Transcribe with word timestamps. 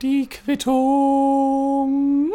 Die 0.00 0.28
Quittung. 0.28 2.30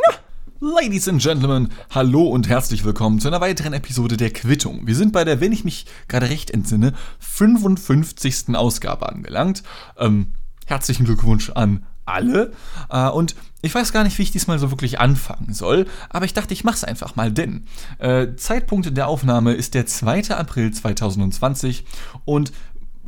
Ladies 0.60 1.08
and 1.08 1.22
Gentlemen, 1.22 1.70
hallo 1.92 2.24
und 2.24 2.50
herzlich 2.50 2.84
willkommen 2.84 3.22
zu 3.22 3.30
einer 3.30 3.40
weiteren 3.40 3.72
Episode 3.72 4.18
der 4.18 4.32
Quittung. 4.32 4.88
Wir 4.88 4.96
sind 4.96 5.14
bei 5.14 5.24
der, 5.24 5.40
wenn 5.40 5.54
ich 5.54 5.64
mich 5.64 5.86
gerade 6.10 6.30
recht 6.30 6.52
entsinne, 6.52 6.92
55. 7.20 8.56
Ausgabe 8.56 9.08
angelangt. 9.08 9.64
Ähm, 9.98 10.34
herzlichen 10.66 11.06
Glückwunsch 11.06 11.52
an 11.52 11.86
alle. 12.10 12.52
Äh, 12.90 13.08
und 13.08 13.36
ich 13.62 13.74
weiß 13.74 13.94
gar 13.94 14.04
nicht, 14.04 14.18
wie 14.18 14.24
ich 14.24 14.32
diesmal 14.32 14.60
so 14.60 14.72
wirklich 14.72 15.00
anfangen 15.00 15.54
soll, 15.54 15.86
aber 16.10 16.26
ich 16.26 16.34
dachte, 16.34 16.54
ich 16.54 16.64
mach's 16.64 16.84
einfach 16.84 17.16
mal, 17.16 17.32
denn 17.32 17.66
äh, 18.00 18.36
Zeitpunkt 18.36 18.96
der 18.96 19.08
Aufnahme 19.08 19.54
ist 19.54 19.74
der 19.74 19.86
2. 19.86 20.32
April 20.32 20.72
2020 20.72 21.86
und 22.26 22.52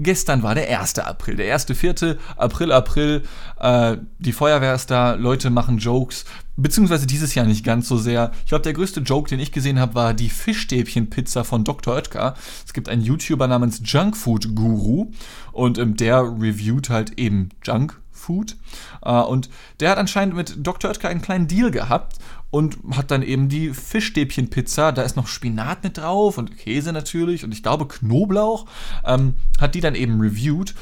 Gestern 0.04 0.41
war 0.41 0.55
der 0.55 0.79
1. 0.79 0.97
April, 0.99 1.36
der 1.36 1.55
1.4. 1.55 2.18
April, 2.36 2.71
April. 2.71 3.23
Äh, 3.59 3.97
die 4.18 4.31
Feuerwehr 4.31 4.74
ist 4.74 4.89
da, 4.89 5.14
Leute 5.14 5.51
machen 5.51 5.77
Jokes, 5.77 6.25
beziehungsweise 6.57 7.05
dieses 7.05 7.36
Jahr 7.36 7.46
nicht 7.46 7.64
ganz 7.64 7.87
so 7.87 7.97
sehr. 7.97 8.32
Ich 8.43 8.50
glaube, 8.50 8.64
der 8.64 8.74
größte 8.74 9.01
Joke, 9.01 9.29
den 9.29 9.39
ich 9.39 9.51
gesehen 9.51 9.79
habe, 9.79 9.93
war 9.93 10.14
die 10.15 10.29
Fischstäbchenpizza 10.29 11.43
von 11.43 11.64
Dr. 11.64 11.93
Oetker. 11.93 12.33
Es 12.65 12.74
gibt 12.74 12.89
einen 12.89 13.04
YouTuber 13.04 13.47
namens 13.47 13.82
Junkfood 13.83 14.55
Guru 14.55 15.11
und 15.51 15.77
ähm, 15.77 15.96
der 15.96 16.24
reviewt 16.24 16.89
halt 16.89 17.19
eben 17.19 17.49
Junkfood. 17.63 18.57
Äh, 19.04 19.11
und 19.11 19.49
der 19.79 19.91
hat 19.91 19.99
anscheinend 19.99 20.36
mit 20.36 20.55
Dr. 20.57 20.89
Oetker 20.89 21.10
einen 21.10 21.21
kleinen 21.21 21.47
Deal 21.47 21.69
gehabt 21.69 22.18
und 22.51 22.78
hat 22.91 23.11
dann 23.11 23.23
eben 23.23 23.50
die 23.50 23.73
Fischstäbchenpizza, 23.73 24.91
da 24.91 25.01
ist 25.01 25.15
noch 25.15 25.28
Spinat 25.28 25.83
mit 25.83 25.97
drauf 25.97 26.37
und 26.37 26.57
Käse 26.57 26.91
natürlich 26.91 27.43
und 27.43 27.54
ich 27.54 27.64
glaube 27.64 27.87
Knoblauch, 27.87 28.65
ähm, 29.05 29.36
hat 29.60 29.74
die 29.74 29.82
dann 29.82 29.96
eben 29.96 30.19
reviewed. 30.19 30.75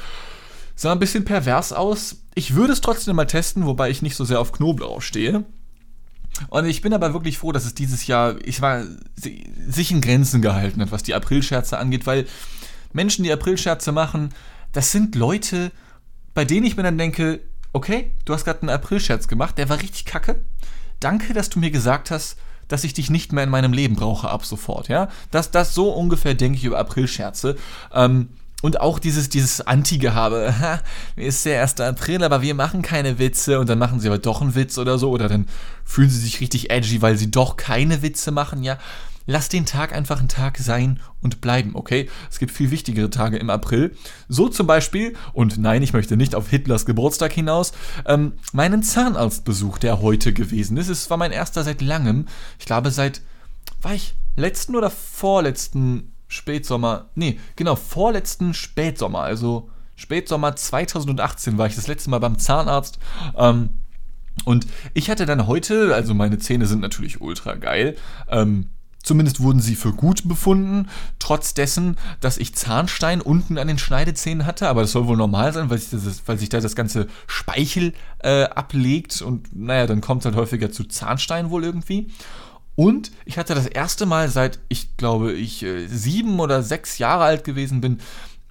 Sah 0.74 0.92
ein 0.92 0.98
bisschen 0.98 1.24
pervers 1.24 1.72
aus. 1.72 2.22
Ich 2.34 2.54
würde 2.54 2.72
es 2.72 2.80
trotzdem 2.80 3.16
mal 3.16 3.26
testen, 3.26 3.66
wobei 3.66 3.90
ich 3.90 4.02
nicht 4.02 4.16
so 4.16 4.24
sehr 4.24 4.40
auf 4.40 4.52
Knoblauch 4.52 5.00
stehe. 5.00 5.44
Und 6.48 6.64
ich 6.64 6.80
bin 6.80 6.92
aber 6.92 7.12
wirklich 7.12 7.38
froh, 7.38 7.52
dass 7.52 7.66
es 7.66 7.74
dieses 7.74 8.06
Jahr, 8.06 8.36
ich 8.44 8.62
war, 8.62 8.84
sich 9.16 9.90
in 9.90 10.00
Grenzen 10.00 10.42
gehalten 10.42 10.80
hat, 10.80 10.90
was 10.90 11.02
die 11.02 11.14
Aprilscherze 11.14 11.78
angeht, 11.78 12.06
weil 12.06 12.26
Menschen, 12.92 13.24
die 13.24 13.32
Aprilscherze 13.32 13.92
machen, 13.92 14.30
das 14.72 14.90
sind 14.90 15.14
Leute, 15.14 15.70
bei 16.34 16.44
denen 16.44 16.66
ich 16.66 16.76
mir 16.76 16.82
dann 16.82 16.98
denke, 16.98 17.40
okay, 17.72 18.10
du 18.24 18.32
hast 18.32 18.44
gerade 18.44 18.62
einen 18.62 18.70
Aprilscherz 18.70 19.28
gemacht, 19.28 19.58
der 19.58 19.68
war 19.68 19.80
richtig 19.80 20.04
kacke, 20.04 20.42
danke, 21.00 21.32
dass 21.32 21.50
du 21.50 21.58
mir 21.58 21.70
gesagt 21.70 22.10
hast, 22.10 22.36
dass 22.68 22.84
ich 22.84 22.94
dich 22.94 23.10
nicht 23.10 23.32
mehr 23.32 23.44
in 23.44 23.50
meinem 23.50 23.72
Leben 23.72 23.96
brauche 23.96 24.30
ab 24.30 24.44
sofort, 24.44 24.88
ja. 24.88 25.08
Das, 25.30 25.50
das 25.50 25.74
so 25.74 25.90
ungefähr 25.90 26.34
denke 26.34 26.58
ich 26.58 26.64
über 26.64 26.78
Aprilscherze. 26.78 27.56
Ähm, 27.92 28.28
und 28.62 28.80
auch 28.80 28.98
dieses, 28.98 29.30
dieses 29.30 29.62
Anti-Gehabe, 29.62 30.54
ist 31.16 31.46
der 31.46 31.62
1. 31.62 31.80
April, 31.80 32.22
aber 32.22 32.42
wir 32.42 32.54
machen 32.54 32.82
keine 32.82 33.18
Witze 33.18 33.58
und 33.58 33.68
dann 33.68 33.78
machen 33.78 34.00
sie 34.00 34.08
aber 34.08 34.18
doch 34.18 34.42
einen 34.42 34.54
Witz 34.54 34.76
oder 34.78 34.98
so 34.98 35.10
oder 35.10 35.28
dann 35.28 35.46
fühlen 35.84 36.10
sie 36.10 36.20
sich 36.20 36.40
richtig 36.40 36.70
edgy, 36.70 37.00
weil 37.02 37.16
sie 37.16 37.30
doch 37.30 37.56
keine 37.56 38.02
Witze 38.02 38.30
machen, 38.30 38.62
ja. 38.62 38.78
Lass 39.30 39.48
den 39.48 39.64
Tag 39.64 39.94
einfach 39.94 40.20
ein 40.20 40.26
Tag 40.26 40.58
sein 40.58 40.98
und 41.20 41.40
bleiben, 41.40 41.76
okay? 41.76 42.10
Es 42.28 42.40
gibt 42.40 42.50
viel 42.50 42.72
wichtigere 42.72 43.10
Tage 43.10 43.36
im 43.36 43.48
April. 43.48 43.94
So 44.28 44.48
zum 44.48 44.66
Beispiel, 44.66 45.14
und 45.32 45.56
nein, 45.56 45.84
ich 45.84 45.92
möchte 45.92 46.16
nicht 46.16 46.34
auf 46.34 46.48
Hitlers 46.50 46.84
Geburtstag 46.84 47.32
hinaus, 47.32 47.70
ähm, 48.06 48.32
meinen 48.52 48.82
Zahnarztbesuch, 48.82 49.78
der 49.78 50.02
heute 50.02 50.32
gewesen 50.32 50.76
ist. 50.78 50.88
Es 50.88 51.10
war 51.10 51.16
mein 51.16 51.30
erster 51.30 51.62
seit 51.62 51.80
langem. 51.80 52.26
Ich 52.58 52.66
glaube, 52.66 52.90
seit, 52.90 53.22
war 53.80 53.94
ich 53.94 54.16
letzten 54.34 54.74
oder 54.74 54.90
vorletzten 54.90 56.12
Spätsommer? 56.26 57.10
Nee, 57.14 57.38
genau, 57.54 57.76
vorletzten 57.76 58.52
Spätsommer, 58.52 59.20
also 59.20 59.70
Spätsommer 59.94 60.56
2018 60.56 61.56
war 61.56 61.68
ich 61.68 61.76
das 61.76 61.86
letzte 61.86 62.10
Mal 62.10 62.18
beim 62.18 62.36
Zahnarzt. 62.36 62.98
Ähm, 63.36 63.70
und 64.44 64.66
ich 64.92 65.08
hatte 65.08 65.24
dann 65.24 65.46
heute, 65.46 65.94
also 65.94 66.14
meine 66.14 66.38
Zähne 66.38 66.66
sind 66.66 66.80
natürlich 66.80 67.20
ultra 67.20 67.54
geil, 67.54 67.96
ähm, 68.28 68.70
Zumindest 69.02 69.40
wurden 69.40 69.60
sie 69.60 69.76
für 69.76 69.92
gut 69.92 70.28
befunden, 70.28 70.88
trotz 71.18 71.54
dessen, 71.54 71.96
dass 72.20 72.36
ich 72.36 72.54
Zahnstein 72.54 73.22
unten 73.22 73.56
an 73.56 73.66
den 73.66 73.78
Schneidezähnen 73.78 74.44
hatte. 74.44 74.68
Aber 74.68 74.82
das 74.82 74.92
soll 74.92 75.06
wohl 75.06 75.16
normal 75.16 75.52
sein, 75.52 75.70
weil 75.70 75.78
sich, 75.78 75.90
das, 75.90 76.22
weil 76.26 76.38
sich 76.38 76.50
da 76.50 76.60
das 76.60 76.76
ganze 76.76 77.06
Speichel 77.26 77.94
äh, 78.18 78.44
ablegt. 78.44 79.22
Und 79.22 79.56
naja, 79.56 79.86
dann 79.86 80.02
kommt 80.02 80.20
es 80.20 80.26
halt 80.26 80.36
häufiger 80.36 80.70
zu 80.70 80.84
Zahnstein 80.84 81.50
wohl 81.50 81.64
irgendwie. 81.64 82.08
Und 82.76 83.10
ich 83.24 83.38
hatte 83.38 83.54
das 83.54 83.66
erste 83.66 84.06
Mal 84.06 84.28
seit, 84.28 84.58
ich 84.68 84.96
glaube, 84.96 85.32
ich 85.32 85.62
äh, 85.62 85.86
sieben 85.86 86.38
oder 86.38 86.62
sechs 86.62 86.98
Jahre 86.98 87.24
alt 87.24 87.44
gewesen 87.44 87.80
bin, 87.80 87.98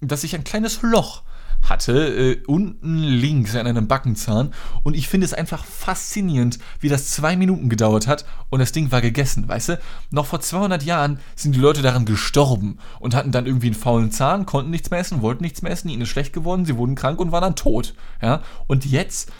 dass 0.01 0.23
ich 0.23 0.35
ein 0.35 0.43
kleines 0.43 0.81
Loch 0.81 1.23
hatte, 1.63 1.93
äh, 1.93 2.43
unten 2.47 3.03
links 3.03 3.55
an 3.55 3.67
einem 3.67 3.87
Backenzahn. 3.87 4.53
Und 4.83 4.95
ich 4.95 5.07
finde 5.07 5.25
es 5.25 5.33
einfach 5.33 5.65
faszinierend, 5.65 6.59
wie 6.79 6.89
das 6.89 7.09
zwei 7.09 7.35
Minuten 7.35 7.69
gedauert 7.69 8.07
hat 8.07 8.25
und 8.49 8.59
das 8.59 8.71
Ding 8.71 8.91
war 8.91 9.01
gegessen, 9.01 9.47
weißt 9.47 9.69
du? 9.69 9.79
Noch 10.11 10.25
vor 10.25 10.41
200 10.41 10.83
Jahren 10.83 11.19
sind 11.35 11.55
die 11.55 11.59
Leute 11.59 11.81
daran 11.81 12.05
gestorben 12.05 12.79
und 12.99 13.15
hatten 13.15 13.31
dann 13.31 13.45
irgendwie 13.45 13.67
einen 13.67 13.75
faulen 13.75 14.11
Zahn, 14.11 14.45
konnten 14.45 14.71
nichts 14.71 14.89
mehr 14.89 14.99
essen, 14.99 15.21
wollten 15.21 15.43
nichts 15.43 15.61
mehr 15.61 15.71
essen, 15.71 15.89
ihnen 15.89 16.01
ist 16.01 16.09
schlecht 16.09 16.33
geworden, 16.33 16.65
sie 16.65 16.77
wurden 16.77 16.95
krank 16.95 17.19
und 17.19 17.31
waren 17.31 17.41
dann 17.41 17.55
tot. 17.55 17.93
Ja? 18.21 18.41
Und 18.67 18.85
jetzt 18.85 19.31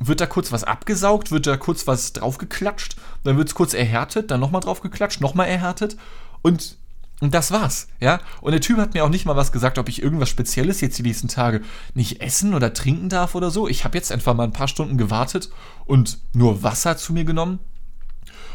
wird 0.00 0.20
da 0.20 0.26
kurz 0.26 0.50
was 0.50 0.64
abgesaugt, 0.64 1.30
wird 1.30 1.46
da 1.46 1.56
kurz 1.56 1.86
was 1.86 2.12
draufgeklatscht, 2.14 2.96
dann 3.22 3.36
wird 3.36 3.48
es 3.48 3.54
kurz 3.54 3.74
erhärtet, 3.74 4.30
dann 4.30 4.40
nochmal 4.40 4.62
draufgeklatscht, 4.62 5.20
nochmal 5.20 5.48
erhärtet 5.48 5.96
und 6.42 6.78
und 7.20 7.34
das 7.34 7.50
war's, 7.50 7.88
ja. 8.00 8.20
Und 8.40 8.52
der 8.52 8.62
Typ 8.62 8.78
hat 8.78 8.94
mir 8.94 9.04
auch 9.04 9.10
nicht 9.10 9.26
mal 9.26 9.36
was 9.36 9.52
gesagt, 9.52 9.78
ob 9.78 9.88
ich 9.90 10.02
irgendwas 10.02 10.30
Spezielles 10.30 10.80
jetzt 10.80 10.98
die 10.98 11.02
nächsten 11.02 11.28
Tage 11.28 11.60
nicht 11.94 12.22
essen 12.22 12.54
oder 12.54 12.72
trinken 12.72 13.10
darf 13.10 13.34
oder 13.34 13.50
so. 13.50 13.68
Ich 13.68 13.84
habe 13.84 13.96
jetzt 13.98 14.10
einfach 14.10 14.34
mal 14.34 14.44
ein 14.44 14.52
paar 14.52 14.68
Stunden 14.68 14.96
gewartet 14.96 15.50
und 15.84 16.18
nur 16.32 16.62
Wasser 16.62 16.96
zu 16.96 17.12
mir 17.12 17.24
genommen. 17.24 17.58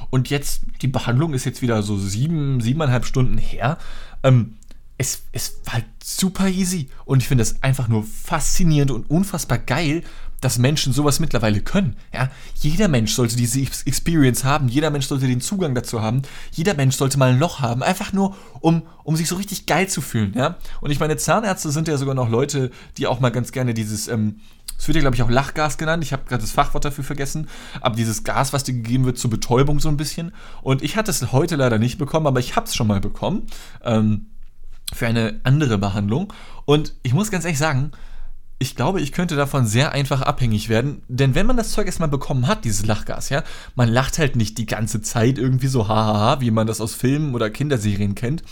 Und 0.09 0.29
jetzt, 0.29 0.61
die 0.81 0.87
Behandlung 0.87 1.33
ist 1.33 1.45
jetzt 1.45 1.61
wieder 1.61 1.83
so 1.83 1.97
sieben, 1.97 2.59
siebeneinhalb 2.59 3.05
Stunden 3.05 3.37
her. 3.37 3.77
Ähm, 4.23 4.57
es, 4.97 5.23
es 5.31 5.59
war 5.65 5.75
halt 5.75 5.85
super 6.03 6.47
easy. 6.47 6.89
Und 7.05 7.21
ich 7.21 7.27
finde 7.27 7.43
es 7.43 7.61
einfach 7.61 7.87
nur 7.87 8.03
faszinierend 8.03 8.91
und 8.91 9.09
unfassbar 9.09 9.59
geil, 9.59 10.03
dass 10.45 10.59
Menschen 10.59 10.93
sowas 10.93 11.19
mittlerweile 11.19 11.59
können. 11.59 11.95
Ja? 12.13 12.29
Jeder 12.53 12.87
Mensch 12.87 13.13
sollte 13.13 13.35
diese 13.35 13.59
Experience 13.59 14.43
haben, 14.43 14.67
jeder 14.67 14.91
Mensch 14.91 15.07
sollte 15.07 15.25
den 15.25 15.41
Zugang 15.41 15.73
dazu 15.73 16.03
haben, 16.03 16.21
jeder 16.51 16.75
Mensch 16.75 16.97
sollte 16.97 17.17
mal 17.17 17.31
ein 17.31 17.39
Loch 17.39 17.61
haben, 17.61 17.81
einfach 17.81 18.13
nur, 18.13 18.35
um, 18.59 18.83
um 19.03 19.15
sich 19.15 19.27
so 19.27 19.37
richtig 19.37 19.65
geil 19.65 19.89
zu 19.89 20.01
fühlen. 20.01 20.33
Ja? 20.35 20.57
Und 20.81 20.91
ich 20.91 20.99
meine, 20.99 21.17
Zahnärzte 21.17 21.71
sind 21.71 21.87
ja 21.87 21.97
sogar 21.97 22.13
noch 22.13 22.29
Leute, 22.29 22.69
die 22.99 23.07
auch 23.07 23.19
mal 23.19 23.31
ganz 23.31 23.51
gerne 23.53 23.73
dieses, 23.73 24.07
ähm, 24.07 24.39
es 24.77 24.87
wird 24.87 24.97
ja, 24.97 25.01
glaube 25.01 25.15
ich, 25.15 25.23
auch 25.23 25.31
Lachgas 25.31 25.79
genannt. 25.79 26.03
Ich 26.03 26.13
habe 26.13 26.25
gerade 26.27 26.43
das 26.43 26.51
Fachwort 26.51 26.85
dafür 26.85 27.03
vergessen. 27.03 27.47
Aber 27.81 27.95
dieses 27.95 28.23
Gas, 28.23 28.53
was 28.53 28.63
dir 28.63 28.73
gegeben 28.73 29.05
wird 29.05 29.17
zur 29.17 29.31
Betäubung 29.31 29.79
so 29.79 29.89
ein 29.89 29.97
bisschen. 29.97 30.31
Und 30.61 30.83
ich 30.83 30.95
hatte 30.95 31.09
es 31.09 31.31
heute 31.31 31.55
leider 31.55 31.79
nicht 31.79 31.97
bekommen, 31.97 32.27
aber 32.27 32.39
ich 32.39 32.55
habe 32.55 32.67
es 32.67 32.75
schon 32.75 32.85
mal 32.85 32.99
bekommen. 32.99 33.47
Ähm, 33.83 34.27
für 34.93 35.07
eine 35.07 35.39
andere 35.43 35.79
Behandlung. 35.79 36.31
Und 36.65 36.93
ich 37.01 37.15
muss 37.15 37.31
ganz 37.31 37.45
ehrlich 37.45 37.57
sagen, 37.57 37.91
ich 38.57 38.75
glaube, 38.75 39.01
ich 39.01 39.11
könnte 39.11 39.35
davon 39.35 39.65
sehr 39.65 39.91
einfach 39.91 40.21
abhängig 40.21 40.69
werden, 40.69 41.01
denn 41.09 41.35
wenn 41.35 41.45
man 41.45 41.57
das 41.57 41.71
Zeug 41.71 41.87
erstmal 41.87 42.09
bekommen 42.09 42.47
hat, 42.47 42.63
dieses 42.63 42.85
Lachgas, 42.85 43.29
ja, 43.29 43.43
man 43.75 43.89
lacht 43.89 44.17
halt 44.17 44.37
nicht 44.37 44.57
die 44.57 44.65
ganze 44.65 45.01
Zeit 45.01 45.37
irgendwie 45.37 45.67
so 45.67 45.87
hahaha, 45.87 46.39
wie 46.39 46.51
man 46.51 46.65
das 46.65 46.79
aus 46.79 46.95
Filmen 46.95 47.35
oder 47.35 47.49
Kinderserien 47.49 48.15
kennt, 48.15 48.43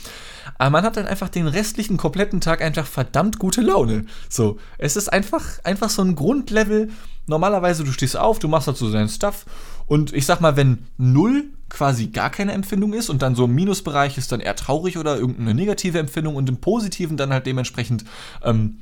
aber 0.58 0.70
man 0.72 0.84
hat 0.84 0.98
dann 0.98 1.06
einfach 1.06 1.30
den 1.30 1.48
restlichen 1.48 1.98
kompletten 1.98 2.42
Tag 2.42 2.62
einfach 2.62 2.86
verdammt 2.86 3.40
gute 3.40 3.62
Laune. 3.62 4.06
So, 4.30 4.58
es 4.78 4.96
ist 4.98 5.12
einfach 5.12 5.44
einfach 5.64 5.90
so 5.90 6.02
ein 6.02 6.16
Grundlevel. 6.16 6.90
Normalerweise 7.26 7.86
du 7.86 7.92
stehst 7.94 8.18
auf, 8.18 8.40
du 8.40 8.50
machst 8.50 8.68
dazu 8.68 8.86
halt 8.86 8.96
deinen 8.96 9.10
Stuff 9.10 9.46
und 9.86 10.14
ich 10.14 10.26
sag 10.26 10.42
mal, 10.42 10.58
wenn 10.58 10.80
null 10.98 11.46
quasi 11.70 12.08
gar 12.08 12.30
keine 12.30 12.52
Empfindung 12.52 12.94
ist 12.94 13.10
und 13.10 13.22
dann 13.22 13.36
so 13.36 13.46
im 13.46 13.56
Minusbereich 13.56 14.18
ist 14.18 14.32
dann 14.32 14.42
eher 14.42 14.56
traurig 14.56 14.98
oder 14.98 15.18
irgendeine 15.18 15.54
negative 15.54 15.98
Empfindung 15.98 16.36
und 16.36 16.50
im 16.50 16.58
Positiven 16.58 17.18
dann 17.18 17.32
halt 17.32 17.46
dementsprechend 17.46 18.04
ähm, 18.44 18.78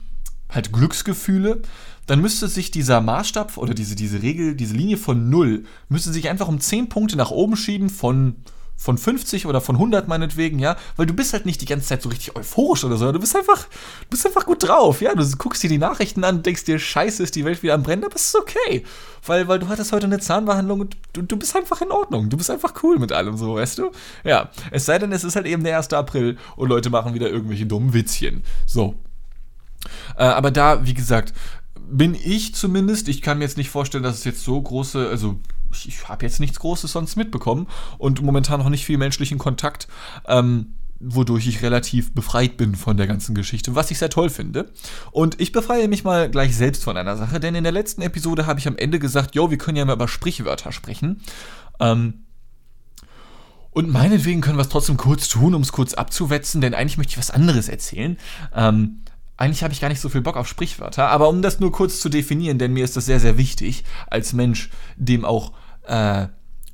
halt 0.51 0.71
Glücksgefühle, 0.71 1.61
dann 2.07 2.21
müsste 2.21 2.47
sich 2.47 2.71
dieser 2.71 3.01
Maßstab 3.01 3.57
oder 3.57 3.73
diese, 3.73 3.95
diese 3.95 4.21
Regel, 4.21 4.55
diese 4.55 4.75
Linie 4.75 4.97
von 4.97 5.29
0, 5.29 5.63
müsste 5.89 6.11
sich 6.11 6.29
einfach 6.29 6.47
um 6.47 6.59
10 6.59 6.89
Punkte 6.89 7.15
nach 7.15 7.31
oben 7.31 7.55
schieben 7.55 7.89
von, 7.89 8.35
von 8.75 8.97
50 8.97 9.45
oder 9.45 9.61
von 9.61 9.75
100 9.75 10.07
meinetwegen, 10.07 10.57
ja, 10.57 10.75
weil 10.97 11.05
du 11.05 11.13
bist 11.13 11.33
halt 11.33 11.45
nicht 11.45 11.61
die 11.61 11.67
ganze 11.67 11.87
Zeit 11.87 12.01
so 12.01 12.09
richtig 12.09 12.35
euphorisch 12.35 12.83
oder 12.83 12.97
so, 12.97 13.11
du 13.11 13.19
bist 13.19 13.35
einfach, 13.35 13.65
du 13.65 14.07
bist 14.09 14.25
einfach 14.25 14.45
gut 14.45 14.67
drauf, 14.67 15.01
ja, 15.01 15.13
du 15.13 15.23
guckst 15.37 15.61
dir 15.61 15.69
die 15.69 15.77
Nachrichten 15.77 16.23
an, 16.23 16.41
denkst 16.41 16.63
dir, 16.63 16.79
scheiße, 16.79 17.21
ist 17.21 17.35
die 17.35 17.45
Welt 17.45 17.61
wieder 17.61 17.75
am 17.75 17.83
Brennen, 17.83 18.03
aber 18.03 18.15
es 18.15 18.25
ist 18.25 18.35
okay, 18.35 18.83
weil, 19.25 19.47
weil 19.47 19.59
du 19.59 19.69
hattest 19.69 19.91
heute 19.91 20.07
eine 20.07 20.19
Zahnbehandlung 20.19 20.81
und 20.81 20.97
du, 21.13 21.21
du 21.21 21.37
bist 21.37 21.55
einfach 21.55 21.79
in 21.81 21.91
Ordnung, 21.91 22.29
du 22.29 22.37
bist 22.37 22.49
einfach 22.49 22.73
cool 22.81 22.97
mit 22.97 23.11
allem 23.11 23.37
so, 23.37 23.55
weißt 23.55 23.77
du? 23.77 23.91
Ja, 24.23 24.49
es 24.71 24.85
sei 24.85 24.97
denn, 24.97 25.11
es 25.11 25.23
ist 25.23 25.35
halt 25.35 25.45
eben 25.45 25.63
der 25.63 25.77
1. 25.77 25.93
April 25.93 26.37
und 26.55 26.67
Leute 26.67 26.89
machen 26.89 27.13
wieder 27.13 27.29
irgendwelche 27.29 27.67
dummen 27.67 27.93
Witzchen, 27.93 28.43
so, 28.65 28.95
äh, 30.17 30.23
aber 30.23 30.51
da, 30.51 30.85
wie 30.85 30.93
gesagt, 30.93 31.33
bin 31.89 32.15
ich 32.15 32.55
zumindest, 32.55 33.07
ich 33.07 33.21
kann 33.21 33.37
mir 33.37 33.43
jetzt 33.43 33.57
nicht 33.57 33.69
vorstellen, 33.69 34.03
dass 34.03 34.19
es 34.19 34.23
jetzt 34.23 34.43
so 34.43 34.61
große, 34.61 35.09
also 35.09 35.39
ich, 35.73 35.87
ich 35.87 36.09
habe 36.09 36.25
jetzt 36.25 36.39
nichts 36.39 36.59
Großes 36.59 36.91
sonst 36.91 37.15
mitbekommen 37.15 37.67
und 37.97 38.21
momentan 38.21 38.59
noch 38.59 38.69
nicht 38.69 38.85
viel 38.85 38.97
menschlichen 38.97 39.37
Kontakt. 39.37 39.87
Ähm, 40.27 40.73
wodurch 41.03 41.47
ich 41.47 41.63
relativ 41.63 42.13
befreit 42.13 42.57
bin 42.57 42.75
von 42.75 42.95
der 42.95 43.07
ganzen 43.07 43.33
Geschichte, 43.33 43.75
was 43.75 43.89
ich 43.91 43.97
sehr 43.97 44.09
toll 44.09 44.29
finde. 44.29 44.71
Und 45.11 45.41
ich 45.41 45.51
befreie 45.51 45.87
mich 45.87 46.03
mal 46.03 46.29
gleich 46.29 46.55
selbst 46.55 46.83
von 46.83 46.95
einer 46.95 47.17
Sache, 47.17 47.39
denn 47.39 47.55
in 47.55 47.63
der 47.63 47.73
letzten 47.73 48.03
Episode 48.03 48.45
habe 48.45 48.59
ich 48.59 48.67
am 48.67 48.77
Ende 48.77 48.99
gesagt, 48.99 49.33
jo, 49.33 49.49
wir 49.49 49.57
können 49.57 49.77
ja 49.77 49.85
mal 49.85 49.95
über 49.95 50.07
Sprichwörter 50.07 50.71
sprechen. 50.71 51.21
Ähm, 51.79 52.25
und 53.71 53.89
meinetwegen 53.89 54.41
können 54.41 54.57
wir 54.57 54.63
es 54.63 54.69
trotzdem 54.69 54.97
kurz 54.97 55.27
tun, 55.27 55.55
um 55.55 55.61
es 55.61 55.71
kurz 55.71 55.93
abzuwetzen, 55.93 56.61
denn 56.61 56.73
eigentlich 56.73 56.97
möchte 56.97 57.11
ich 57.11 57.17
was 57.17 57.31
anderes 57.31 57.69
erzählen. 57.69 58.17
Ähm, 58.53 59.00
eigentlich 59.41 59.63
habe 59.63 59.73
ich 59.73 59.81
gar 59.81 59.89
nicht 59.89 59.99
so 59.99 60.09
viel 60.09 60.21
Bock 60.21 60.37
auf 60.37 60.47
Sprichwörter, 60.47 61.07
aber 61.09 61.27
um 61.27 61.41
das 61.41 61.59
nur 61.59 61.71
kurz 61.71 61.99
zu 61.99 62.09
definieren, 62.09 62.59
denn 62.59 62.73
mir 62.73 62.83
ist 62.83 62.95
das 62.95 63.07
sehr, 63.07 63.19
sehr 63.19 63.39
wichtig, 63.39 63.83
als 64.07 64.33
Mensch, 64.33 64.69
dem 64.97 65.25
auch 65.25 65.53
äh, 65.87 66.27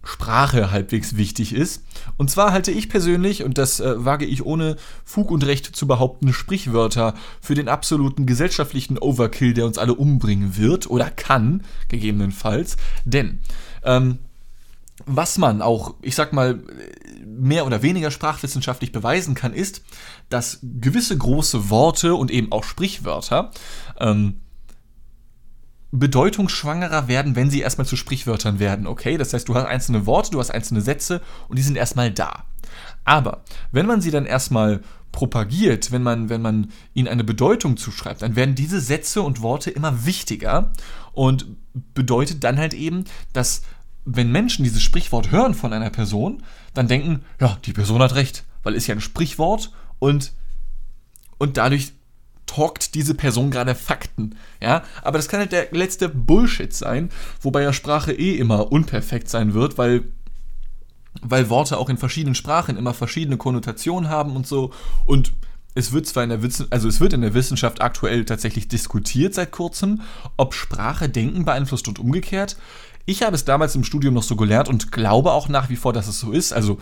Sprache 0.03 0.69
halbwegs 0.69 1.15
wichtig 1.15 1.53
ist. 1.53 1.83
Und 2.17 2.29
zwar 2.29 2.51
halte 2.51 2.71
ich 2.71 2.89
persönlich, 2.89 3.43
und 3.43 3.57
das 3.57 3.79
äh, 3.79 4.03
wage 4.03 4.25
ich 4.25 4.45
ohne 4.45 4.75
Fug 5.05 5.31
und 5.31 5.45
Recht 5.45 5.77
zu 5.77 5.87
behaupten, 5.87 6.33
Sprichwörter 6.33 7.13
für 7.39 7.55
den 7.55 7.69
absoluten 7.69 8.25
gesellschaftlichen 8.25 8.97
Overkill, 8.97 9.53
der 9.53 9.65
uns 9.65 9.77
alle 9.77 9.93
umbringen 9.93 10.57
wird 10.57 10.89
oder 10.89 11.09
kann, 11.09 11.63
gegebenenfalls. 11.87 12.75
Denn 13.05 13.39
ähm, 13.83 14.19
was 15.05 15.37
man 15.37 15.61
auch, 15.61 15.95
ich 16.01 16.15
sag 16.15 16.33
mal, 16.33 16.59
mehr 17.25 17.65
oder 17.65 17.81
weniger 17.81 18.11
sprachwissenschaftlich 18.11 18.91
beweisen 18.91 19.35
kann, 19.35 19.53
ist, 19.53 19.83
dass 20.29 20.59
gewisse 20.61 21.17
große 21.17 21.69
Worte 21.69 22.15
und 22.15 22.31
eben 22.31 22.51
auch 22.51 22.63
Sprichwörter 22.63 23.51
ähm, 23.99 24.41
bedeutungsschwangerer 25.91 27.07
werden, 27.07 27.35
wenn 27.35 27.49
sie 27.49 27.61
erstmal 27.61 27.87
zu 27.87 27.95
Sprichwörtern 27.95 28.59
werden, 28.59 28.87
okay? 28.87 29.17
Das 29.17 29.33
heißt, 29.33 29.47
du 29.47 29.55
hast 29.55 29.65
einzelne 29.65 30.05
Worte, 30.05 30.31
du 30.31 30.39
hast 30.39 30.51
einzelne 30.51 30.81
Sätze 30.81 31.21
und 31.47 31.57
die 31.57 31.63
sind 31.63 31.77
erstmal 31.77 32.11
da. 32.11 32.43
Aber 33.05 33.43
wenn 33.71 33.85
man 33.85 34.01
sie 34.01 34.11
dann 34.11 34.25
erstmal 34.25 34.81
propagiert, 35.13 35.91
wenn 35.91 36.03
man, 36.03 36.29
wenn 36.29 36.41
man 36.41 36.71
ihnen 36.93 37.07
eine 37.07 37.23
Bedeutung 37.23 37.77
zuschreibt, 37.77 38.21
dann 38.21 38.35
werden 38.35 38.55
diese 38.55 38.81
Sätze 38.81 39.21
und 39.21 39.41
Worte 39.41 39.71
immer 39.71 40.05
wichtiger 40.05 40.71
und 41.13 41.45
bedeutet 41.93 42.43
dann 42.43 42.57
halt 42.57 42.73
eben, 42.73 43.05
dass 43.33 43.61
wenn 44.03 44.31
Menschen 44.31 44.63
dieses 44.63 44.81
Sprichwort 44.81 45.31
hören 45.31 45.53
von 45.53 45.73
einer 45.73 45.89
Person, 45.89 46.43
dann 46.77 46.87
denken, 46.87 47.23
ja, 47.39 47.57
die 47.65 47.73
Person 47.73 48.01
hat 48.01 48.15
recht, 48.15 48.43
weil 48.63 48.75
es 48.75 48.87
ja 48.87 48.95
ein 48.95 49.01
Sprichwort 49.01 49.71
und, 49.99 50.33
und 51.37 51.57
dadurch 51.57 51.93
talkt 52.45 52.95
diese 52.95 53.13
Person 53.13 53.51
gerade 53.51 53.75
Fakten. 53.75 54.35
Ja, 54.61 54.83
aber 55.01 55.17
das 55.17 55.27
kann 55.27 55.41
halt 55.41 55.51
der 55.51 55.67
letzte 55.71 56.09
Bullshit 56.09 56.73
sein, 56.73 57.09
wobei 57.41 57.61
ja 57.63 57.73
Sprache 57.73 58.13
eh 58.13 58.37
immer 58.37 58.71
unperfekt 58.71 59.29
sein 59.29 59.53
wird, 59.53 59.77
weil 59.77 60.05
weil 61.23 61.49
Worte 61.49 61.77
auch 61.77 61.89
in 61.89 61.97
verschiedenen 61.97 62.35
Sprachen 62.35 62.77
immer 62.77 62.93
verschiedene 62.93 63.37
Konnotationen 63.37 64.07
haben 64.07 64.35
und 64.35 64.45
so 64.45 64.71
und 65.05 65.33
es 65.77 65.91
wird 65.91 66.07
zwar 66.07 66.23
in 66.23 66.29
der 66.29 66.41
Wissenschaft, 66.41 66.73
also 66.73 66.87
es 66.87 66.99
wird 66.99 67.13
in 67.13 67.21
der 67.21 67.33
Wissenschaft 67.35 67.81
aktuell 67.81 68.25
tatsächlich 68.25 68.67
diskutiert 68.67 69.35
seit 69.35 69.51
kurzem, 69.51 70.01
ob 70.35 70.53
Sprache 70.55 71.07
Denken 71.07 71.45
beeinflusst 71.45 71.87
und 71.87 71.99
umgekehrt. 71.99 72.57
Ich 73.09 73.23
habe 73.23 73.35
es 73.35 73.45
damals 73.45 73.73
im 73.73 73.85
Studium 73.85 74.13
noch 74.13 74.23
so 74.23 74.35
gelernt 74.35 74.67
und 74.67 74.91
glaube 74.91 75.31
auch 75.31 75.47
nach 75.47 75.69
wie 75.69 75.77
vor, 75.77 75.93
dass 75.93 76.07
es 76.07 76.19
so 76.19 76.33
ist. 76.33 76.51
Also 76.51 76.77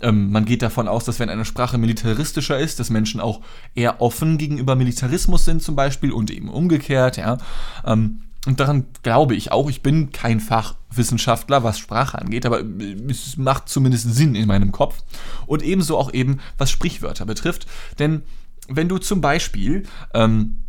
ähm, 0.00 0.30
man 0.30 0.44
geht 0.44 0.62
davon 0.62 0.86
aus, 0.86 1.04
dass 1.04 1.18
wenn 1.18 1.30
eine 1.30 1.44
Sprache 1.44 1.78
militaristischer 1.78 2.56
ist, 2.60 2.78
dass 2.78 2.90
Menschen 2.90 3.20
auch 3.20 3.40
eher 3.74 4.00
offen 4.00 4.38
gegenüber 4.38 4.76
Militarismus 4.76 5.44
sind 5.44 5.60
zum 5.60 5.74
Beispiel 5.74 6.12
und 6.12 6.30
eben 6.30 6.48
umgekehrt, 6.48 7.16
ja. 7.16 7.38
Ähm, 7.84 8.22
und 8.46 8.60
daran 8.60 8.86
glaube 9.02 9.34
ich 9.34 9.50
auch. 9.50 9.68
Ich 9.68 9.82
bin 9.82 10.12
kein 10.12 10.38
Fachwissenschaftler, 10.38 11.64
was 11.64 11.80
Sprache 11.80 12.20
angeht, 12.20 12.46
aber 12.46 12.62
es 13.10 13.36
macht 13.36 13.68
zumindest 13.68 14.14
Sinn 14.14 14.36
in 14.36 14.46
meinem 14.46 14.70
Kopf. 14.70 15.02
Und 15.46 15.64
ebenso 15.64 15.98
auch 15.98 16.14
eben, 16.14 16.38
was 16.56 16.70
Sprichwörter 16.70 17.26
betrifft. 17.26 17.66
Denn 17.98 18.22
wenn 18.68 18.88
du 18.88 18.98
zum 18.98 19.20
Beispiel 19.20 19.82
ähm, 20.14 20.62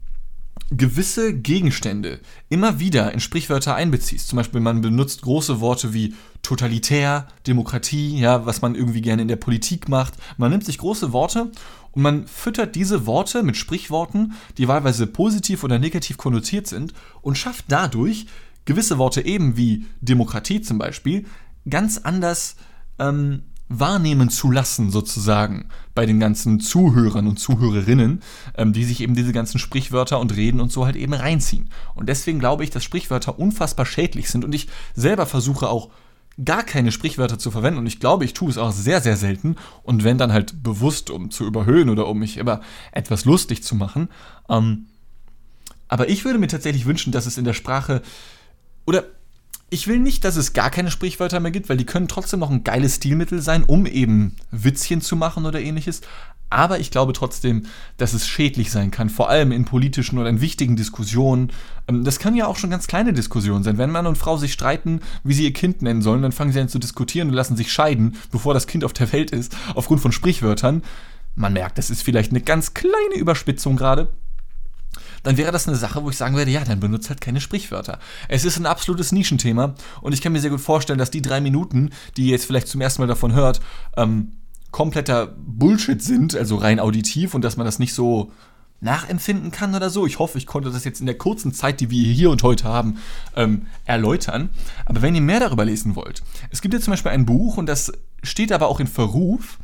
gewisse 0.72 1.34
Gegenstände 1.34 2.20
immer 2.50 2.80
wieder 2.80 3.12
in 3.12 3.20
Sprichwörter 3.20 3.76
einbeziehst. 3.76 4.28
Zum 4.28 4.38
Beispiel, 4.38 4.62
man 4.62 4.82
benutzt 4.82 5.22
große 5.24 5.62
Worte 5.62 5.94
wie 5.94 6.14
totalitär, 6.42 7.28
Demokratie, 7.48 8.20
ja, 8.20 8.46
was 8.46 8.62
man 8.62 8.76
irgendwie 8.76 9.02
gerne 9.02 9.22
in 9.24 9.28
der 9.28 9.36
Politik 9.36 9.90
macht. 9.90 10.14
Man 10.38 10.52
nimmt 10.52 10.66
sich 10.66 10.78
große 10.78 11.12
Worte 11.12 11.52
und 11.92 12.02
man 12.02 12.28
füttert 12.28 12.76
diese 12.76 13.06
Worte 13.06 13.44
mit 13.44 13.58
Sprichworten, 13.58 14.34
die 14.58 14.68
wahlweise 14.68 15.08
positiv 15.08 15.64
oder 15.64 15.80
negativ 15.80 16.18
konnotiert 16.18 16.68
sind 16.68 16.94
und 17.22 17.38
schafft 17.38 17.66
dadurch 17.68 18.28
gewisse 18.66 18.98
Worte 18.98 19.26
eben 19.26 19.58
wie 19.58 19.86
Demokratie 20.02 20.62
zum 20.62 20.78
Beispiel 20.78 21.26
ganz 21.68 21.98
anders 21.98 22.56
ähm, 23.00 23.44
wahrnehmen 23.69 24.30
zu 24.30 24.51
lassen, 24.51 24.89
sozusagen, 24.89 25.69
bei 25.94 26.06
den 26.06 26.19
ganzen 26.19 26.60
Zuhörern 26.60 27.27
und 27.27 27.39
Zuhörerinnen, 27.39 28.21
ähm, 28.56 28.74
die 28.74 28.83
sich 28.83 29.01
eben 29.01 29.16
diese 29.16 29.31
ganzen 29.31 29.60
Sprichwörter 29.60 30.19
und 30.19 30.36
Reden 30.36 30.60
und 30.60 30.71
so 30.71 30.86
halt 30.86 30.95
eben 30.95 31.13
reinziehen. 31.13 31.69
Und 31.94 32.10
deswegen 32.10 32.39
glaube 32.39 32.63
ich, 32.63 32.71
dass 32.71 32.83
Sprichwörter 32.83 33.38
unfassbar 33.38 33.86
schädlich 33.86 34.30
sind 34.30 34.44
und 34.44 34.54
ich 34.56 34.68
selber 34.95 35.25
versuche 35.25 35.69
auch 35.69 35.89
gar 36.44 36.63
keine 36.63 36.92
Sprichwörter 36.92 37.38
zu 37.38 37.51
verwenden 37.51 37.80
und 37.80 37.86
ich 37.86 38.00
glaube, 38.00 38.25
ich 38.25 38.33
tue 38.33 38.50
es 38.50 38.57
auch 38.57 38.71
sehr, 38.71 39.01
sehr 39.01 39.18
selten 39.18 39.57
und 39.83 40.04
wenn 40.04 40.18
dann 40.18 40.31
halt 40.31 40.63
bewusst, 40.63 41.10
um 41.10 41.31
zu 41.31 41.45
überhöhen 41.45 41.89
oder 41.89 42.07
um 42.07 42.19
mich 42.19 42.38
immer 42.38 42.62
etwas 42.92 43.25
lustig 43.25 43.63
zu 43.63 43.75
machen. 43.75 44.10
Ähm, 44.48 44.88
aber 45.89 46.07
ich 46.07 46.24
würde 46.24 46.39
mir 46.39 46.48
tatsächlich 46.48 46.86
wünschen, 46.86 47.12
dass 47.12 47.25
es 47.25 47.38
in 47.38 47.45
der 47.45 47.54
Sprache 47.54 48.01
oder 48.86 49.04
ich 49.69 49.88
will 49.88 50.00
nicht, 50.00 50.24
dass 50.25 50.36
es 50.36 50.54
gar 50.54 50.69
keine 50.69 50.92
Sprichwörter 50.92 51.39
mehr 51.39 51.51
gibt, 51.51 51.69
weil 51.69 51.77
die 51.77 51.86
können 51.86 52.07
trotzdem 52.07 52.39
noch 52.39 52.50
ein 52.50 52.63
geiles 52.63 52.95
Stilmittel 52.95 53.42
sein, 53.42 53.63
um 53.63 53.86
eben 53.86 54.36
Witzchen 54.51 55.01
zu 55.01 55.16
machen 55.16 55.45
oder 55.45 55.60
ähnliches. 55.60 56.01
Aber 56.50 56.80
ich 56.80 56.89
glaube 56.89 57.13
trotzdem, 57.13 57.68
dass 57.98 58.13
es 58.13 58.27
schädlich 58.27 58.71
sein 58.71 58.89
kann, 58.89 59.10
vor 59.10 59.30
allem 59.30 59.51
in 59.51 59.66
politischen 59.66 60.18
oder 60.18 60.30
in 60.30 60.42
wichtigen 60.42 60.75
Diskussionen. 60.75 61.51
Ähm, 61.88 62.04
das 62.04 62.18
kann 62.18 62.36
ja 62.36 62.48
auch 62.48 62.56
schon 62.56 62.71
ganz 62.71 62.88
kleine 62.88 63.13
Diskussionen 63.13 63.63
sein. 63.63 63.77
Wenn 63.77 63.92
Mann 63.92 64.07
und 64.07 64.18
Frau 64.18 64.38
sich 64.38 64.54
streiten, 64.54 65.01
wie 65.24 65.33
sie 65.33 65.44
ihr 65.44 65.54
Kind 65.54 65.83
nennen 65.83 66.01
sollen, 66.01 66.24
dann 66.24 66.31
fangen 66.31 66.51
sie 66.51 66.60
an 66.60 66.69
zu 66.69 66.80
diskutieren 66.80 67.30
und 67.30 67.36
lassen 67.36 67.56
sich 67.56 67.72
scheiden, 67.72 68.15
bevor 68.31 68.56
das 68.56 68.65
Kind 68.65 68.83
auf 68.83 68.94
der 68.94 69.12
Welt 69.13 69.30
ist, 69.31 69.56
aufgrund 69.75 70.01
von 70.01 70.12
Sprichwörtern. 70.12 70.83
Man 71.36 71.54
merkt, 71.54 71.77
das 71.77 71.92
ist 71.92 72.01
vielleicht 72.01 72.31
eine 72.31 72.42
ganz 72.42 72.74
kleine 72.74 73.15
Überspitzung 73.15 73.75
gerade 73.75 74.12
dann 75.24 75.38
wäre 75.38 75.51
das 75.51 75.68
eine 75.68 75.77
Sache, 75.77 76.04
wo 76.04 76.10
ich 76.10 76.18
sagen 76.18 76.36
würde, 76.36 76.51
ja, 76.51 76.63
dann 76.63 76.80
benutzt 76.80 77.10
halt 77.10 77.21
keine 77.21 77.42
Sprichwörter. 77.42 78.00
Es 78.27 78.45
ist 78.45 78.57
ein 78.57 78.66
absolutes 78.66 79.12
Nischenthema 79.12 79.75
und 80.01 80.13
ich 80.13 80.21
kann 80.21 80.31
mir 80.31 80.39
sehr 80.39 80.50
gut 80.50 80.62
vorstellen, 80.62 81.00
dass 81.00 81.12
die 81.12 81.21
drei 81.21 81.42
Minuten, 81.42 81.92
die 82.18 82.25
ihr 82.25 82.31
jetzt 82.31 82.45
vielleicht 82.45 82.68
zum 82.68 82.81
ersten 82.81 83.01
Mal 83.01 83.07
davon 83.07 83.33
hört, 83.33 83.60
ähm, 83.98 84.33
kompletter 84.71 85.27
Bullshit 85.38 86.01
sind, 86.01 86.36
also 86.36 86.56
rein 86.57 86.80
auditiv 86.80 87.33
und 87.33 87.44
dass 87.44 87.57
man 87.57 87.66
das 87.66 87.80
nicht 87.80 87.94
so 87.94 88.31
nachempfinden 88.81 89.51
kann 89.51 89.75
oder 89.75 89.89
so. 89.89 90.06
Ich 90.06 90.19
hoffe, 90.19 90.38
ich 90.38 90.45
konnte 90.45 90.71
das 90.71 90.86
jetzt 90.86 91.00
in 91.00 91.06
der 91.06 91.18
kurzen 91.18 91.54
Zeit, 91.54 91.81
die 91.81 91.89
wir 91.89 92.13
hier 92.13 92.30
und 92.30 92.44
heute 92.44 92.65
haben, 92.65 92.98
ähm, 93.36 93.68
erläutern. 93.86 94.50
Aber 94.86 95.01
wenn 95.01 95.15
ihr 95.15 95.22
mehr 95.22 95.39
darüber 95.39 95.65
lesen 95.65 95.96
wollt, 95.96 96.24
es 96.50 96.62
gibt 96.62 96.74
jetzt 96.74 96.86
zum 96.86 96.94
Beispiel 96.94 97.12
ein 97.12 97.25
Buch 97.25 97.58
und 97.58 97.65
das 97.65 97.91
steht 98.24 98.51
aber 98.51 98.67
auch 98.67 98.79
in 98.79 98.88
Verruf. 98.88 99.58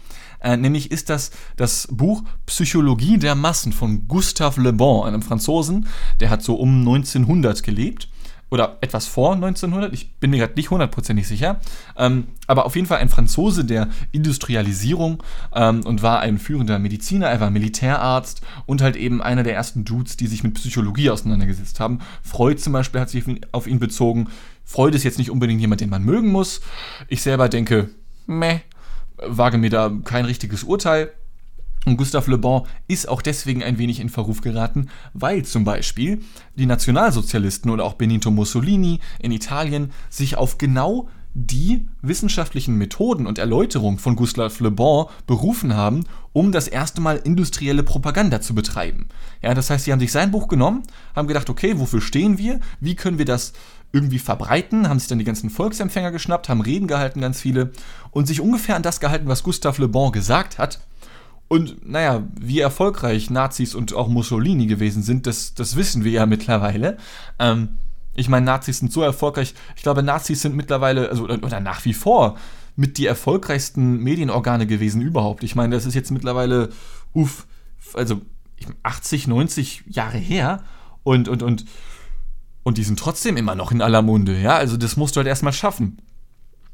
Äh, 0.46 0.58
nämlich 0.58 0.92
ist 0.92 1.10
das 1.10 1.32
das 1.56 1.88
Buch 1.92 2.24
Psychologie 2.46 3.18
der 3.18 3.34
Massen 3.34 3.74
von 3.74 4.08
Gustave 4.08 4.62
Le 4.62 4.74
Bon, 4.74 5.06
einem 5.06 5.24
Franzosen, 5.24 5.88
der 6.20 6.30
hat 6.30 6.44
so 6.44 6.54
um 6.56 6.80
1900 6.82 7.64
gelebt 7.64 8.10
oder 8.52 8.78
etwas 8.82 9.08
vor 9.08 9.34
1900, 9.34 9.92
ich 9.92 10.14
bin 10.20 10.30
mir 10.30 10.38
gerade 10.38 10.54
nicht 10.54 10.70
hundertprozentig 10.70 11.28
sicher, 11.28 11.60
ähm, 11.98 12.28
aber 12.46 12.68
auf 12.68 12.76
jeden 12.76 12.88
Fall 12.88 13.00
ein 13.00 13.10
Franzose 13.10 13.66
der 13.66 13.90
Industrialisierung 14.12 15.24
ähm, 15.56 15.82
und 15.84 16.04
war 16.04 16.20
ein 16.20 16.38
führender 16.38 16.78
Mediziner, 16.78 17.26
er 17.26 17.40
war 17.40 17.50
Militärarzt 17.50 18.42
und 18.68 18.84
halt 18.84 18.98
eben 18.98 19.24
einer 19.24 19.42
der 19.42 19.56
ersten 19.56 19.84
Dudes, 19.84 20.16
die 20.16 20.28
sich 20.28 20.44
mit 20.44 20.54
Psychologie 20.54 21.10
auseinandergesetzt 21.10 21.80
haben. 21.80 22.02
Freud 22.22 22.62
zum 22.62 22.72
Beispiel 22.72 23.02
hat 23.02 23.10
sich 23.10 23.26
auf 23.52 23.66
ihn 23.66 23.80
bezogen. 23.80 24.28
Freud 24.64 24.96
ist 24.96 25.04
jetzt 25.04 25.18
nicht 25.18 25.32
unbedingt 25.32 25.60
jemand, 25.60 25.82
den 25.82 25.90
man 25.90 26.04
mögen 26.04 26.32
muss. 26.32 26.62
Ich 27.08 27.24
selber 27.24 27.50
denke, 27.50 27.90
meh, 28.28 28.62
wage 29.18 29.58
mir 29.58 29.70
da 29.70 29.92
kein 30.04 30.26
richtiges 30.26 30.64
Urteil. 30.64 31.12
Und 31.86 31.98
Gustave 31.98 32.32
Le 32.32 32.40
Bon 32.40 32.66
ist 32.88 33.08
auch 33.08 33.22
deswegen 33.22 33.64
ein 33.64 33.78
wenig 33.78 34.00
in 34.00 34.10
Verruf 34.10 34.42
geraten, 34.42 34.90
weil 35.14 35.46
zum 35.46 35.66
Beispiel 35.66 36.22
die 36.56 36.66
Nationalsozialisten 36.66 37.70
oder 37.70 37.84
auch 37.84 37.94
Benito 37.94 38.32
Mussolini 38.32 39.00
in 39.20 39.32
Italien 39.32 39.92
sich 40.10 40.36
auf 40.36 40.58
genau 40.58 41.08
die 41.38 41.86
wissenschaftlichen 42.02 42.78
Methoden 42.78 43.28
und 43.28 43.38
Erläuterungen 43.38 44.00
von 44.00 44.16
Gustave 44.16 44.64
Le 44.64 44.72
Bon 44.72 45.08
berufen 45.28 45.76
haben, 45.76 46.06
um 46.32 46.54
das 46.54 46.70
erste 46.70 47.02
Mal 47.02 47.18
industrielle 47.18 47.84
Propaganda 47.84 48.40
zu 48.40 48.56
betreiben. 48.56 49.08
Ja, 49.42 49.54
das 49.54 49.70
heißt, 49.70 49.84
sie 49.84 49.92
haben 49.92 50.00
sich 50.00 50.14
sein 50.14 50.32
Buch 50.32 50.48
genommen, 50.48 50.84
haben 51.14 51.28
gedacht, 51.28 51.50
okay, 51.50 51.78
wofür 51.78 52.00
stehen 52.00 52.38
wir? 52.38 52.62
Wie 52.80 52.96
können 52.96 53.18
wir 53.18 53.26
das 53.26 53.52
irgendwie 53.96 54.20
verbreiten, 54.20 54.90
haben 54.90 55.00
sich 55.00 55.08
dann 55.08 55.20
die 55.20 55.26
ganzen 55.26 55.50
Volksempfänger 55.50 56.12
geschnappt, 56.12 56.50
haben 56.50 56.60
Reden 56.60 56.88
gehalten, 56.88 57.22
ganz 57.22 57.40
viele, 57.40 57.72
und 58.12 58.28
sich 58.28 58.42
ungefähr 58.42 58.76
an 58.76 58.84
das 58.84 59.00
gehalten, 59.00 59.28
was 59.28 59.42
Gustave 59.42 59.82
Le 59.82 59.88
Bon 59.88 60.12
gesagt 60.12 60.58
hat. 60.58 60.82
Und 61.48 61.88
naja, 61.88 62.24
wie 62.38 62.60
erfolgreich 62.60 63.30
Nazis 63.30 63.74
und 63.74 63.94
auch 63.94 64.10
Mussolini 64.10 64.68
gewesen 64.68 65.02
sind, 65.02 65.28
das, 65.28 65.54
das 65.54 65.78
wissen 65.78 66.04
wir 66.04 66.12
ja 66.12 66.26
mittlerweile. 66.26 66.98
Ähm, 67.40 67.78
ich 68.16 68.28
meine, 68.28 68.46
Nazis 68.46 68.80
sind 68.80 68.92
so 68.92 69.02
erfolgreich. 69.02 69.54
Ich 69.78 69.84
glaube, 69.84 70.04
Nazis 70.04 70.42
sind 70.42 70.56
mittlerweile, 70.56 71.10
also 71.10 71.24
oder, 71.30 71.60
nach 71.62 71.86
wie 71.86 71.94
vor, 71.94 72.36
mit 72.76 72.98
die 72.98 73.06
erfolgreichsten 73.06 74.00
Medienorgane 74.00 74.68
gewesen 74.68 75.02
überhaupt. 75.02 75.44
Ich 75.44 75.56
meine, 75.56 75.74
das 75.74 75.86
ist 75.86 75.94
jetzt 75.94 76.12
mittlerweile, 76.12 76.70
uff, 77.14 77.48
also 77.94 78.22
80, 78.84 79.28
90 79.28 79.84
Jahre 79.88 80.18
her 80.18 80.64
und, 81.04 81.30
und, 81.30 81.44
und, 81.44 81.66
und 82.66 82.80
die 82.80 82.84
sind 82.84 83.00
trotzdem 83.00 83.38
immer 83.38 83.56
noch 83.56 83.72
in 83.72 83.82
aller 83.82 84.02
Munde, 84.02 84.38
ja, 84.38 84.58
also 84.58 84.76
das 84.76 84.98
musst 84.98 85.16
du 85.16 85.20
halt 85.20 85.28
erstmal 85.28 85.54
schaffen. 85.54 86.00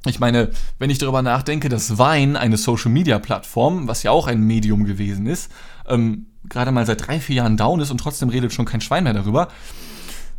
Ich 0.06 0.20
meine, 0.20 0.50
wenn 0.80 0.90
ich 0.90 0.98
darüber 0.98 1.22
nachdenke, 1.22 1.70
dass 1.70 2.00
Wein, 2.00 2.36
eine 2.36 2.58
Social-Media-Plattform, 2.58 3.88
was 3.88 4.02
ja 4.02 4.10
auch 4.10 4.26
ein 4.26 4.42
Medium 4.42 4.86
gewesen 4.86 5.28
ist, 5.28 5.52
ähm, 5.88 6.28
gerade 6.50 6.72
mal 6.72 6.88
seit 6.88 7.06
drei, 7.06 7.20
vier 7.20 7.36
Jahren 7.36 7.58
down 7.58 7.82
ist 7.82 7.92
und 7.92 8.00
trotzdem 8.00 8.30
redet 8.30 8.54
schon 8.54 8.66
kein 8.66 8.82
Schwein 8.82 9.04
mehr 9.04 9.14
darüber, 9.14 9.50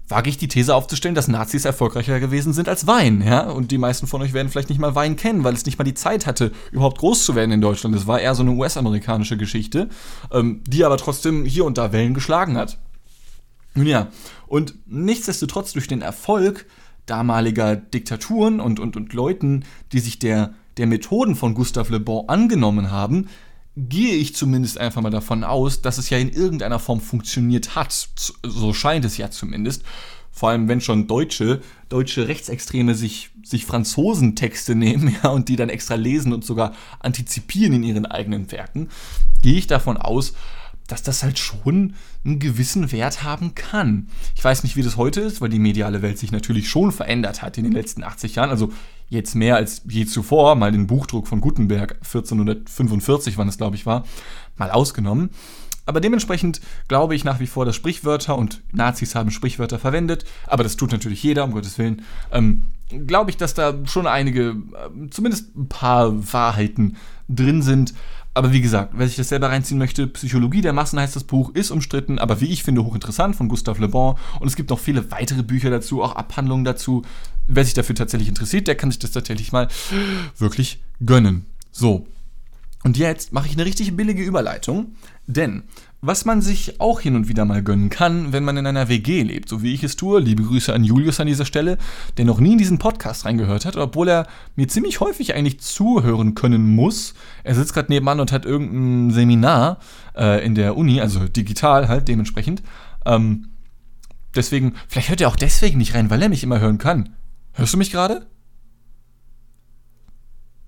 wage 0.08 0.30
ich 0.30 0.38
die 0.38 0.48
These 0.48 0.74
aufzustellen, 0.74 1.14
dass 1.14 1.28
Nazis 1.28 1.64
erfolgreicher 1.64 2.18
gewesen 2.18 2.54
sind 2.54 2.68
als 2.68 2.86
Wein, 2.86 3.22
ja? 3.22 3.50
Und 3.50 3.70
die 3.70 3.78
meisten 3.78 4.06
von 4.06 4.22
euch 4.22 4.32
werden 4.32 4.48
vielleicht 4.48 4.70
nicht 4.70 4.80
mal 4.80 4.94
Wein 4.94 5.16
kennen, 5.16 5.44
weil 5.44 5.54
es 5.54 5.66
nicht 5.66 5.78
mal 5.78 5.84
die 5.84 5.94
Zeit 5.94 6.26
hatte, 6.26 6.50
überhaupt 6.72 6.98
groß 6.98 7.24
zu 7.24 7.34
werden 7.34 7.52
in 7.52 7.60
Deutschland. 7.60 7.94
Es 7.94 8.06
war 8.06 8.20
eher 8.20 8.34
so 8.34 8.42
eine 8.42 8.52
US-amerikanische 8.52 9.36
Geschichte, 9.36 9.90
ähm, 10.32 10.62
die 10.66 10.84
aber 10.84 10.96
trotzdem 10.96 11.44
hier 11.44 11.66
und 11.66 11.78
da 11.78 11.92
Wellen 11.92 12.14
geschlagen 12.14 12.56
hat. 12.56 12.78
Nun 13.74 13.86
ja, 13.86 14.08
und 14.46 14.74
nichtsdestotrotz 14.86 15.72
durch 15.72 15.88
den 15.88 16.02
Erfolg 16.02 16.66
damaliger 17.06 17.76
Diktaturen 17.76 18.60
und, 18.60 18.78
und, 18.78 18.96
und 18.96 19.12
Leuten, 19.12 19.64
die 19.92 20.00
sich 20.00 20.18
der, 20.18 20.54
der 20.76 20.86
Methoden 20.86 21.34
von 21.34 21.54
Gustave 21.54 21.92
Le 21.92 22.00
Bon 22.00 22.28
angenommen 22.28 22.90
haben, 22.90 23.28
gehe 23.76 24.14
ich 24.14 24.34
zumindest 24.34 24.78
einfach 24.78 25.00
mal 25.00 25.10
davon 25.10 25.44
aus, 25.44 25.80
dass 25.80 25.98
es 25.98 26.10
ja 26.10 26.18
in 26.18 26.30
irgendeiner 26.30 26.78
Form 26.78 27.00
funktioniert 27.00 27.74
hat. 27.74 28.08
So 28.44 28.72
scheint 28.74 29.04
es 29.04 29.16
ja 29.16 29.30
zumindest. 29.30 29.82
Vor 30.30 30.50
allem, 30.50 30.68
wenn 30.68 30.80
schon 30.80 31.06
Deutsche, 31.06 31.60
deutsche 31.88 32.28
Rechtsextreme 32.28 32.94
sich, 32.94 33.30
sich 33.44 33.66
Franzosentexte 33.66 34.74
nehmen 34.76 35.16
ja, 35.22 35.30
und 35.30 35.48
die 35.48 35.56
dann 35.56 35.68
extra 35.68 35.94
lesen 35.94 36.32
und 36.32 36.44
sogar 36.44 36.74
antizipieren 37.00 37.74
in 37.74 37.82
ihren 37.82 38.06
eigenen 38.06 38.50
Werken, 38.52 38.88
gehe 39.42 39.58
ich 39.58 39.66
davon 39.66 39.96
aus, 39.96 40.34
dass 40.86 41.02
das 41.02 41.22
halt 41.22 41.38
schon 41.38 41.94
einen 42.24 42.38
gewissen 42.38 42.92
Wert 42.92 43.22
haben 43.22 43.54
kann. 43.54 44.08
Ich 44.36 44.44
weiß 44.44 44.62
nicht, 44.62 44.76
wie 44.76 44.82
das 44.82 44.96
heute 44.96 45.20
ist, 45.20 45.40
weil 45.40 45.48
die 45.48 45.58
mediale 45.58 46.02
Welt 46.02 46.18
sich 46.18 46.32
natürlich 46.32 46.68
schon 46.68 46.92
verändert 46.92 47.42
hat 47.42 47.58
in 47.58 47.64
den 47.64 47.72
letzten 47.72 48.02
80 48.04 48.34
Jahren. 48.34 48.50
Also 48.50 48.72
jetzt 49.08 49.34
mehr 49.34 49.56
als 49.56 49.82
je 49.88 50.06
zuvor, 50.06 50.54
mal 50.54 50.72
den 50.72 50.86
Buchdruck 50.86 51.26
von 51.28 51.40
Gutenberg 51.40 51.96
1445, 52.02 53.38
wann 53.38 53.48
es 53.48 53.58
glaube 53.58 53.76
ich 53.76 53.86
war, 53.86 54.04
mal 54.56 54.70
ausgenommen. 54.70 55.30
Aber 55.84 56.00
dementsprechend 56.00 56.60
glaube 56.88 57.14
ich 57.14 57.24
nach 57.24 57.40
wie 57.40 57.46
vor, 57.46 57.64
dass 57.64 57.74
Sprichwörter 57.74 58.38
und 58.38 58.62
Nazis 58.72 59.14
haben 59.14 59.30
Sprichwörter 59.30 59.78
verwendet, 59.78 60.24
aber 60.46 60.62
das 60.62 60.76
tut 60.76 60.92
natürlich 60.92 61.22
jeder, 61.22 61.44
um 61.44 61.52
Gottes 61.52 61.76
Willen. 61.78 62.02
Ähm, 62.30 62.62
glaube 63.06 63.30
ich, 63.30 63.36
dass 63.36 63.54
da 63.54 63.74
schon 63.86 64.06
einige, 64.06 64.50
äh, 64.50 65.10
zumindest 65.10 65.56
ein 65.56 65.68
paar 65.68 66.32
Wahrheiten 66.32 66.96
drin 67.28 67.62
sind. 67.62 67.94
Aber 68.34 68.52
wie 68.52 68.62
gesagt, 68.62 68.94
wer 68.96 69.06
sich 69.06 69.16
das 69.16 69.28
selber 69.28 69.50
reinziehen 69.50 69.78
möchte, 69.78 70.06
Psychologie 70.06 70.62
der 70.62 70.72
Massen 70.72 70.98
heißt 70.98 71.14
das 71.14 71.24
Buch, 71.24 71.54
ist 71.54 71.70
umstritten, 71.70 72.18
aber 72.18 72.40
wie 72.40 72.46
ich 72.46 72.62
finde, 72.62 72.84
hochinteressant 72.84 73.36
von 73.36 73.48
Gustave 73.48 73.80
Le 73.80 73.88
Bon. 73.88 74.16
Und 74.40 74.48
es 74.48 74.56
gibt 74.56 74.70
noch 74.70 74.78
viele 74.78 75.10
weitere 75.10 75.42
Bücher 75.42 75.70
dazu, 75.70 76.02
auch 76.02 76.16
Abhandlungen 76.16 76.64
dazu. 76.64 77.02
Wer 77.46 77.64
sich 77.64 77.74
dafür 77.74 77.94
tatsächlich 77.94 78.28
interessiert, 78.28 78.68
der 78.68 78.74
kann 78.74 78.90
sich 78.90 78.98
das 78.98 79.10
tatsächlich 79.10 79.52
mal 79.52 79.68
wirklich 80.38 80.82
gönnen. 81.04 81.44
So. 81.72 82.06
Und 82.84 82.96
jetzt 82.96 83.32
mache 83.32 83.46
ich 83.46 83.52
eine 83.52 83.64
richtig 83.64 83.94
billige 83.96 84.22
Überleitung, 84.22 84.96
denn 85.26 85.64
was 86.04 86.24
man 86.24 86.42
sich 86.42 86.80
auch 86.80 86.98
hin 86.98 87.14
und 87.14 87.28
wieder 87.28 87.44
mal 87.44 87.62
gönnen 87.62 87.88
kann, 87.88 88.32
wenn 88.32 88.42
man 88.42 88.56
in 88.56 88.66
einer 88.66 88.88
WG 88.88 89.22
lebt, 89.22 89.48
so 89.48 89.62
wie 89.62 89.72
ich 89.72 89.84
es 89.84 89.94
tue. 89.94 90.18
Liebe 90.18 90.42
Grüße 90.42 90.74
an 90.74 90.82
Julius 90.82 91.20
an 91.20 91.28
dieser 91.28 91.44
Stelle, 91.44 91.78
der 92.16 92.24
noch 92.24 92.40
nie 92.40 92.52
in 92.52 92.58
diesen 92.58 92.80
Podcast 92.80 93.24
reingehört 93.24 93.64
hat, 93.64 93.76
obwohl 93.76 94.08
er 94.08 94.26
mir 94.56 94.66
ziemlich 94.66 94.98
häufig 94.98 95.36
eigentlich 95.36 95.60
zuhören 95.60 96.34
können 96.34 96.74
muss. 96.74 97.14
Er 97.44 97.54
sitzt 97.54 97.72
gerade 97.72 97.92
nebenan 97.92 98.18
und 98.18 98.32
hat 98.32 98.44
irgendein 98.44 99.14
Seminar 99.14 99.78
äh, 100.16 100.44
in 100.44 100.56
der 100.56 100.76
Uni, 100.76 101.00
also 101.00 101.28
digital 101.28 101.86
halt 101.86 102.08
dementsprechend. 102.08 102.64
Ähm, 103.06 103.50
deswegen, 104.34 104.74
vielleicht 104.88 105.08
hört 105.08 105.20
er 105.20 105.28
auch 105.28 105.36
deswegen 105.36 105.78
nicht 105.78 105.94
rein, 105.94 106.10
weil 106.10 106.20
er 106.20 106.28
mich 106.28 106.42
immer 106.42 106.58
hören 106.58 106.78
kann. 106.78 107.14
Hörst 107.52 107.74
du 107.74 107.78
mich 107.78 107.92
gerade? 107.92 108.26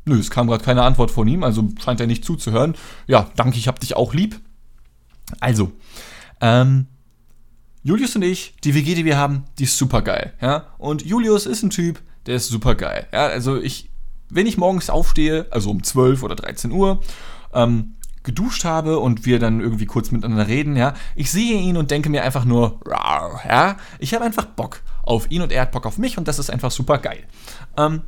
Nö, 0.05 0.17
es 0.17 0.31
kam 0.31 0.47
gerade 0.47 0.63
keine 0.63 0.83
Antwort 0.83 1.11
von 1.11 1.27
ihm, 1.27 1.43
also 1.43 1.71
scheint 1.83 1.99
er 1.99 2.07
nicht 2.07 2.25
zuzuhören. 2.25 2.77
Ja, 3.09 3.31
danke, 3.35 3.59
ich 3.59 3.67
hab 3.67 3.81
dich 3.81 3.97
auch 3.97 4.15
lieb. 4.15 4.41
Also, 5.41 5.73
ähm, 6.41 6.87
Julius 7.83 8.17
und 8.17 8.23
ich, 8.23 8.55
die 8.65 8.75
WG, 8.75 8.95
die 8.95 9.05
wir 9.05 9.19
haben, 9.19 9.45
die 9.59 9.65
ist 9.65 9.77
super 9.77 10.03
geil, 10.03 10.33
ja. 10.41 10.69
Und 10.79 11.05
Julius 11.05 11.47
ist 11.47 11.63
ein 11.63 11.71
Typ, 11.71 12.01
der 12.27 12.37
ist 12.37 12.49
super 12.49 12.75
geil, 12.75 13.07
ja. 13.13 13.27
Also 13.27 13.61
ich, 13.61 13.91
wenn 14.31 14.47
ich 14.47 14.57
morgens 14.57 14.91
aufstehe, 14.91 15.47
also 15.51 15.71
um 15.71 15.83
12 15.83 16.23
oder 16.23 16.35
13 16.35 16.73
Uhr, 16.73 17.03
ähm, 17.53 17.95
geduscht 18.23 18.65
habe 18.65 18.99
und 18.99 19.27
wir 19.27 19.39
dann 19.39 19.61
irgendwie 19.61 19.85
kurz 19.85 20.11
miteinander 20.11 20.49
reden, 20.49 20.77
ja, 20.77 20.95
ich 21.15 21.31
sehe 21.31 21.61
ihn 21.61 21.77
und 21.77 21.91
denke 21.91 22.09
mir 22.09 22.25
einfach 22.25 22.47
nur, 22.47 22.81
ja, 22.89 23.77
ich 23.99 24.15
habe 24.15 24.25
einfach 24.25 24.47
Bock 24.47 24.81
auf 25.03 25.31
ihn 25.31 25.43
und 25.43 25.53
er 25.53 25.63
hat 25.63 25.73
Bock 25.73 25.85
auf 25.85 25.99
mich 25.99 26.17
und 26.17 26.27
das 26.27 26.39
ist 26.39 26.51
einfach 26.51 26.71
super 26.71 26.99
geil. 26.99 27.25
Ähm, 27.77 28.01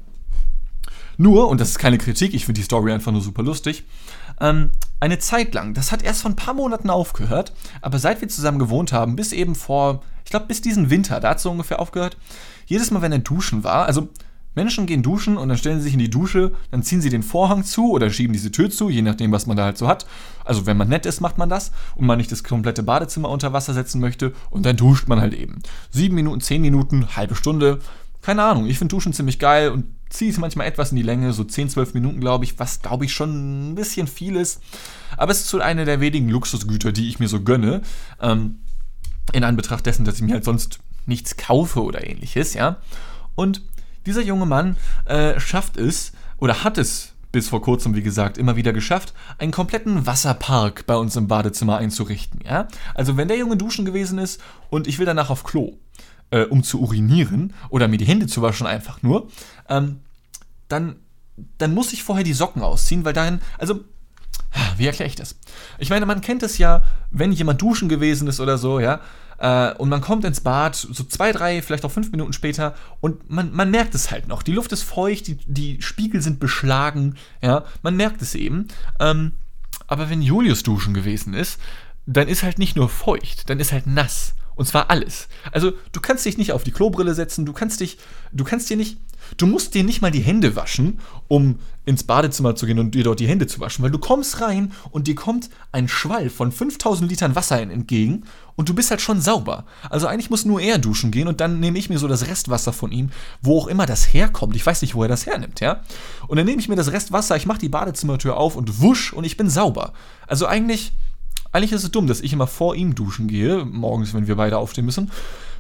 nur, 1.19 1.49
und 1.49 1.61
das 1.61 1.71
ist 1.71 1.79
keine 1.79 1.99
Kritik, 1.99 2.35
ich 2.35 2.47
finde 2.47 2.61
die 2.61 2.65
Story 2.65 2.93
einfach 2.93 3.13
nur 3.13 3.21
super 3.21 3.43
lustig, 3.43 3.85
ähm, 4.41 4.71
eine 5.01 5.19
Zeit 5.19 5.55
lang, 5.55 5.75
das 5.75 5.93
hat 5.93 6.03
erst 6.03 6.23
vor 6.23 6.31
ein 6.31 6.37
paar 6.37 6.55
Monaten 6.55 6.91
aufgehört, 6.91 7.53
aber 7.83 7.99
seit 7.99 8.21
wir 8.21 8.29
zusammen 8.29 8.59
gewohnt 8.59 8.93
haben, 8.93 9.17
bis 9.17 9.33
eben 9.33 9.55
vor, 9.55 10.03
ich 10.25 10.31
glaube 10.31 10.47
bis 10.47 10.63
diesen 10.63 10.91
Winter, 10.91 11.21
da 11.21 11.31
hat 11.31 11.37
es 11.37 11.43
so 11.43 11.51
ungefähr 11.51 11.81
aufgehört, 11.81 12.17
jedes 12.67 12.91
Mal, 12.91 13.03
wenn 13.03 13.13
er 13.13 13.19
duschen 13.19 13.63
war, 13.63 13.87
also 13.87 14.09
Menschen 14.57 14.87
gehen 14.87 15.03
duschen 15.03 15.37
und 15.37 15.51
dann 15.51 15.59
stellen 15.59 15.79
sie 15.79 15.85
sich 15.85 15.93
in 15.93 15.99
die 15.99 16.09
Dusche, 16.09 16.53
dann 16.71 16.83
ziehen 16.83 17.03
sie 17.03 17.11
den 17.11 17.23
Vorhang 17.23 17.63
zu 17.63 17.93
oder 17.93 18.09
schieben 18.09 18.33
diese 18.33 18.51
Tür 18.51 18.71
zu, 18.71 18.89
je 18.89 19.03
nachdem, 19.03 19.31
was 19.31 19.47
man 19.47 19.57
da 19.57 19.65
halt 19.65 19.77
so 19.77 19.87
hat. 19.87 20.07
Also 20.47 20.65
wenn 20.65 20.79
man 20.79 20.89
nett 20.89 21.05
ist, 21.05 21.21
macht 21.21 21.37
man 21.37 21.51
das 21.51 21.73
und 21.95 22.07
man 22.07 22.17
nicht 22.17 22.33
das 22.33 22.43
komplette 22.43 22.83
Badezimmer 22.83 23.29
unter 23.29 23.53
Wasser 23.53 23.75
setzen 23.75 24.01
möchte 24.01 24.33
und 24.49 24.65
dann 24.65 24.79
duscht 24.79 25.09
man 25.09 25.21
halt 25.21 25.35
eben. 25.35 25.59
Sieben 25.91 26.15
Minuten, 26.15 26.41
zehn 26.41 26.63
Minuten, 26.63 27.15
halbe 27.17 27.35
Stunde, 27.35 27.81
keine 28.23 28.43
Ahnung. 28.45 28.65
Ich 28.65 28.79
finde 28.79 28.95
Duschen 28.95 29.13
ziemlich 29.13 29.39
geil 29.39 29.71
und 29.71 29.85
ziehe 30.09 30.31
es 30.31 30.39
manchmal 30.39 30.67
etwas 30.67 30.91
in 30.91 30.97
die 30.97 31.03
Länge, 31.03 31.33
so 31.33 31.45
10, 31.45 31.71
12 31.71 31.95
Minuten, 31.95 32.21
glaube 32.21 32.45
ich, 32.45 32.59
was, 32.59 32.81
glaube 32.81 33.05
ich, 33.05 33.13
schon 33.13 33.71
ein 33.71 33.75
bisschen 33.75 34.07
viel 34.07 34.37
ist. 34.37 34.63
Aber 35.17 35.33
es 35.33 35.41
ist 35.41 35.49
so 35.49 35.61
eine 35.61 35.85
der 35.85 36.01
wenigen 36.01 36.29
Luxusgüter, 36.29 36.93
die 36.93 37.09
ich 37.09 37.19
mir 37.19 37.29
so 37.29 37.41
gönne. 37.41 37.83
Ähm, 38.21 38.61
in 39.33 39.45
Anbetracht 39.45 39.87
dessen, 39.87 40.05
dass 40.05 40.17
ich 40.17 40.23
mir 40.23 40.35
halt 40.35 40.45
sonst 40.45 40.79
nichts 41.07 41.37
kaufe 41.37 41.83
oder 41.83 42.07
ähnliches, 42.07 42.55
ja. 42.55 42.77
Und 43.35 43.63
dieser 44.07 44.23
junge 44.23 44.47
Mann 44.47 44.77
äh, 45.05 45.39
schafft 45.41 45.77
es, 45.77 46.13
oder 46.39 46.65
hat 46.65 46.79
es 46.79 47.13
bis 47.33 47.49
vor 47.49 47.61
kurzem, 47.61 47.95
wie 47.95 48.03
gesagt, 48.03 48.39
immer 48.39 48.57
wieder 48.57 48.73
geschafft, 48.73 49.13
einen 49.39 49.53
kompletten 49.53 50.07
Wasserpark 50.07 50.87
bei 50.87 50.97
uns 50.97 51.17
im 51.17 51.29
Badezimmer 51.29 51.79
einzurichten, 51.79 52.41
ja. 52.45 52.69
Also 52.95 53.17
wenn 53.17 53.29
der 53.29 53.37
Junge 53.37 53.57
duschen 53.57 53.85
gewesen 53.85 54.19
ist 54.19 54.41
und 54.71 54.87
ich 54.87 54.99
will 54.99 55.07
danach 55.07 55.31
auf 55.31 55.45
Klo, 55.45 55.79
äh, 56.31 56.43
um 56.43 56.63
zu 56.63 56.81
urinieren 56.81 57.55
oder 57.69 57.89
mir 57.89 57.99
die 57.99 58.05
Hände 58.05 58.27
zu 58.27 58.43
waschen 58.43 58.67
einfach 58.67 59.03
nur, 59.03 59.29
ähm, 59.69 60.01
dann, 60.69 60.97
dann 61.59 61.75
muss 61.75 61.93
ich 61.93 62.03
vorher 62.03 62.25
die 62.25 62.33
Socken 62.33 62.63
ausziehen, 62.63 63.05
weil 63.05 63.13
dahin, 63.13 63.41
also, 63.59 63.81
wie 64.77 64.87
erkläre 64.87 65.09
ich 65.09 65.17
das? 65.17 65.37
Ich 65.79 65.91
meine, 65.91 66.07
man 66.07 66.21
kennt 66.21 66.43
es 66.43 66.59
ja, 66.59 66.83
wenn 67.11 67.33
jemand 67.33 67.61
duschen 67.63 67.89
gewesen 67.89 68.29
ist 68.29 68.41
oder 68.41 68.59
so, 68.59 68.81
ja, 68.81 69.01
äh, 69.39 69.75
und 69.75 69.89
man 69.89 70.01
kommt 70.01 70.25
ins 70.25 70.41
Bad, 70.41 70.75
so 70.75 71.05
zwei, 71.05 71.33
drei, 71.33 71.61
vielleicht 71.63 71.85
auch 71.85 71.91
fünf 71.91 72.11
Minuten 72.11 72.33
später, 72.33 72.75
und 73.01 73.31
man, 73.31 73.53
man 73.53 73.71
merkt 73.71 73.95
es 73.95 74.11
halt 74.11 74.29
noch. 74.29 74.43
Die 74.43 74.53
Luft 74.53 74.73
ist 74.73 74.83
feucht, 74.83 75.27
die, 75.27 75.39
die 75.47 75.83
Spiegel 75.83 76.23
sind 76.23 76.41
beschlagen, 76.41 77.17
ja, 77.43 77.65
man 77.83 77.97
merkt 77.97 78.23
es 78.23 78.35
eben. 78.35 78.69
Ähm, 78.99 79.33
aber 79.87 80.11
wenn 80.11 80.23
Julius 80.23 80.63
duschen 80.63 80.95
gewesen 80.95 81.35
ist, 81.35 81.61
dann 82.07 82.29
ist 82.29 82.43
halt 82.43 82.59
nicht 82.59 82.77
nur 82.77 82.89
feucht, 82.89 83.51
dann 83.51 83.61
ist 83.61 83.73
halt 83.73 83.87
nass. 83.87 84.35
Und 84.57 84.67
zwar 84.67 84.91
alles. 84.91 85.29
Also, 85.53 85.73
du 85.93 86.01
kannst 86.01 86.25
dich 86.25 86.39
nicht 86.39 86.53
auf 86.53 86.65
die 86.65 86.73
Klobrille 86.73 87.15
setzen, 87.15 87.47
du 87.47 87.53
kannst 87.53 87.81
dich, 87.81 87.99
du 88.33 88.43
kannst 88.43 88.69
dir 88.69 88.77
nicht, 88.77 88.99
du 89.37 89.47
musst 89.47 89.75
dir 89.75 89.85
nicht 89.85 90.03
mal 90.03 90.11
die 90.11 90.21
Hände 90.21 90.57
waschen, 90.57 90.99
um 91.29 91.59
ins 91.85 92.03
Badezimmer 92.03 92.57
zu 92.57 92.67
gehen 92.67 92.81
und 92.81 92.95
dir 92.95 93.05
dort 93.05 93.21
die 93.21 93.29
Hände 93.29 93.47
zu 93.47 93.61
waschen, 93.61 93.85
weil 93.85 93.93
du 93.93 93.99
kommst 93.99 94.41
rein 94.41 94.73
und 94.91 95.07
dir 95.07 95.15
kommt 95.15 95.51
ein 95.71 95.87
Schwall 95.87 96.31
von 96.31 96.51
5000 96.51 97.09
Litern 97.09 97.37
Wasser 97.37 97.61
entgegen 97.61 98.25
und 98.57 98.69
du 98.69 98.75
bist 98.75 98.91
halt 98.91 99.01
schon 99.01 99.21
sauber. 99.21 99.67
Also 99.89 100.09
eigentlich 100.09 100.29
muss 100.29 100.45
nur 100.45 100.61
er 100.61 100.79
duschen 100.79 101.13
gehen 101.13 101.29
und 101.29 101.41
dann 101.41 101.61
nehme 101.61 101.79
ich 101.79 101.89
mir 101.89 101.99
so 101.99 102.09
das 102.09 102.27
Restwasser 102.27 102.73
von 102.73 102.91
ihm, 102.91 103.11
wo 103.41 103.61
auch 103.61 103.69
immer 103.69 103.87
das 103.87 104.13
herkommt. 104.13 104.57
Ich 104.57 104.67
weiß 104.67 104.83
nicht, 104.83 104.97
wo 104.97 105.03
er 105.03 105.09
das 105.09 105.27
hernimmt, 105.27 105.61
ja? 105.61 105.83
Und 106.27 106.39
dann 106.39 106.47
nehme 106.47 106.61
ich 106.61 106.69
mir 106.69 106.77
das 106.77 106.91
Restwasser, 106.91 107.37
ich 107.37 107.47
mache 107.47 107.61
die 107.61 107.69
Badezimmertür 107.69 108.37
auf 108.37 108.57
und 108.57 108.81
wusch 108.81 109.13
und 109.13 109.23
ich 109.23 109.37
bin 109.37 109.49
sauber. 109.49 109.93
Also 110.27 110.47
eigentlich 110.47 110.93
eigentlich 111.53 111.73
ist 111.73 111.85
es 111.85 111.91
dumm, 111.91 112.07
dass 112.07 112.21
ich 112.21 112.33
immer 112.33 112.47
vor 112.47 112.75
ihm 112.75 112.95
duschen 112.95 113.29
gehe, 113.29 113.65
morgens, 113.65 114.15
wenn 114.15 114.27
wir 114.27 114.37
beide 114.37 114.59
aufstehen 114.59 114.85
müssen. 114.85 115.11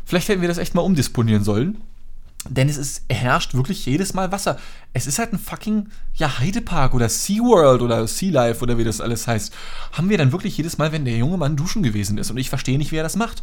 Vielleicht 0.05 0.28
hätten 0.28 0.40
wir 0.40 0.49
das 0.49 0.59
echt 0.59 0.75
mal 0.75 0.83
umdisponieren 0.83 1.45
sollen. 1.45 1.78
Denn 2.49 2.69
es 2.69 2.76
ist, 2.76 3.02
herrscht 3.11 3.55
wirklich 3.55 3.85
jedes 3.87 4.14
Mal 4.14 4.31
Wasser. 4.31 4.59
Es 4.93 5.07
ist 5.07 5.19
halt 5.19 5.33
ein 5.33 5.38
fucking, 5.38 5.88
ja, 6.14 6.38
Heidepark 6.38 6.95
oder 6.95 7.09
SeaWorld 7.09 7.83
oder 7.83 8.07
Sea 8.07 8.31
Life 8.31 8.62
oder 8.62 8.78
wie 8.78 8.85
das 8.85 9.00
alles 9.00 9.26
heißt. 9.26 9.52
Haben 9.93 10.09
wir 10.09 10.19
dann 10.19 10.33
wirklich 10.33 10.57
jedes 10.57 10.78
Mal, 10.78 10.93
wenn 10.93 11.05
der 11.05 11.16
junge 11.16 11.37
Mann 11.37 11.57
duschen 11.57 11.83
gewesen 11.83 12.19
ist. 12.19 12.31
Und 12.31 12.37
ich 12.37 12.49
verstehe 12.49 12.78
nicht, 12.78 12.93
wie 12.93 12.97
er 12.97 13.02
das 13.02 13.16
macht. 13.16 13.43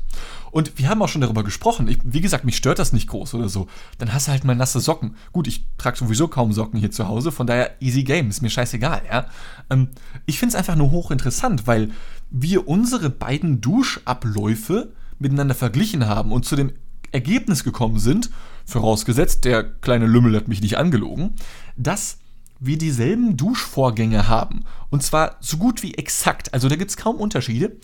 Und 0.51 0.77
wir 0.77 0.89
haben 0.89 1.01
auch 1.01 1.09
schon 1.09 1.21
darüber 1.21 1.43
gesprochen. 1.43 1.88
Ich, 1.88 2.00
wie 2.03 2.21
gesagt, 2.21 2.45
mich 2.45 2.57
stört 2.57 2.79
das 2.79 2.93
nicht 2.93 3.07
groß 3.07 3.33
oder 3.33 3.50
so. 3.50 3.67
Dann 3.97 4.13
hast 4.13 4.27
du 4.27 4.31
halt 4.31 4.45
mal 4.45 4.55
nasse 4.55 4.79
Socken. 4.79 5.15
Gut, 5.31 5.47
ich 5.47 5.65
trage 5.77 5.97
sowieso 5.97 6.27
kaum 6.27 6.53
Socken 6.53 6.79
hier 6.79 6.91
zu 6.91 7.07
Hause. 7.07 7.31
Von 7.31 7.47
daher, 7.47 7.71
easy 7.81 8.03
game. 8.03 8.29
Ist 8.29 8.41
mir 8.41 8.50
scheißegal, 8.50 9.01
ja. 9.09 9.25
Ähm, 9.69 9.89
ich 10.25 10.39
finde 10.39 10.53
es 10.53 10.55
einfach 10.55 10.75
nur 10.75 10.91
hochinteressant, 10.91 11.67
weil 11.67 11.91
wir 12.33 12.67
unsere 12.67 13.09
beiden 13.09 13.61
Duschabläufe 13.61 14.91
miteinander 15.19 15.55
verglichen 15.55 16.07
haben 16.07 16.31
und 16.31 16.45
zu 16.45 16.55
dem 16.55 16.73
Ergebnis 17.11 17.63
gekommen 17.63 17.99
sind, 17.99 18.31
vorausgesetzt, 18.65 19.45
der 19.45 19.63
kleine 19.63 20.07
Lümmel 20.07 20.35
hat 20.35 20.47
mich 20.47 20.61
nicht 20.61 20.77
angelogen, 20.77 21.35
dass 21.77 22.17
wir 22.59 22.77
dieselben 22.77 23.37
Duschvorgänge 23.37 24.27
haben. 24.27 24.65
Und 24.89 25.03
zwar 25.03 25.37
so 25.41 25.57
gut 25.57 25.83
wie 25.83 25.93
exakt. 25.93 26.53
Also 26.53 26.69
da 26.69 26.75
gibt 26.75 26.89
es 26.89 26.97
kaum 26.97 27.17
Unterschiede. 27.17 27.77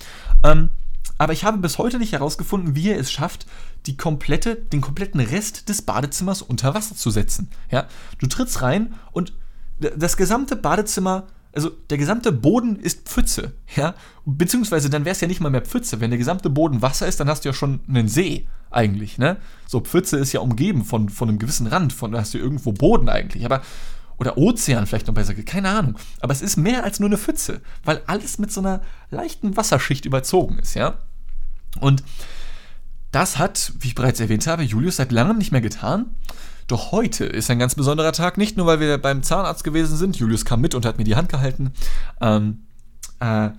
Ähm, 0.43 0.69
aber 1.19 1.33
ich 1.33 1.43
habe 1.43 1.57
bis 1.57 1.77
heute 1.77 1.99
nicht 1.99 2.13
herausgefunden, 2.13 2.75
wie 2.75 2.89
er 2.89 2.99
es 2.99 3.11
schafft, 3.11 3.45
komplette, 3.97 4.55
den 4.55 4.81
kompletten 4.81 5.19
Rest 5.19 5.69
des 5.69 5.81
Badezimmers 5.81 6.41
unter 6.41 6.73
Wasser 6.73 6.95
zu 6.95 7.09
setzen. 7.09 7.49
Ja? 7.71 7.87
Du 8.19 8.27
trittst 8.27 8.61
rein 8.61 8.93
und 9.11 9.33
das 9.79 10.17
gesamte 10.17 10.55
Badezimmer 10.55 11.27
also 11.53 11.69
der 11.89 11.97
gesamte 11.97 12.31
Boden 12.31 12.75
ist 12.77 13.07
Pfütze, 13.09 13.53
ja, 13.75 13.95
beziehungsweise 14.25 14.89
dann 14.89 15.05
wäre 15.05 15.13
es 15.13 15.21
ja 15.21 15.27
nicht 15.27 15.41
mal 15.41 15.49
mehr 15.49 15.61
Pfütze. 15.61 15.99
Wenn 15.99 16.11
der 16.11 16.19
gesamte 16.19 16.49
Boden 16.49 16.81
Wasser 16.81 17.07
ist, 17.07 17.19
dann 17.19 17.29
hast 17.29 17.43
du 17.43 17.49
ja 17.49 17.53
schon 17.53 17.79
einen 17.87 18.07
See 18.07 18.47
eigentlich, 18.69 19.17
ne? 19.17 19.37
So 19.67 19.79
Pfütze 19.79 20.17
ist 20.17 20.31
ja 20.31 20.41
umgeben 20.41 20.85
von, 20.85 21.09
von 21.09 21.27
einem 21.27 21.39
gewissen 21.39 21.67
Rand, 21.67 21.91
von 21.91 22.11
da 22.11 22.19
hast 22.19 22.33
du 22.33 22.37
irgendwo 22.37 22.71
Boden 22.71 23.09
eigentlich, 23.09 23.45
aber 23.45 23.61
oder 24.17 24.37
Ozean 24.37 24.85
vielleicht 24.85 25.07
noch 25.07 25.13
besser, 25.13 25.33
keine 25.33 25.69
Ahnung. 25.69 25.97
Aber 26.19 26.33
es 26.33 26.41
ist 26.41 26.57
mehr 26.57 26.83
als 26.83 26.99
nur 26.99 27.07
eine 27.07 27.17
Pfütze, 27.17 27.61
weil 27.83 28.01
alles 28.05 28.37
mit 28.37 28.51
so 28.51 28.59
einer 28.59 28.81
leichten 29.09 29.55
Wasserschicht 29.55 30.05
überzogen 30.05 30.59
ist, 30.59 30.75
ja. 30.75 30.99
Und 31.79 32.03
das 33.11 33.37
hat, 33.37 33.73
wie 33.79 33.87
ich 33.87 33.95
bereits 33.95 34.19
erwähnt 34.19 34.45
habe, 34.45 34.63
Julius 34.63 34.97
seit 34.97 35.11
langem 35.11 35.37
nicht 35.37 35.51
mehr 35.51 35.61
getan. 35.61 36.15
Doch 36.69 36.91
heute 36.91 37.25
ist 37.25 37.49
ein 37.49 37.57
ganz 37.57 37.73
besonderer 37.73 38.11
Tag, 38.11 38.37
nicht 38.37 38.55
nur, 38.55 38.67
weil 38.67 38.79
wir 38.79 38.99
beim 38.99 39.23
Zahnarzt 39.23 39.63
gewesen 39.63 39.97
sind. 39.97 40.17
Julius 40.17 40.45
kam 40.45 40.61
mit 40.61 40.75
und 40.75 40.85
hat 40.85 40.99
mir 40.99 41.03
die 41.03 41.15
Hand 41.15 41.27
gehalten. 41.27 41.73
Ähm, 42.21 42.59
äh, 43.19 43.49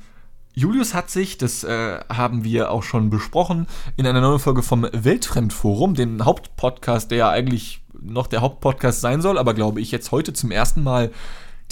Julius 0.55 0.95
hat 0.95 1.11
sich, 1.11 1.37
das 1.37 1.65
äh, 1.65 1.99
haben 2.09 2.45
wir 2.45 2.71
auch 2.71 2.85
schon 2.85 3.11
besprochen, 3.11 3.67
in 3.97 4.07
einer 4.07 4.21
neuen 4.21 4.39
Folge 4.39 4.63
vom 4.63 4.87
Weltfremdforum, 4.93 5.95
dem 5.95 6.25
Hauptpodcast, 6.25 7.11
der 7.11 7.19
ja 7.19 7.31
eigentlich 7.31 7.83
noch 8.01 8.29
der 8.29 8.43
Hauptpodcast 8.43 9.01
sein 9.01 9.23
soll, 9.23 9.39
aber 9.39 9.55
glaube 9.55 9.81
ich 9.81 9.91
jetzt 9.91 10.13
heute 10.13 10.33
zum 10.33 10.53
ersten 10.53 10.85
Mal 10.85 11.11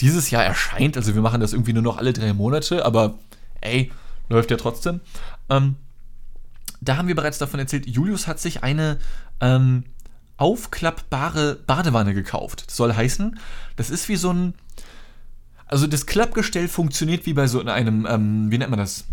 dieses 0.01 0.31
Jahr 0.31 0.43
erscheint. 0.43 0.97
Also 0.97 1.15
wir 1.15 1.21
machen 1.21 1.39
das 1.39 1.53
irgendwie 1.53 1.73
nur 1.73 1.83
noch 1.83 1.97
alle 1.97 2.11
drei 2.11 2.33
Monate, 2.33 2.85
aber 2.85 3.17
ey, 3.61 3.93
läuft 4.27 4.51
ja 4.51 4.57
trotzdem. 4.57 4.99
Ähm, 5.49 5.77
da 6.81 6.97
haben 6.97 7.07
wir 7.07 7.15
bereits 7.15 7.37
davon 7.37 7.61
erzählt, 7.61 7.87
Julius 7.87 8.27
hat 8.27 8.41
sich 8.41 8.61
eine 8.61 8.99
ähm, 9.39 9.85
aufklappbare 10.39 11.59
Badewanne 11.67 12.13
gekauft. 12.13 12.63
Das 12.67 12.75
soll 12.75 12.93
heißen, 12.93 13.37
das 13.75 13.89
ist 13.89 14.09
wie 14.09 14.15
so 14.15 14.31
ein. 14.31 14.53
Also 15.65 15.85
das 15.85 16.07
Klappgestell 16.07 16.67
funktioniert 16.67 17.27
wie 17.27 17.33
bei 17.33 17.45
so 17.45 17.63
einem, 17.63 18.07
ähm, 18.09 18.49
wie 18.49 18.57
nennt 18.57 18.71
man 18.71 18.79
das? 18.79 19.05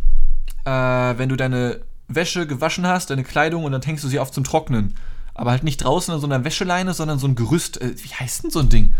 Äh, 0.64 1.18
wenn 1.18 1.28
du 1.28 1.36
deine 1.36 1.80
Wäsche 2.08 2.46
gewaschen 2.46 2.86
hast, 2.86 3.10
deine 3.10 3.24
Kleidung 3.24 3.64
und 3.64 3.72
dann 3.72 3.82
hängst 3.82 4.04
du 4.04 4.08
sie 4.08 4.20
auf 4.20 4.30
zum 4.30 4.44
Trocknen. 4.44 4.94
Aber 5.34 5.50
halt 5.50 5.64
nicht 5.64 5.78
draußen 5.78 6.14
an 6.14 6.20
so 6.20 6.26
einer 6.26 6.44
Wäscheleine, 6.44 6.94
sondern 6.94 7.18
so 7.18 7.26
ein 7.26 7.34
Gerüst. 7.34 7.80
Äh, 7.80 7.94
wie 8.02 8.08
heißt 8.08 8.44
denn 8.44 8.50
so 8.50 8.60
ein 8.60 8.70
Ding? 8.70 8.94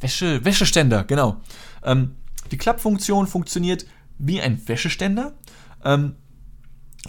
Wäsche, 0.00 0.44
Wäscheständer, 0.44 1.04
genau. 1.04 1.36
Ähm, 1.84 2.16
die 2.50 2.56
Klappfunktion 2.56 3.28
funktioniert 3.28 3.86
wie 4.18 4.40
ein 4.40 4.66
Wäscheständer. 4.66 5.34
Ähm, 5.84 6.16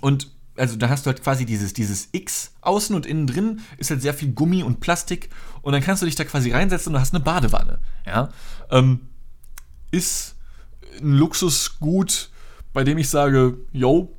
und 0.02 0.32
also 0.62 0.76
da 0.76 0.90
hast 0.90 1.06
du 1.06 1.10
halt 1.10 1.24
quasi 1.24 1.44
dieses, 1.48 1.74
dieses 1.74 2.10
X 2.12 2.54
außen 2.62 2.96
und 2.96 3.08
innen 3.08 3.26
drin 3.26 3.62
ist 3.80 3.90
halt 3.90 4.04
sehr 4.04 4.14
viel 4.14 4.32
Gummi 4.32 4.62
und 4.62 4.80
Plastik 4.80 5.30
und 5.64 5.74
dann 5.74 5.82
kannst 5.82 6.04
du 6.04 6.06
dich 6.06 6.16
da 6.16 6.24
quasi 6.24 6.52
reinsetzen 6.52 6.94
und 6.94 7.02
hast 7.02 7.16
eine 7.16 7.24
Badewanne. 7.24 7.80
Ja? 8.06 8.30
Ähm, 8.70 9.08
ist 9.90 10.36
ein 11.02 11.14
Luxusgut, 11.14 12.30
bei 12.74 12.84
dem 12.84 13.00
ich 13.00 13.10
sage, 13.10 13.58
yo, 13.72 14.16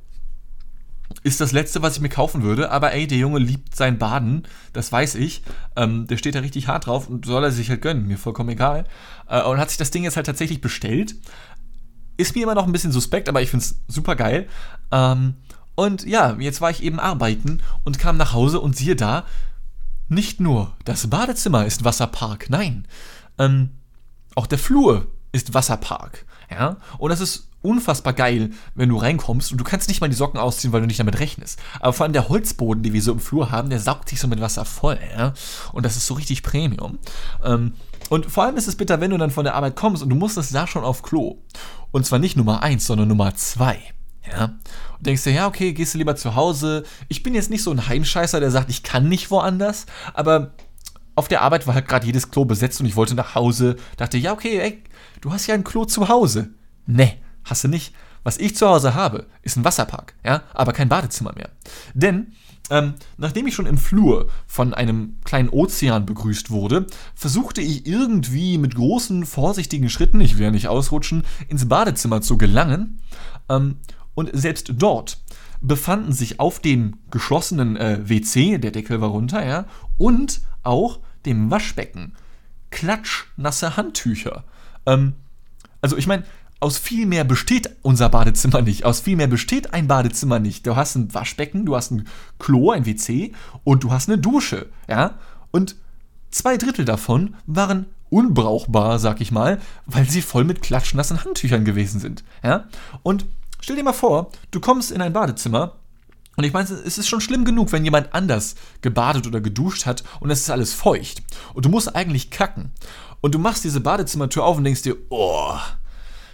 ist 1.23 1.39
das 1.39 1.53
letzte, 1.53 1.81
was 1.81 1.95
ich 1.95 2.01
mir 2.01 2.09
kaufen 2.09 2.43
würde, 2.43 2.71
aber 2.71 2.91
ey, 2.91 3.07
der 3.07 3.19
Junge 3.19 3.39
liebt 3.39 3.73
sein 3.73 3.97
Baden, 3.97 4.45
das 4.73 4.91
weiß 4.91 5.15
ich. 5.15 5.43
Ähm, 5.77 6.07
der 6.07 6.17
steht 6.17 6.35
da 6.35 6.39
richtig 6.39 6.67
hart 6.67 6.87
drauf 6.87 7.07
und 7.07 7.25
soll 7.25 7.45
er 7.45 7.51
sich 7.51 7.69
halt 7.69 7.81
gönnen, 7.81 8.05
mir 8.05 8.17
vollkommen 8.17 8.49
egal. 8.49 8.83
Äh, 9.29 9.43
und 9.43 9.59
hat 9.59 9.69
sich 9.69 9.77
das 9.77 9.91
Ding 9.91 10.03
jetzt 10.03 10.17
halt 10.17 10.25
tatsächlich 10.25 10.59
bestellt. 10.59 11.15
Ist 12.17 12.35
mir 12.35 12.43
immer 12.43 12.55
noch 12.55 12.65
ein 12.65 12.73
bisschen 12.73 12.91
suspekt, 12.91 13.29
aber 13.29 13.41
ich 13.41 13.49
finde 13.49 13.63
es 13.63 13.79
super 13.87 14.17
geil. 14.17 14.49
Ähm, 14.91 15.35
und 15.75 16.05
ja, 16.05 16.35
jetzt 16.39 16.61
war 16.61 16.69
ich 16.69 16.83
eben 16.83 16.99
arbeiten 16.99 17.61
und 17.83 17.99
kam 17.99 18.17
nach 18.17 18.33
Hause 18.33 18.59
und 18.59 18.75
siehe 18.75 18.95
da, 18.95 19.25
nicht 20.09 20.39
nur 20.39 20.73
das 20.85 21.07
Badezimmer 21.07 21.65
ist 21.65 21.83
Wasserpark, 21.83 22.49
nein, 22.49 22.87
ähm, 23.37 23.71
auch 24.35 24.47
der 24.47 24.59
Flur 24.59 25.07
ist 25.31 25.53
Wasserpark. 25.53 26.25
Ja? 26.49 26.77
Und 26.97 27.09
das 27.09 27.19
ist 27.19 27.49
unfassbar 27.61 28.13
geil, 28.13 28.51
wenn 28.75 28.89
du 28.89 28.97
reinkommst 28.97 29.51
und 29.51 29.57
du 29.57 29.63
kannst 29.63 29.87
nicht 29.87 30.01
mal 30.01 30.09
die 30.09 30.15
Socken 30.15 30.39
ausziehen, 30.39 30.73
weil 30.73 30.81
du 30.81 30.87
nicht 30.87 30.99
damit 30.99 31.19
rechnest. 31.19 31.59
Aber 31.79 31.93
vor 31.93 32.03
allem 32.03 32.13
der 32.13 32.29
Holzboden, 32.29 32.83
den 32.83 32.93
wir 32.93 33.01
so 33.01 33.13
im 33.13 33.19
Flur 33.19 33.51
haben, 33.51 33.69
der 33.69 33.79
saugt 33.79 34.09
sich 34.09 34.19
so 34.19 34.27
mit 34.27 34.41
Wasser 34.41 34.65
voll. 34.65 34.99
Ja? 35.17 35.33
Und 35.71 35.85
das 35.85 35.95
ist 35.95 36.05
so 36.05 36.13
richtig 36.13 36.43
Premium. 36.43 36.99
Ähm, 37.43 37.73
und 38.09 38.29
vor 38.29 38.43
allem 38.43 38.57
ist 38.57 38.67
es 38.67 38.75
bitter, 38.75 38.99
wenn 39.01 39.11
du 39.11 39.17
dann 39.17 39.31
von 39.31 39.45
der 39.45 39.55
Arbeit 39.55 39.75
kommst 39.75 40.03
und 40.03 40.09
du 40.09 40.15
musstest 40.15 40.53
da 40.53 40.67
schon 40.67 40.83
auf 40.83 41.03
Klo. 41.03 41.37
Und 41.91 42.05
zwar 42.05 42.19
nicht 42.19 42.35
Nummer 42.35 42.61
1, 42.61 42.85
sondern 42.85 43.07
Nummer 43.07 43.33
2. 43.33 43.79
Ja? 44.31 44.45
Und 44.97 45.07
denkst 45.07 45.23
dir, 45.23 45.31
ja, 45.31 45.47
okay, 45.47 45.73
gehst 45.73 45.93
du 45.93 45.97
lieber 45.97 46.15
zu 46.15 46.35
Hause. 46.35 46.83
Ich 47.07 47.23
bin 47.23 47.35
jetzt 47.35 47.49
nicht 47.49 47.63
so 47.63 47.71
ein 47.71 47.87
Heimscheißer, 47.87 48.39
der 48.39 48.51
sagt, 48.51 48.69
ich 48.69 48.83
kann 48.83 49.09
nicht 49.09 49.31
woanders, 49.31 49.85
aber 50.13 50.53
auf 51.15 51.27
der 51.27 51.41
Arbeit 51.41 51.67
war 51.67 51.75
halt 51.75 51.87
gerade 51.87 52.05
jedes 52.05 52.31
Klo 52.31 52.45
besetzt 52.45 52.79
und 52.79 52.85
ich 52.85 52.95
wollte 52.95 53.15
nach 53.15 53.35
Hause. 53.35 53.75
Dachte, 53.97 54.17
ja, 54.17 54.33
okay, 54.33 54.59
ey, 54.59 54.83
du 55.21 55.31
hast 55.31 55.47
ja 55.47 55.53
ein 55.53 55.63
Klo 55.63 55.85
zu 55.85 56.09
Hause. 56.09 56.49
Nee, 56.85 57.17
hast 57.43 57.63
du 57.63 57.67
nicht. 57.67 57.93
Was 58.23 58.37
ich 58.37 58.55
zu 58.55 58.67
Hause 58.67 58.95
habe, 58.95 59.27
ist 59.41 59.57
ein 59.57 59.65
Wasserpark, 59.65 60.15
ja, 60.23 60.43
aber 60.53 60.71
kein 60.71 60.89
Badezimmer 60.89 61.33
mehr. 61.35 61.49
Denn 61.93 62.33
ähm, 62.69 62.93
nachdem 63.17 63.45
ich 63.45 63.55
schon 63.55 63.65
im 63.65 63.77
Flur 63.77 64.29
von 64.47 64.73
einem 64.73 65.17
kleinen 65.25 65.49
Ozean 65.49 66.05
begrüßt 66.05 66.49
wurde, 66.49 66.87
versuchte 67.13 67.61
ich 67.61 67.85
irgendwie 67.85 68.57
mit 68.57 68.75
großen, 68.75 69.25
vorsichtigen 69.25 69.89
Schritten, 69.89 70.21
ich 70.21 70.37
will 70.37 70.45
ja 70.45 70.51
nicht 70.51 70.69
ausrutschen, 70.69 71.23
ins 71.49 71.67
Badezimmer 71.67 72.21
zu 72.21 72.37
gelangen. 72.37 73.01
Ähm, 73.49 73.75
und 74.15 74.29
selbst 74.33 74.73
dort 74.77 75.21
befanden 75.61 76.11
sich 76.11 76.39
auf 76.39 76.59
dem 76.59 76.97
geschlossenen 77.09 77.77
äh, 77.77 77.99
WC, 78.07 78.57
der 78.57 78.71
Deckel 78.71 79.01
war 79.01 79.09
runter, 79.09 79.45
ja, 79.45 79.65
und 79.97 80.41
auch 80.61 80.99
dem 81.25 81.49
Waschbecken 81.49 82.13
klatschnasse 82.73 83.77
Handtücher. 83.77 84.43
Ähm, 84.85 85.13
also 85.81 85.95
ich 85.97 86.07
meine, 86.07 86.23
aus 86.59 86.77
viel 86.77 87.05
mehr 87.05 87.23
besteht 87.23 87.69
unser 87.81 88.09
Badezimmer 88.09 88.61
nicht. 88.61 88.85
Aus 88.85 89.01
viel 89.01 89.15
mehr 89.15 89.27
besteht 89.27 89.73
ein 89.73 89.87
Badezimmer 89.87 90.39
nicht. 90.39 90.65
Du 90.65 90.75
hast 90.75 90.95
ein 90.95 91.13
Waschbecken, 91.13 91.65
du 91.65 91.75
hast 91.75 91.91
ein 91.91 92.07
Klo, 92.39 92.71
ein 92.71 92.85
WC 92.85 93.33
und 93.63 93.83
du 93.83 93.91
hast 93.91 94.09
eine 94.09 94.17
Dusche, 94.17 94.67
ja. 94.87 95.19
Und 95.51 95.75
zwei 96.31 96.57
Drittel 96.57 96.85
davon 96.85 97.35
waren 97.45 97.87
unbrauchbar, 98.09 98.97
sag 98.99 99.21
ich 99.21 99.31
mal, 99.31 99.59
weil 99.85 100.09
sie 100.09 100.21
voll 100.21 100.45
mit 100.45 100.61
klatschnassen 100.61 101.23
Handtüchern 101.23 101.65
gewesen 101.65 101.99
sind, 101.99 102.23
ja. 102.43 102.65
Und 103.03 103.25
Stell 103.63 103.77
dir 103.77 103.83
mal 103.83 103.93
vor, 103.93 104.29
du 104.51 104.59
kommst 104.59 104.91
in 104.91 105.01
ein 105.01 105.13
Badezimmer 105.13 105.75
und 106.35 106.43
ich 106.43 106.51
meine, 106.51 106.67
es 106.67 106.97
ist 106.97 107.07
schon 107.07 107.21
schlimm 107.21 107.45
genug, 107.45 107.71
wenn 107.71 107.85
jemand 107.85 108.13
anders 108.13 108.55
gebadet 108.81 109.25
oder 109.25 109.39
geduscht 109.39 109.85
hat 109.85 110.03
und 110.19 110.29
es 110.31 110.41
ist 110.41 110.49
alles 110.49 110.73
feucht. 110.73 111.23
Und 111.53 111.63
du 111.63 111.69
musst 111.69 111.95
eigentlich 111.95 112.29
kacken. 112.29 112.71
Und 113.21 113.33
du 113.33 113.39
machst 113.39 113.63
diese 113.63 113.79
Badezimmertür 113.79 114.43
auf 114.43 114.57
und 114.57 114.65
denkst 114.65 114.81
dir, 114.81 114.97
oh, 115.07 115.55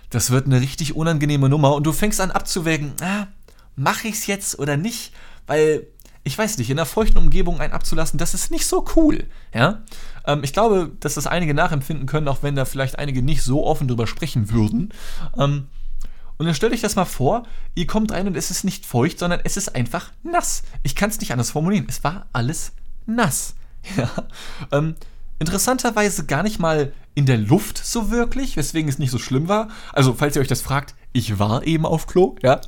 das 0.10 0.32
wird 0.32 0.48
eine 0.48 0.60
richtig 0.60 0.96
unangenehme 0.96 1.50
Nummer. 1.50 1.76
Und 1.76 1.84
du 1.86 1.94
fängst 1.94 2.20
an 2.20 2.32
abzuwägen, 2.32 2.94
ah, 3.00 3.28
mache 3.76 4.08
es 4.08 4.26
jetzt 4.26 4.58
oder 4.58 4.76
nicht? 4.76 5.14
Weil, 5.46 5.86
ich 6.24 6.36
weiß 6.36 6.58
nicht, 6.58 6.72
in 6.72 6.80
einer 6.80 6.88
feuchten 6.88 7.20
Umgebung 7.20 7.60
einen 7.60 7.74
abzulassen, 7.74 8.18
das 8.18 8.34
ist 8.34 8.50
nicht 8.50 8.66
so 8.66 8.86
cool. 8.96 9.26
Ja? 9.54 9.84
Ähm, 10.26 10.44
ich 10.44 10.52
glaube, 10.52 10.94
dass 11.00 11.14
das 11.14 11.28
einige 11.28 11.54
nachempfinden 11.54 12.08
können, 12.08 12.28
auch 12.28 12.42
wenn 12.42 12.56
da 12.56 12.66
vielleicht 12.66 12.98
einige 12.98 13.22
nicht 13.22 13.44
so 13.44 13.68
offen 13.68 13.88
drüber 13.88 14.08
sprechen 14.08 14.50
würden. 14.50 14.92
Ähm, 15.38 15.68
und 16.40 16.46
dann 16.46 16.56
stellt 16.56 16.72
euch 16.72 16.82
das 16.82 16.96
mal 16.96 17.06
vor, 17.06 17.44
ihr 17.76 17.86
kommt 17.86 18.14
rein 18.14 18.26
und 18.26 18.38
es 18.38 18.50
ist 18.50 18.64
nicht 18.64 18.86
feucht, 18.86 19.20
sondern 19.20 19.42
es 19.44 19.58
ist 19.58 19.76
einfach 19.76 20.14
nass. 20.24 20.64
Ich 20.84 20.96
kann 20.96 21.10
es 21.10 21.20
nicht 21.20 21.34
anders 21.34 21.52
formulieren. 21.52 21.86
Es 21.90 22.04
war 22.04 22.28
alles 22.34 22.72
nass. 23.06 23.56
Ja. 23.96 24.10
Ähm, 24.74 24.96
interessanterweise 25.40 26.26
gar 26.26 26.44
nicht 26.44 26.60
mal 26.60 26.92
in 27.16 27.26
der 27.26 27.38
Luft 27.38 27.78
so 27.78 28.12
wirklich, 28.12 28.58
weswegen 28.58 28.90
es 28.90 29.00
nicht 29.00 29.10
so 29.10 29.18
schlimm 29.18 29.48
war. 29.48 29.70
Also, 29.94 30.14
falls 30.14 30.36
ihr 30.36 30.42
euch 30.42 30.50
das 30.50 30.62
fragt, 30.62 30.96
ich 31.14 31.40
war 31.40 31.66
eben 31.66 31.86
auf 31.86 32.08
Klo, 32.08 32.36
ja. 32.44 32.60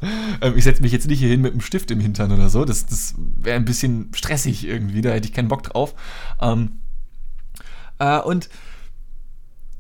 Ähm, 0.42 0.54
ich 0.56 0.64
setze 0.64 0.82
mich 0.82 0.94
jetzt 0.94 1.08
nicht 1.08 1.20
hier 1.20 1.28
hin 1.28 1.42
mit 1.42 1.52
einem 1.52 1.62
Stift 1.62 1.92
im 1.92 2.00
Hintern 2.00 2.32
oder 2.32 2.50
so. 2.50 2.64
Das, 2.64 2.86
das 2.86 3.16
wäre 3.18 3.58
ein 3.58 3.66
bisschen 3.66 4.10
stressig 4.16 4.66
irgendwie, 4.66 5.02
da 5.02 5.10
hätte 5.10 5.28
ich 5.28 5.34
keinen 5.34 5.50
Bock 5.50 5.64
drauf. 5.64 5.96
Ähm, 6.40 6.80
äh, 8.00 8.20
und 8.20 8.50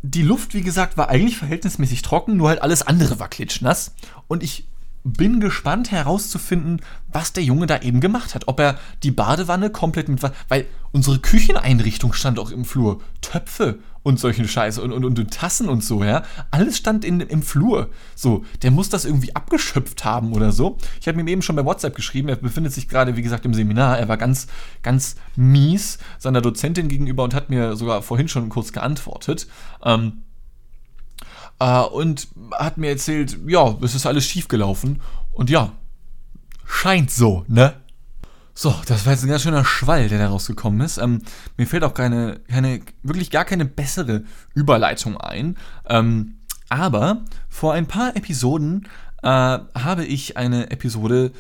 die 0.04 0.24
Luft, 0.24 0.54
wie 0.54 0.62
gesagt, 0.62 0.98
war 0.98 1.10
eigentlich 1.10 1.38
verhältnismäßig 1.38 2.02
trocken, 2.02 2.38
nur 2.38 2.50
halt 2.50 2.62
alles 2.62 2.82
andere 2.82 3.20
war 3.20 3.30
klitschnass. 3.30 3.94
Und 4.28 4.44
ich 4.44 4.68
bin 5.04 5.40
gespannt 5.40 5.92
herauszufinden, 5.92 6.82
was 7.12 7.34
der 7.34 7.44
Junge 7.44 7.68
da 7.68 7.80
eben 7.80 8.02
gemacht 8.02 8.36
hat. 8.36 8.48
Ob 8.48 8.60
er 8.60 8.78
die 9.04 9.12
Badewanne 9.12 9.70
komplett 9.70 10.10
mit. 10.10 10.22
Weil 10.48 10.66
unsere 10.92 11.20
Kücheneinrichtung 11.20 12.14
stand 12.14 12.40
auch 12.40 12.52
im 12.52 12.66
Flur. 12.66 13.02
Töpfe 13.22 13.80
und 14.04 14.20
solche 14.20 14.48
Scheiße 14.48 14.82
und, 14.82 14.92
und, 14.92 15.06
und 15.06 15.32
Tassen 15.32 15.70
und 15.70 15.84
so, 15.84 16.04
ja. 16.04 16.24
Alles 16.50 16.78
stand 16.78 17.06
in, 17.06 17.20
im 17.20 17.44
Flur. 17.44 17.90
So, 18.16 18.44
der 18.62 18.72
muss 18.72 18.90
das 18.90 19.06
irgendwie 19.06 19.36
abgeschöpft 19.36 20.04
haben 20.04 20.34
oder 20.34 20.52
so. 20.52 20.78
Ich 21.00 21.08
habe 21.08 21.20
ihm 21.20 21.28
eben 21.28 21.42
schon 21.42 21.56
bei 21.56 21.66
WhatsApp 21.66 21.96
geschrieben, 21.96 22.30
er 22.30 22.36
befindet 22.38 22.74
sich 22.74 22.88
gerade, 22.88 23.16
wie 23.16 23.22
gesagt, 23.22 23.46
im 23.46 23.54
Seminar. 23.54 24.00
Er 24.00 24.08
war 24.08 24.18
ganz, 24.18 24.48
ganz 24.82 25.16
mies 25.36 26.00
seiner 26.18 26.42
Dozentin 26.42 26.88
gegenüber 26.88 27.24
und 27.24 27.34
hat 27.34 27.50
mir 27.50 27.76
sogar 27.76 28.02
vorhin 28.02 28.28
schon 28.28 28.50
kurz 28.50 28.72
geantwortet. 28.72 29.48
Ähm, 29.84 30.24
äh, 31.60 31.82
und 31.82 32.28
hat 32.54 32.78
mir 32.78 32.90
erzählt, 32.90 33.38
ja, 33.46 33.78
es 33.82 33.94
ist 33.94 34.08
alles 34.08 34.26
schief 34.26 34.48
gelaufen. 34.48 35.02
Und 35.34 35.50
ja, 35.50 35.74
scheint 36.66 37.12
so, 37.12 37.46
ne? 37.48 37.76
So, 38.54 38.76
das 38.86 39.06
war 39.06 39.14
jetzt 39.14 39.24
ein 39.24 39.30
ganz 39.30 39.44
schöner 39.44 39.66
Schwall, 39.66 40.10
der 40.10 40.20
da 40.20 40.28
rausgekommen 40.28 40.82
ist. 40.82 40.98
Ähm, 40.98 41.22
mir 41.58 41.68
fällt 41.68 41.84
auch 41.84 41.94
keine, 41.94 42.40
keine, 42.50 42.82
wirklich 43.04 43.32
gar 43.32 43.46
keine 43.46 43.66
bessere 43.66 44.24
Überleitung 44.54 45.18
ein. 45.18 45.58
Ähm, 45.88 46.36
aber 46.70 47.24
vor 47.50 47.74
ein 47.74 47.88
paar 47.88 48.16
Episoden 48.16 48.88
äh, 49.24 49.28
habe 49.28 50.06
ich 50.06 50.38
eine 50.38 50.72
Episode 50.72 51.32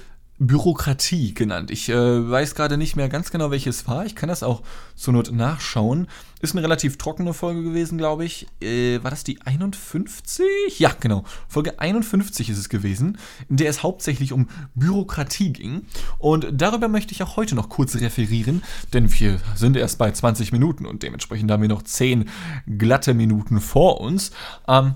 Bürokratie 0.41 1.35
genannt. 1.35 1.69
Ich 1.69 1.87
äh, 1.87 1.93
weiß 2.29 2.55
gerade 2.55 2.75
nicht 2.75 2.95
mehr 2.95 3.09
ganz 3.09 3.29
genau, 3.29 3.51
welches 3.51 3.87
war. 3.87 4.07
Ich 4.07 4.15
kann 4.15 4.27
das 4.27 4.41
auch 4.41 4.63
zur 4.95 5.13
Not 5.13 5.31
nachschauen. 5.31 6.07
Ist 6.41 6.53
eine 6.55 6.63
relativ 6.63 6.97
trockene 6.97 7.35
Folge 7.35 7.61
gewesen, 7.61 7.99
glaube 7.99 8.25
ich. 8.25 8.47
Äh, 8.59 9.03
war 9.03 9.11
das 9.11 9.23
die 9.23 9.39
51? 9.43 10.79
Ja, 10.79 10.95
genau. 10.99 11.25
Folge 11.47 11.79
51 11.79 12.49
ist 12.49 12.57
es 12.57 12.69
gewesen, 12.69 13.19
in 13.49 13.57
der 13.57 13.69
es 13.69 13.83
hauptsächlich 13.83 14.33
um 14.33 14.49
Bürokratie 14.73 15.53
ging. 15.53 15.83
Und 16.17 16.47
darüber 16.51 16.87
möchte 16.87 17.13
ich 17.13 17.21
auch 17.21 17.37
heute 17.37 17.53
noch 17.53 17.69
kurz 17.69 17.95
referieren, 17.97 18.63
denn 18.93 19.13
wir 19.19 19.39
sind 19.53 19.77
erst 19.77 19.99
bei 19.99 20.11
20 20.11 20.51
Minuten 20.51 20.87
und 20.87 21.03
dementsprechend 21.03 21.51
haben 21.51 21.61
wir 21.61 21.69
noch 21.69 21.83
10 21.83 22.27
glatte 22.79 23.13
Minuten 23.13 23.61
vor 23.61 24.01
uns. 24.01 24.31
Ähm, 24.67 24.95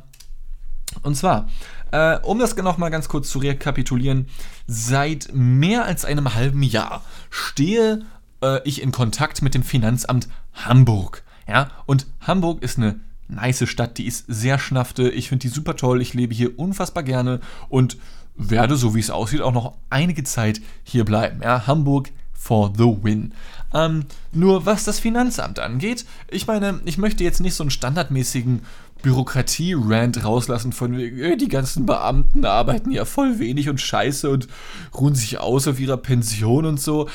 und 1.04 1.16
zwar 1.16 1.48
äh, 1.96 2.20
um 2.24 2.40
das 2.40 2.58
noch 2.58 2.78
mal 2.78 2.90
ganz 2.90 3.08
kurz 3.08 3.30
zu 3.30 3.40
rekapitulieren, 3.40 4.28
seit 4.68 5.30
mehr 5.34 5.86
als 5.86 6.04
einem 6.04 6.36
halben 6.36 6.62
Jahr 6.62 7.02
stehe 7.30 8.06
äh, 8.44 8.60
ich 8.66 8.82
in 8.82 8.92
Kontakt 8.92 9.42
mit 9.42 9.56
dem 9.56 9.64
Finanzamt 9.64 10.28
Hamburg. 10.54 11.24
Ja, 11.48 11.70
und 11.86 12.06
Hamburg 12.20 12.62
ist 12.64 12.78
eine 12.78 13.00
nice 13.30 13.70
Stadt, 13.70 13.98
die 13.98 14.08
ist 14.08 14.26
sehr 14.28 14.60
schnafte. 14.60 15.10
Ich 15.10 15.30
finde 15.30 15.44
die 15.44 15.54
super 15.54 15.78
toll. 15.78 16.02
Ich 16.02 16.14
lebe 16.14 16.34
hier 16.34 16.60
unfassbar 16.60 17.04
gerne 17.04 17.40
und 17.70 17.98
werde, 18.36 18.76
so 18.76 18.94
wie 18.94 19.00
es 19.00 19.10
aussieht, 19.10 19.42
auch 19.42 19.54
noch 19.54 19.76
einige 19.90 20.26
Zeit 20.26 20.60
hier 20.84 21.06
bleiben. 21.06 21.42
Ja, 21.44 21.66
Hamburg 21.66 22.10
for 22.34 22.74
the 22.78 22.98
win. 23.02 23.32
Ähm, 23.74 24.06
nur 24.34 24.66
was 24.66 24.84
das 24.84 25.00
Finanzamt 25.00 25.60
angeht, 25.60 26.06
ich 26.30 26.46
meine, 26.46 26.82
ich 26.84 26.98
möchte 26.98 27.24
jetzt 27.24 27.40
nicht 27.40 27.56
so 27.56 27.64
einen 27.64 27.72
standardmäßigen 27.72 28.64
Bürokratie-Rant 29.06 30.24
rauslassen 30.24 30.74
von 30.74 31.00
äh, 31.00 31.38
die 31.38 31.48
ganzen 31.48 31.86
Beamten 31.86 32.44
arbeiten 32.44 32.90
ja 32.90 33.06
voll 33.06 33.38
wenig 33.38 33.70
und 33.70 33.80
scheiße 33.80 34.28
und 34.32 34.48
ruhen 34.96 35.14
sich 35.14 35.38
aus 35.38 35.68
auf 35.68 35.80
ihrer 35.80 35.98
Pension 35.98 36.66
und 36.66 36.82
so. 36.82 37.08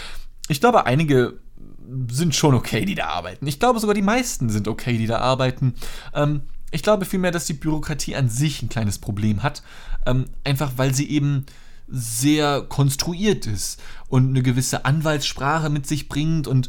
Ich 0.46 0.60
glaube, 0.60 0.86
einige 0.86 1.40
sind 2.08 2.36
schon 2.36 2.54
okay, 2.54 2.84
die 2.84 2.94
da 2.94 3.08
arbeiten. 3.08 3.44
Ich 3.48 3.58
glaube 3.58 3.80
sogar 3.80 3.94
die 3.94 4.02
meisten 4.02 4.50
sind 4.50 4.68
okay, 4.68 4.98
die 4.98 5.08
da 5.08 5.18
arbeiten. 5.18 5.74
Ähm, 6.14 6.42
ich 6.70 6.84
glaube 6.84 7.06
vielmehr, 7.06 7.32
dass 7.32 7.46
die 7.46 7.54
Bürokratie 7.54 8.14
an 8.14 8.28
sich 8.28 8.62
ein 8.62 8.68
kleines 8.68 9.00
Problem 9.00 9.42
hat. 9.42 9.64
Ähm, 10.06 10.26
einfach 10.44 10.72
weil 10.76 10.94
sie 10.94 11.10
eben 11.10 11.44
sehr 11.88 12.62
konstruiert 12.62 13.48
ist 13.48 13.82
und 14.08 14.28
eine 14.28 14.42
gewisse 14.42 14.84
Anwaltssprache 14.84 15.70
mit 15.70 15.88
sich 15.88 16.08
bringt 16.08 16.46
und 16.46 16.68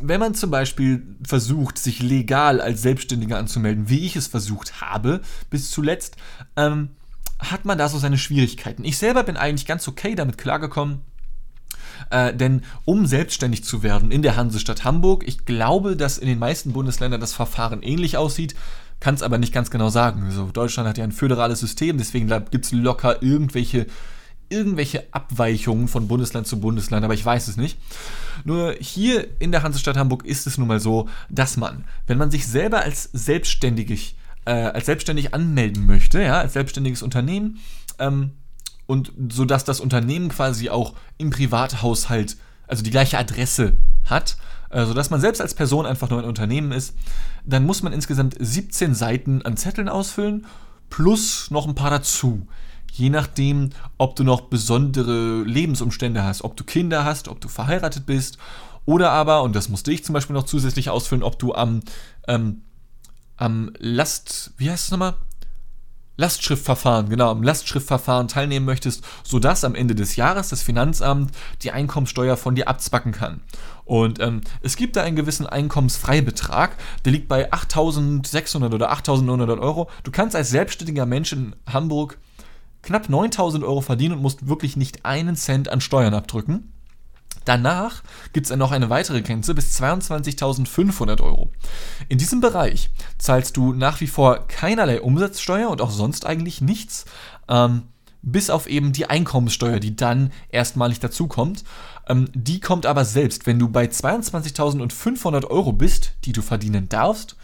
wenn 0.00 0.20
man 0.20 0.34
zum 0.34 0.50
Beispiel 0.50 1.06
versucht, 1.26 1.78
sich 1.78 2.02
legal 2.02 2.60
als 2.60 2.82
Selbstständiger 2.82 3.38
anzumelden, 3.38 3.88
wie 3.88 4.06
ich 4.06 4.16
es 4.16 4.26
versucht 4.26 4.80
habe 4.80 5.20
bis 5.50 5.70
zuletzt, 5.70 6.16
ähm, 6.56 6.90
hat 7.38 7.64
man 7.64 7.78
da 7.78 7.88
so 7.88 7.98
seine 7.98 8.18
Schwierigkeiten. 8.18 8.84
Ich 8.84 8.98
selber 8.98 9.22
bin 9.22 9.36
eigentlich 9.36 9.66
ganz 9.66 9.86
okay 9.88 10.14
damit 10.14 10.38
klargekommen. 10.38 11.00
Äh, 12.10 12.34
denn 12.34 12.62
um 12.84 13.06
selbstständig 13.06 13.64
zu 13.64 13.82
werden 13.82 14.10
in 14.10 14.22
der 14.22 14.36
Hansestadt 14.36 14.84
Hamburg, 14.84 15.24
ich 15.26 15.44
glaube, 15.44 15.96
dass 15.96 16.18
in 16.18 16.26
den 16.26 16.38
meisten 16.38 16.72
Bundesländern 16.72 17.20
das 17.20 17.32
Verfahren 17.32 17.82
ähnlich 17.82 18.16
aussieht, 18.16 18.54
kann 19.00 19.14
es 19.14 19.22
aber 19.22 19.38
nicht 19.38 19.52
ganz 19.52 19.70
genau 19.70 19.90
sagen. 19.90 20.24
Also 20.24 20.46
Deutschland 20.46 20.88
hat 20.88 20.98
ja 20.98 21.04
ein 21.04 21.12
föderales 21.12 21.60
System, 21.60 21.98
deswegen 21.98 22.28
gibt 22.50 22.64
es 22.64 22.72
locker 22.72 23.22
irgendwelche 23.22 23.86
irgendwelche 24.48 25.04
Abweichungen 25.12 25.88
von 25.88 26.08
Bundesland 26.08 26.46
zu 26.46 26.60
Bundesland, 26.60 27.04
aber 27.04 27.14
ich 27.14 27.24
weiß 27.24 27.48
es 27.48 27.56
nicht. 27.56 27.78
Nur 28.44 28.74
hier 28.78 29.26
in 29.40 29.52
der 29.52 29.62
Hansestadt 29.62 29.96
Hamburg 29.96 30.24
ist 30.24 30.46
es 30.46 30.58
nun 30.58 30.68
mal 30.68 30.80
so, 30.80 31.08
dass 31.30 31.56
man, 31.56 31.84
wenn 32.06 32.18
man 32.18 32.30
sich 32.30 32.46
selber 32.46 32.80
als 32.82 33.08
selbstständig, 33.12 34.16
äh, 34.44 34.52
als 34.52 34.86
selbstständig 34.86 35.34
anmelden 35.34 35.86
möchte, 35.86 36.22
ja, 36.22 36.38
als 36.38 36.52
selbstständiges 36.52 37.02
Unternehmen, 37.02 37.60
ähm, 37.98 38.32
und 38.86 39.12
so 39.30 39.44
dass 39.44 39.64
das 39.64 39.80
Unternehmen 39.80 40.28
quasi 40.28 40.68
auch 40.68 40.94
im 41.16 41.30
Privathaushalt, 41.30 42.36
also 42.66 42.82
die 42.82 42.90
gleiche 42.90 43.18
Adresse 43.18 43.76
hat, 44.04 44.36
äh, 44.70 44.84
sodass 44.84 45.10
man 45.10 45.20
selbst 45.20 45.40
als 45.40 45.54
Person 45.54 45.86
einfach 45.86 46.10
nur 46.10 46.18
ein 46.18 46.28
Unternehmen 46.28 46.72
ist, 46.72 46.94
dann 47.44 47.64
muss 47.64 47.82
man 47.82 47.92
insgesamt 47.92 48.36
17 48.38 48.94
Seiten 48.94 49.42
an 49.42 49.56
Zetteln 49.56 49.88
ausfüllen, 49.88 50.46
plus 50.90 51.50
noch 51.50 51.66
ein 51.66 51.74
paar 51.74 51.90
dazu 51.90 52.46
je 52.94 53.10
nachdem, 53.10 53.70
ob 53.98 54.14
du 54.14 54.22
noch 54.22 54.42
besondere 54.42 55.42
Lebensumstände 55.42 56.22
hast, 56.22 56.42
ob 56.42 56.56
du 56.56 56.62
Kinder 56.62 57.04
hast, 57.04 57.26
ob 57.26 57.40
du 57.40 57.48
verheiratet 57.48 58.06
bist 58.06 58.38
oder 58.86 59.10
aber, 59.10 59.42
und 59.42 59.56
das 59.56 59.68
musste 59.68 59.92
ich 59.92 60.04
zum 60.04 60.12
Beispiel 60.12 60.34
noch 60.34 60.44
zusätzlich 60.44 60.90
ausfüllen, 60.90 61.24
ob 61.24 61.38
du 61.38 61.54
am, 61.54 61.80
ähm, 62.28 62.62
am 63.36 63.72
Last, 63.78 64.52
wie 64.58 64.70
heißt 64.70 64.84
es 64.84 64.90
nochmal? 64.92 65.14
Lastschriftverfahren, 66.16 67.08
genau, 67.08 67.32
am 67.32 67.42
Lastschriftverfahren 67.42 68.28
teilnehmen 68.28 68.64
möchtest, 68.64 69.02
sodass 69.24 69.64
am 69.64 69.74
Ende 69.74 69.96
des 69.96 70.14
Jahres 70.14 70.50
das 70.50 70.62
Finanzamt 70.62 71.32
die 71.62 71.72
Einkommensteuer 71.72 72.36
von 72.36 72.54
dir 72.54 72.68
abzwacken 72.68 73.10
kann. 73.10 73.40
Und 73.84 74.20
ähm, 74.20 74.42
es 74.62 74.76
gibt 74.76 74.94
da 74.94 75.02
einen 75.02 75.16
gewissen 75.16 75.48
Einkommensfreibetrag, 75.48 76.76
der 77.04 77.10
liegt 77.10 77.26
bei 77.26 77.52
8.600 77.52 78.72
oder 78.72 78.92
8.900 78.92 79.60
Euro. 79.60 79.90
Du 80.04 80.12
kannst 80.12 80.36
als 80.36 80.50
selbstständiger 80.50 81.04
Mensch 81.04 81.32
in 81.32 81.56
Hamburg 81.66 82.18
knapp 82.84 83.08
9000 83.08 83.64
Euro 83.64 83.80
verdienen 83.80 84.14
und 84.14 84.22
musst 84.22 84.46
wirklich 84.46 84.76
nicht 84.76 85.04
einen 85.04 85.36
Cent 85.36 85.68
an 85.68 85.80
Steuern 85.80 86.14
abdrücken. 86.14 86.72
Danach 87.44 88.02
gibt 88.32 88.46
es 88.46 88.50
dann 88.50 88.58
noch 88.58 88.72
eine 88.72 88.90
weitere 88.90 89.20
Grenze 89.20 89.54
bis 89.54 89.78
22.500 89.80 91.20
Euro. 91.20 91.50
In 92.08 92.18
diesem 92.18 92.40
Bereich 92.40 92.90
zahlst 93.18 93.56
du 93.56 93.72
nach 93.72 94.00
wie 94.00 94.06
vor 94.06 94.46
keinerlei 94.48 95.00
Umsatzsteuer 95.00 95.68
und 95.68 95.80
auch 95.80 95.90
sonst 95.90 96.24
eigentlich 96.24 96.60
nichts, 96.60 97.04
ähm, 97.48 97.82
bis 98.22 98.48
auf 98.48 98.66
eben 98.66 98.92
die 98.92 99.10
Einkommenssteuer, 99.10 99.78
die 99.80 99.94
dann 99.94 100.32
erstmalig 100.48 101.00
dazukommt. 101.00 101.64
Ähm, 102.08 102.28
die 102.32 102.60
kommt 102.60 102.86
aber 102.86 103.04
selbst, 103.04 103.46
wenn 103.46 103.58
du 103.58 103.68
bei 103.68 103.84
22.500 103.84 105.46
Euro 105.46 105.72
bist, 105.72 106.14
die 106.24 106.32
du 106.32 106.40
verdienen 106.40 106.88
darfst. 106.88 107.36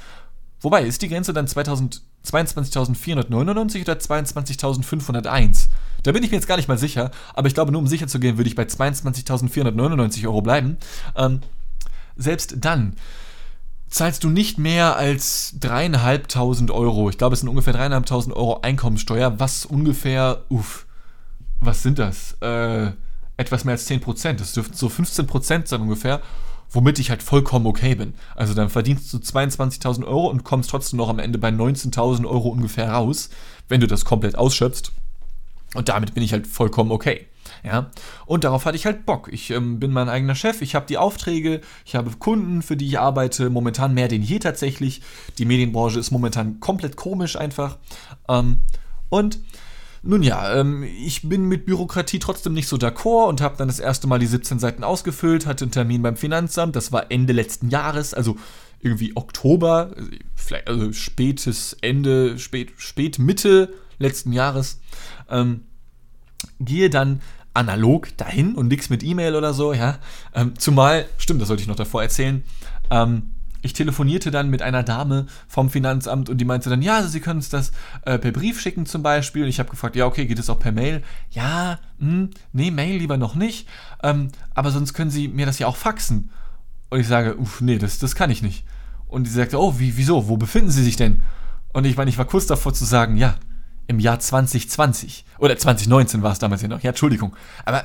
Wobei, 0.61 0.85
ist 0.85 1.03
die 1.03 1.09
Grenze 1.09 1.35
dann 1.35 1.47
2000 1.47 2.03
22.499 2.27 3.83
oder 3.83 3.95
22.501? 3.95 5.69
Da 6.03 6.13
bin 6.13 6.23
ich 6.23 6.31
mir 6.31 6.37
jetzt 6.37 6.47
gar 6.47 6.57
nicht 6.57 6.69
mal 6.69 6.79
sicher, 6.79 7.11
aber 7.35 7.49
ich 7.49 7.55
glaube, 7.55 7.73
nur 7.73 7.81
um 7.81 7.87
sicher 7.87 8.07
zu 8.07 8.21
gehen, 8.21 8.39
würde 8.39 8.49
ich 8.49 8.57
bei 8.57 8.65
22.499 8.65 10.27
Euro 10.27 10.43
bleiben. 10.43 10.79
Ähm, 11.17 11.41
selbst 12.17 12.55
dann 12.59 12.95
zahlst 13.89 14.25
du 14.25 14.31
nicht 14.31 14.59
mehr 14.59 14.97
als 14.97 15.55
3.500 15.61 16.71
Euro. 16.71 17.11
Ich 17.11 17.19
glaube, 17.19 17.35
es 17.35 17.41
sind 17.41 17.49
ungefähr 17.49 17.75
3.500 17.75 18.33
Euro 18.33 18.61
Einkommensteuer, 18.63 19.39
was 19.39 19.67
ungefähr, 19.67 20.43
uff, 20.49 20.87
was 21.61 21.83
sind 21.83 21.99
das? 21.99 22.37
Äh, 22.41 22.93
etwas 23.37 23.65
mehr 23.65 23.73
als 23.73 23.89
10%. 23.89 24.35
Das 24.35 24.53
dürften 24.53 24.75
so 24.75 24.87
15% 24.87 25.67
sein 25.67 25.81
ungefähr 25.81 26.21
womit 26.71 26.99
ich 26.99 27.11
halt 27.11 27.23
vollkommen 27.23 27.67
okay 27.67 27.95
bin. 27.95 28.15
Also 28.35 28.55
dann 28.55 28.71
verdienst 28.71 29.13
du 29.13 29.19
22.000 29.19 30.07
Euro 30.07 30.29
und 30.29 30.45
kommst 30.45 30.71
trotzdem 30.71 30.99
noch 30.99 31.09
am 31.09 31.19
Ende 31.19 31.39
bei 31.39 31.49
19.000 31.49 32.27
Euro 32.27 32.49
ungefähr 32.49 32.91
raus, 32.91 33.31
wenn 33.69 33.81
du 33.81 33.87
das 33.87 34.05
komplett 34.05 34.37
ausschöpfst. 34.37 34.93
Und 35.75 35.89
damit 35.89 36.15
bin 36.15 36.23
ich 36.23 36.33
halt 36.33 36.47
vollkommen 36.47 36.91
okay. 36.91 37.27
Ja, 37.65 37.91
und 38.27 38.45
darauf 38.45 38.65
hatte 38.65 38.77
ich 38.77 38.87
halt 38.87 39.05
Bock. 39.07 39.29
Ich 39.33 39.51
ähm, 39.51 39.81
bin 39.81 39.91
mein 39.91 40.09
eigener 40.09 40.35
Chef, 40.35 40.63
ich 40.63 40.75
habe 40.75 40.87
die 40.87 40.99
Aufträge, 40.99 41.61
ich 41.85 41.95
habe 41.95 42.11
Kunden, 42.19 42.63
für 42.63 42.77
die 42.77 42.87
ich 42.87 42.99
arbeite, 42.99 43.51
momentan 43.51 43.93
mehr 43.93 44.09
denn 44.09 44.23
je 44.23 44.39
tatsächlich. 44.39 45.03
Die 45.39 45.45
Medienbranche 45.45 45.99
ist 45.99 46.11
momentan 46.11 46.61
komplett 46.61 46.97
komisch 46.97 47.37
einfach. 47.37 47.77
Ähm, 48.29 48.61
und 49.11 49.41
nun 50.03 50.23
ja, 50.23 50.55
ähm, 50.59 50.83
ich 50.83 51.29
bin 51.29 51.45
mit 51.45 51.67
Bürokratie 51.67 52.19
trotzdem 52.19 52.55
nicht 52.55 52.69
so 52.69 52.77
d'accord 52.77 53.29
und 53.29 53.41
habe 53.41 53.57
dann 53.57 53.69
das 53.69 53.81
erste 53.81 54.07
Mal 54.07 54.19
die 54.19 54.27
17 54.27 54.59
Seiten 54.59 54.85
ausgefüllt, 54.85 55.47
hatte 55.47 55.65
einen 55.65 55.73
Termin 55.73 56.03
beim 56.03 56.17
Finanzamt, 56.17 56.77
das 56.77 56.91
war 56.93 57.11
Ende 57.11 57.33
letzten 57.33 57.69
Jahres, 57.69 58.15
also 58.15 58.37
irgendwie 58.81 59.15
Oktober, 59.15 59.91
vielleicht 60.35 60.69
also 60.69 60.93
spätes 60.93 61.77
Ende, 61.83 62.39
spät, 62.39 62.73
spät 62.79 63.19
Mitte 63.19 63.75
letzten 63.99 64.33
Jahres. 64.33 64.81
Ähm, 65.29 65.65
gehe 66.59 66.89
dann 66.89 67.21
analog 67.53 68.17
dahin 68.17 68.55
und 68.55 68.69
nichts 68.69 68.89
mit 68.89 69.03
E-Mail 69.03 69.35
oder 69.35 69.53
so, 69.53 69.73
ja. 69.73 69.99
Ähm, 70.35 70.55
zumal, 70.59 71.07
stimmt, 71.19 71.43
das 71.43 71.49
sollte 71.49 71.63
ich 71.63 71.69
noch 71.69 71.77
davor 71.77 72.03
erzählen, 72.03 72.43
ähm, 72.91 73.33
ich 73.63 73.73
telefonierte 73.73 74.31
dann 74.31 74.49
mit 74.51 74.63
einer 74.63 74.83
Dame 74.83 75.27
vom 75.49 75.71
Finanzamt 75.71 76.29
und 76.29 76.39
die 76.39 76.45
meinte 76.45 76.71
dann, 76.71 76.83
ja, 76.83 76.97
also 76.97 77.09
Sie 77.09 77.21
können 77.21 77.39
uns 77.39 77.49
das 77.49 77.73
äh, 78.03 78.19
per 78.19 78.33
Brief 78.33 78.61
schicken 78.61 78.87
zum 78.87 79.03
Beispiel. 79.03 79.43
Und 79.43 79.49
ich 79.49 79.59
habe 79.59 79.71
gefragt, 79.71 79.97
ja, 79.97 80.07
okay, 80.07 80.27
geht 80.27 80.39
es 80.39 80.51
auch 80.51 80.59
per 80.59 80.73
Mail? 80.73 81.03
Ja, 81.31 81.79
mh, 81.99 82.11
hm, 82.11 82.31
nee, 82.53 82.71
Mail 82.71 82.99
lieber 82.99 83.17
noch 83.17 83.35
nicht. 83.35 83.69
Ähm, 84.03 84.29
aber 84.55 84.71
sonst 84.71 84.95
können 84.95 85.11
Sie 85.11 85.29
mir 85.29 85.47
das 85.47 85.59
ja 85.59 85.67
auch 85.67 85.77
faxen. 85.77 86.31
Und 86.91 87.01
ich 87.01 87.07
sage, 87.07 87.37
uff, 87.37 87.61
nee, 87.61 87.79
das, 87.79 87.99
das 87.99 88.15
kann 88.15 88.31
ich 88.31 88.43
nicht. 88.43 88.65
Und 89.07 89.27
sie 89.27 89.35
sagte, 89.35 89.61
oh, 89.61 89.79
wie, 89.79 89.97
wieso? 89.97 90.29
Wo 90.29 90.37
befinden 90.37 90.71
Sie 90.71 90.85
sich 90.85 90.97
denn? 90.97 91.23
Und 91.73 91.85
ich 91.85 91.97
meine, 91.97 92.11
ich 92.11 92.19
war 92.19 92.25
kurz 92.25 92.47
davor 92.47 92.75
zu 92.75 92.85
sagen, 92.85 93.17
ja, 93.17 93.37
im 93.87 93.99
Jahr 93.99 94.21
2020. 94.21 95.25
Oder 95.39 95.57
2019 95.57 96.23
war 96.23 96.33
es 96.33 96.39
damals 96.39 96.63
ja 96.63 96.69
noch. 96.69 96.81
Ja, 96.81 96.91
Entschuldigung. 96.91 97.35
Aber 97.65 97.85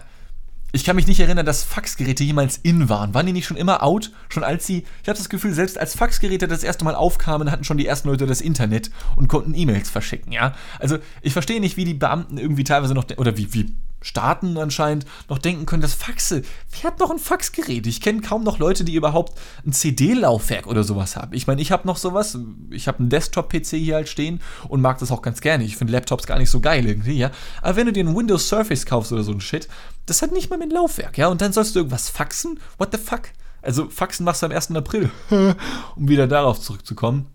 ich 0.75 0.83
kann 0.83 0.95
mich 0.95 1.07
nicht 1.07 1.19
erinnern, 1.19 1.45
dass 1.45 1.63
Faxgeräte 1.63 2.23
jemals 2.23 2.57
in 2.57 2.89
waren. 2.89 3.13
Waren 3.13 3.25
die 3.25 3.33
nicht 3.33 3.45
schon 3.45 3.57
immer 3.57 3.81
out? 3.81 4.11
Schon 4.29 4.43
als 4.43 4.67
sie, 4.67 4.85
ich 5.01 5.09
habe 5.09 5.17
das 5.17 5.29
Gefühl, 5.29 5.53
selbst 5.53 5.77
als 5.77 5.95
Faxgeräte 5.95 6.47
das 6.47 6.63
erste 6.63 6.83
Mal 6.83 6.95
aufkamen, 6.95 7.49
hatten 7.49 7.63
schon 7.63 7.77
die 7.77 7.87
ersten 7.87 8.09
Leute 8.09 8.25
das 8.25 8.41
Internet 8.41 8.91
und 9.15 9.29
konnten 9.29 9.55
E-Mails 9.55 9.89
verschicken, 9.89 10.31
ja? 10.31 10.53
Also, 10.79 10.97
ich 11.21 11.33
verstehe 11.33 11.61
nicht, 11.61 11.77
wie 11.77 11.85
die 11.85 11.93
Beamten 11.93 12.37
irgendwie 12.37 12.65
teilweise 12.65 12.93
noch, 12.93 13.05
oder 13.17 13.37
wie, 13.37 13.53
wie 13.53 13.73
Staaten 14.05 14.55
anscheinend 14.59 15.05
noch 15.29 15.39
denken 15.39 15.65
können, 15.65 15.81
dass 15.81 15.95
Faxe, 15.95 16.43
wer 16.71 16.83
hat 16.83 16.99
noch 16.99 17.09
ein 17.09 17.17
Faxgerät? 17.17 17.87
Ich 17.87 18.01
kenne 18.01 18.21
kaum 18.21 18.43
noch 18.43 18.59
Leute, 18.59 18.83
die 18.83 18.93
überhaupt 18.93 19.33
ein 19.65 19.73
CD-Laufwerk 19.73 20.67
oder 20.67 20.83
sowas 20.83 21.15
haben. 21.15 21.33
Ich 21.33 21.47
meine, 21.47 21.59
ich 21.59 21.71
habe 21.71 21.87
noch 21.87 21.97
sowas, 21.97 22.37
ich 22.69 22.87
habe 22.87 22.99
einen 22.99 23.09
Desktop-PC 23.09 23.77
hier 23.77 23.95
halt 23.95 24.07
stehen 24.07 24.41
und 24.69 24.81
mag 24.81 24.99
das 24.99 25.11
auch 25.11 25.23
ganz 25.23 25.41
gerne. 25.41 25.63
Ich 25.63 25.75
finde 25.75 25.91
Laptops 25.91 26.27
gar 26.27 26.37
nicht 26.37 26.51
so 26.51 26.59
geil 26.59 26.85
irgendwie, 26.85 27.17
ja. 27.17 27.31
Aber 27.63 27.77
wenn 27.77 27.87
du 27.87 27.93
dir 27.93 28.05
einen 28.05 28.15
Windows 28.15 28.47
Surface 28.47 28.85
kaufst 28.85 29.11
oder 29.11 29.23
so 29.23 29.31
ein 29.31 29.41
Shit, 29.41 29.67
das 30.05 30.21
hat 30.21 30.31
nicht 30.31 30.51
mal 30.51 30.59
mit 30.59 30.71
Laufwerk, 30.71 31.17
ja. 31.17 31.27
Und 31.27 31.41
dann 31.41 31.51
sollst 31.51 31.73
du 31.73 31.79
irgendwas 31.79 32.07
faxen? 32.07 32.59
What 32.77 32.89
the 32.91 32.99
fuck? 32.99 33.29
Also 33.63 33.89
Faxen 33.89 34.23
machst 34.23 34.43
du 34.43 34.45
am 34.45 34.51
1. 34.51 34.69
April, 34.75 35.09
um 35.95 36.07
wieder 36.07 36.27
darauf 36.27 36.61
zurückzukommen. 36.61 37.25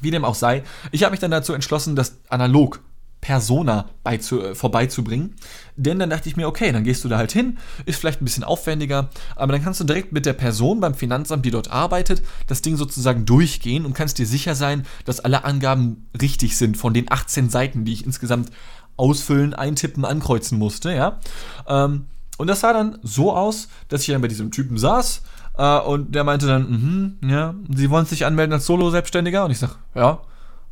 Wie 0.00 0.10
dem 0.10 0.24
auch 0.24 0.34
sei, 0.34 0.64
ich 0.90 1.04
habe 1.04 1.10
mich 1.10 1.20
dann 1.20 1.30
dazu 1.30 1.52
entschlossen, 1.52 1.96
das 1.96 2.16
analog 2.30 2.80
Persona 3.22 3.88
beizu, 4.02 4.42
äh, 4.42 4.54
vorbeizubringen. 4.54 5.36
Denn 5.76 5.98
dann 5.98 6.10
dachte 6.10 6.28
ich 6.28 6.36
mir, 6.36 6.48
okay, 6.48 6.72
dann 6.72 6.84
gehst 6.84 7.04
du 7.04 7.08
da 7.08 7.16
halt 7.16 7.32
hin, 7.32 7.56
ist 7.86 7.98
vielleicht 7.98 8.20
ein 8.20 8.26
bisschen 8.26 8.44
aufwendiger, 8.44 9.08
aber 9.36 9.52
dann 9.52 9.62
kannst 9.62 9.80
du 9.80 9.84
direkt 9.84 10.12
mit 10.12 10.26
der 10.26 10.32
Person 10.34 10.80
beim 10.80 10.94
Finanzamt, 10.94 11.46
die 11.46 11.52
dort 11.52 11.70
arbeitet, 11.70 12.22
das 12.48 12.60
Ding 12.60 12.76
sozusagen 12.76 13.24
durchgehen 13.24 13.86
und 13.86 13.94
kannst 13.94 14.18
dir 14.18 14.26
sicher 14.26 14.54
sein, 14.54 14.84
dass 15.04 15.20
alle 15.20 15.44
Angaben 15.44 16.08
richtig 16.20 16.58
sind 16.58 16.76
von 16.76 16.92
den 16.92 17.10
18 17.10 17.48
Seiten, 17.48 17.84
die 17.84 17.92
ich 17.92 18.04
insgesamt 18.04 18.50
ausfüllen, 18.96 19.54
eintippen, 19.54 20.04
ankreuzen 20.04 20.58
musste, 20.58 20.92
ja. 20.92 21.20
Ähm, 21.68 22.06
und 22.38 22.48
das 22.48 22.60
sah 22.60 22.72
dann 22.72 22.98
so 23.02 23.32
aus, 23.32 23.68
dass 23.88 24.00
ich 24.00 24.08
dann 24.08 24.20
bei 24.20 24.28
diesem 24.28 24.50
Typen 24.50 24.78
saß 24.78 25.22
äh, 25.58 25.78
und 25.78 26.12
der 26.12 26.24
meinte 26.24 26.48
dann, 26.48 26.68
mhm, 26.68 27.30
ja, 27.30 27.54
Sie 27.72 27.88
wollen 27.88 28.04
sich 28.04 28.26
anmelden 28.26 28.52
als 28.52 28.66
Solo-Selbstständiger? 28.66 29.44
Und 29.44 29.52
ich 29.52 29.60
sag, 29.60 29.76
ja, 29.94 30.20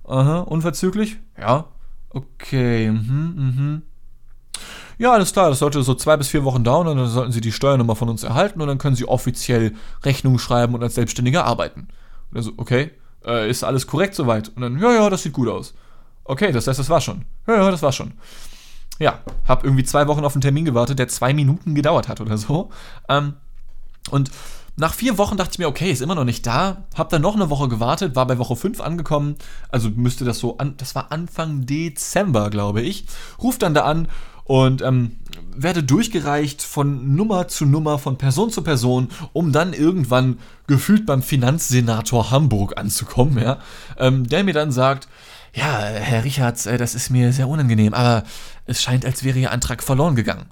aha, 0.05 0.41
unverzüglich? 0.41 1.19
Ja, 1.39 1.67
Okay, 2.11 2.91
mhm, 2.91 3.35
mhm. 3.37 3.83
Ja, 4.99 5.13
alles 5.13 5.33
klar, 5.33 5.49
das 5.49 5.61
sollte 5.61 5.83
so 5.83 5.95
zwei 5.95 6.17
bis 6.17 6.29
vier 6.29 6.45
Wochen 6.45 6.63
dauern 6.63 6.87
und 6.89 6.99
dann 6.99 7.09
sollten 7.09 7.33
Sie 7.33 7.41
die 7.41 7.53
Steuernummer 7.53 7.97
von 7.97 8.11
uns 8.11 8.23
erhalten 8.23 8.61
und 8.61 8.69
dann 8.69 8.77
können 8.77 8.97
Sie 8.97 9.09
offiziell 9.09 9.75
Rechnung 10.05 10.39
schreiben 10.39 10.75
und 10.75 10.83
als 10.83 10.95
Selbstständiger 10.95 11.45
arbeiten. 11.47 11.89
Und 12.31 12.35
dann 12.35 12.43
so, 12.43 12.53
okay, 12.59 12.91
äh, 13.25 13.49
ist 13.49 13.65
alles 13.65 13.87
korrekt 13.87 14.15
soweit? 14.15 14.49
Und 14.51 14.61
dann, 14.63 14.79
ja, 14.79 14.93
ja, 14.93 15.09
das 15.09 15.23
sieht 15.23 15.33
gut 15.33 15.49
aus. 15.49 15.73
Okay, 16.25 16.53
das 16.53 16.67
heißt, 16.67 16.79
das 16.79 16.91
war 16.91 17.01
schon. 17.01 17.25
Ja, 17.47 17.57
ja, 17.57 17.71
das 17.71 17.83
war 17.83 17.93
schon. 17.93 18.13
Ja, 18.99 19.21
hab 19.49 19.65
irgendwie 19.65 19.85
zwei 19.85 20.07
Wochen 20.07 20.25
auf 20.25 20.35
einen 20.35 20.43
Termin 20.43 20.67
gewartet, 20.67 20.99
der 20.99 21.09
zwei 21.09 21.33
Minuten 21.33 21.75
gedauert 21.75 22.09
hat 22.09 22.21
oder 22.21 22.37
so. 22.37 22.71
Ähm, 23.09 23.35
und 24.11 24.31
nach 24.81 24.95
vier 24.95 25.19
Wochen 25.19 25.37
dachte 25.37 25.53
ich 25.53 25.59
mir, 25.59 25.69
okay, 25.69 25.93
ist 25.93 26.01
immer 26.01 26.15
noch 26.15 26.25
nicht 26.25 26.47
da. 26.47 26.85
Hab 26.97 27.11
dann 27.11 27.23
noch 27.23 27.35
eine 27.35 27.51
Woche 27.51 27.69
gewartet, 27.69 28.17
war 28.17 28.27
bei 28.27 28.39
Woche 28.39 28.57
5 28.57 28.81
angekommen. 28.81 29.37
Also 29.69 29.91
müsste 29.91 30.25
das 30.25 30.39
so 30.39 30.57
an, 30.59 30.75
das 30.79 30.95
war 30.95 31.13
Anfang 31.13 31.67
Dezember, 31.67 32.49
glaube 32.49 32.81
ich. 32.81 33.05
Ruf 33.43 33.59
dann 33.59 33.75
da 33.75 33.83
an 33.83 34.09
und 34.45 34.81
ähm, 34.81 35.19
werde 35.55 35.83
durchgereicht 35.83 36.63
von 36.63 37.15
Nummer 37.15 37.47
zu 37.47 37.67
Nummer, 37.67 37.99
von 37.99 38.17
Person 38.17 38.51
zu 38.51 38.63
Person, 38.63 39.09
um 39.35 39.53
dann 39.53 39.75
irgendwann 39.75 40.39
gefühlt 40.67 41.05
beim 41.05 41.23
Finanzsenator 41.23 42.31
Hamburg 42.31 42.79
anzukommen, 42.79 43.39
ja. 43.39 43.59
Ähm, 43.99 44.27
der 44.29 44.45
mir 44.45 44.55
dann 44.55 44.73
sagt, 44.73 45.09
ja, 45.55 45.79
Herr 45.79 46.25
Richards, 46.25 46.67
äh, 46.67 46.79
das 46.79 46.95
ist 46.95 47.11
mir 47.11 47.33
sehr 47.33 47.49
unangenehm, 47.49 47.93
aber 47.93 48.25
es 48.65 48.83
scheint, 48.83 49.05
als 49.05 49.25
wäre 49.25 49.39
Ihr 49.39 49.53
Antrag 49.53 49.83
verloren 49.83 50.17
gegangen. 50.17 50.47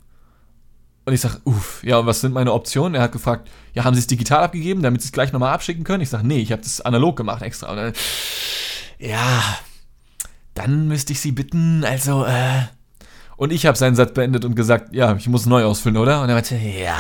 Und 1.09 1.15
ich 1.15 1.23
sage, 1.23 1.41
uff, 1.45 1.83
ja, 1.83 1.97
und 1.97 2.05
was 2.05 2.21
sind 2.21 2.35
meine 2.35 2.53
Optionen? 2.53 2.95
Er 2.95 3.01
hat 3.01 3.13
gefragt, 3.13 3.49
ja, 3.73 3.85
haben 3.85 3.95
Sie 3.95 4.01
es 4.01 4.07
digital 4.07 4.45
abgegeben, 4.45 4.83
damit 4.83 5.01
Sie 5.01 5.07
es 5.07 5.13
gleich 5.13 5.33
nochmal 5.33 5.55
abschicken 5.55 5.83
können? 5.83 6.03
Ich 6.03 6.11
sage, 6.11 6.27
nee, 6.27 6.37
ich 6.37 6.53
habe 6.53 6.61
das 6.61 6.83
analog 6.83 7.17
gemacht 7.17 7.41
extra. 7.41 7.75
Dann, 7.75 7.95
ja, 8.99 9.43
dann 10.53 10.87
müsste 10.87 11.15
ich 11.15 11.21
Sie 11.21 11.33
bitten, 11.33 11.83
also, 11.83 12.27
äh. 12.27 12.61
Und 13.39 13.55
ich 13.55 13.65
habe 13.65 13.79
seinen 13.79 13.97
Satz 13.97 14.13
beendet 14.13 14.45
und 14.45 14.55
gesagt, 14.55 14.95
ja, 14.95 15.17
ich 15.17 15.29
muss 15.29 15.47
neu 15.47 15.65
ausfüllen, 15.65 15.97
oder? 15.97 16.21
Und 16.21 16.29
er 16.29 16.35
meinte, 16.35 16.57
ja. 16.57 16.99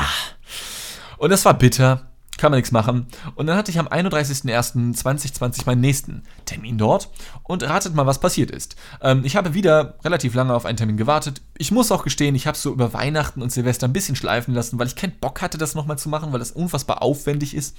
Und 1.18 1.29
das 1.29 1.44
war 1.44 1.53
bitter 1.53 2.08
kann 2.38 2.51
man 2.51 2.59
nichts 2.59 2.72
machen. 2.72 3.07
Und 3.35 3.46
dann 3.46 3.57
hatte 3.57 3.70
ich 3.70 3.79
am 3.79 3.88
31.01.2020 3.88 5.66
meinen 5.66 5.81
nächsten 5.81 6.22
Termin 6.46 6.79
dort 6.79 7.11
und 7.42 7.62
ratet 7.62 7.94
mal, 7.94 8.07
was 8.07 8.20
passiert 8.20 8.51
ist. 8.51 8.77
Ähm, 9.03 9.22
ich 9.24 9.37
habe 9.37 9.55
wieder 9.55 9.98
relativ 10.05 10.35
lange 10.35 10.55
auf 10.55 10.64
einen 10.64 10.79
Termin 10.79 10.96
gewartet. 10.96 11.42
Ich 11.59 11.70
muss 11.70 11.92
auch 11.92 12.05
gestehen, 12.05 12.35
ich 12.35 12.46
habe 12.46 12.55
es 12.55 12.62
so 12.62 12.72
über 12.72 12.94
Weihnachten 12.94 13.42
und 13.42 13.53
Silvester 13.53 13.87
ein 13.87 13.92
bisschen 13.92 14.16
schleifen 14.16 14.55
lassen, 14.55 14.79
weil 14.79 14.87
ich 14.87 14.96
keinen 14.96 15.18
Bock 15.20 15.42
hatte, 15.42 15.59
das 15.59 15.74
nochmal 15.74 15.98
zu 15.98 16.09
machen, 16.09 16.33
weil 16.33 16.38
das 16.38 16.53
unfassbar 16.53 17.03
aufwendig 17.03 17.55
ist. 17.55 17.77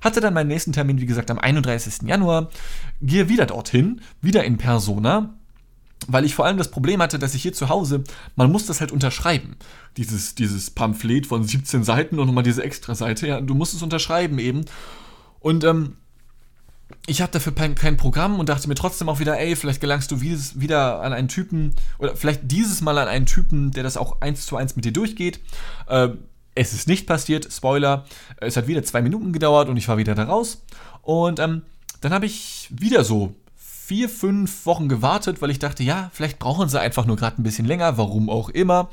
Hatte 0.00 0.20
dann 0.20 0.34
meinen 0.34 0.48
nächsten 0.48 0.72
Termin, 0.72 1.00
wie 1.00 1.06
gesagt, 1.06 1.30
am 1.30 1.38
31. 1.40 2.02
Januar. 2.08 2.50
Gehe 3.02 3.28
wieder 3.28 3.46
dorthin, 3.46 4.00
wieder 4.22 4.44
in 4.44 4.56
Persona 4.56 5.37
weil 6.06 6.24
ich 6.24 6.34
vor 6.34 6.46
allem 6.46 6.58
das 6.58 6.70
Problem 6.70 7.02
hatte, 7.02 7.18
dass 7.18 7.34
ich 7.34 7.42
hier 7.42 7.52
zu 7.52 7.68
Hause, 7.68 8.04
man 8.36 8.50
muss 8.50 8.66
das 8.66 8.80
halt 8.80 8.92
unterschreiben. 8.92 9.56
Dieses, 9.96 10.34
dieses 10.34 10.70
Pamphlet 10.70 11.26
von 11.26 11.44
17 11.44 11.82
Seiten 11.84 12.18
und 12.18 12.26
nochmal 12.26 12.44
diese 12.44 12.62
Extra-Seite, 12.62 13.26
ja, 13.26 13.40
du 13.40 13.54
musst 13.54 13.74
es 13.74 13.82
unterschreiben 13.82 14.38
eben. 14.38 14.64
Und 15.40 15.64
ähm, 15.64 15.96
ich 17.06 17.20
hatte 17.20 17.34
dafür 17.34 17.54
kein, 17.54 17.74
kein, 17.74 17.96
Programm 17.96 18.38
und 18.38 18.48
dachte 18.48 18.68
mir 18.68 18.74
trotzdem 18.74 19.08
auch 19.08 19.18
wieder, 19.18 19.38
ey, 19.38 19.56
vielleicht 19.56 19.80
gelangst 19.80 20.10
du 20.10 20.20
wieder 20.20 21.02
an 21.02 21.12
einen 21.12 21.28
Typen, 21.28 21.74
oder 21.98 22.16
vielleicht 22.16 22.42
dieses 22.44 22.80
Mal 22.80 22.98
an 22.98 23.08
einen 23.08 23.26
Typen, 23.26 23.72
der 23.72 23.82
das 23.82 23.96
auch 23.96 24.20
eins 24.20 24.46
zu 24.46 24.56
eins 24.56 24.76
mit 24.76 24.84
dir 24.84 24.92
durchgeht. 24.92 25.40
Äh, 25.86 26.10
es 26.54 26.72
ist 26.72 26.88
nicht 26.88 27.06
passiert, 27.06 27.52
Spoiler. 27.52 28.04
Es 28.38 28.56
hat 28.56 28.66
wieder 28.66 28.82
zwei 28.82 29.00
Minuten 29.00 29.32
gedauert 29.32 29.68
und 29.68 29.76
ich 29.76 29.88
war 29.88 29.96
wieder 29.96 30.14
da 30.14 30.24
raus. 30.24 30.64
Und 31.02 31.38
ähm, 31.38 31.62
dann 32.00 32.12
habe 32.12 32.26
ich 32.26 32.68
wieder 32.70 33.04
so 33.04 33.34
vier, 33.88 34.10
fünf 34.10 34.66
Wochen 34.66 34.86
gewartet, 34.90 35.40
weil 35.40 35.50
ich 35.50 35.58
dachte, 35.58 35.82
ja, 35.82 36.10
vielleicht 36.12 36.38
brauchen 36.38 36.68
sie 36.68 36.78
einfach 36.78 37.06
nur 37.06 37.16
gerade 37.16 37.40
ein 37.40 37.42
bisschen 37.42 37.64
länger, 37.64 37.96
warum 37.96 38.28
auch 38.28 38.50
immer. 38.50 38.90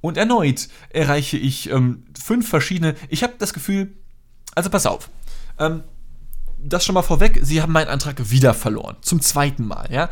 Und 0.00 0.16
erneut 0.16 0.68
erreiche 0.88 1.36
ich 1.36 1.68
ähm, 1.70 2.04
fünf 2.18 2.48
verschiedene. 2.48 2.94
Ich 3.10 3.22
habe 3.22 3.34
das 3.38 3.52
Gefühl, 3.52 3.92
also 4.54 4.70
pass 4.70 4.86
auf. 4.86 5.10
Ähm, 5.58 5.82
das 6.66 6.84
schon 6.84 6.94
mal 6.94 7.02
vorweg, 7.02 7.40
sie 7.42 7.60
haben 7.60 7.72
meinen 7.72 7.88
Antrag 7.88 8.30
wieder 8.30 8.54
verloren. 8.54 8.96
Zum 9.02 9.20
zweiten 9.20 9.66
Mal, 9.66 9.88
ja. 9.92 10.08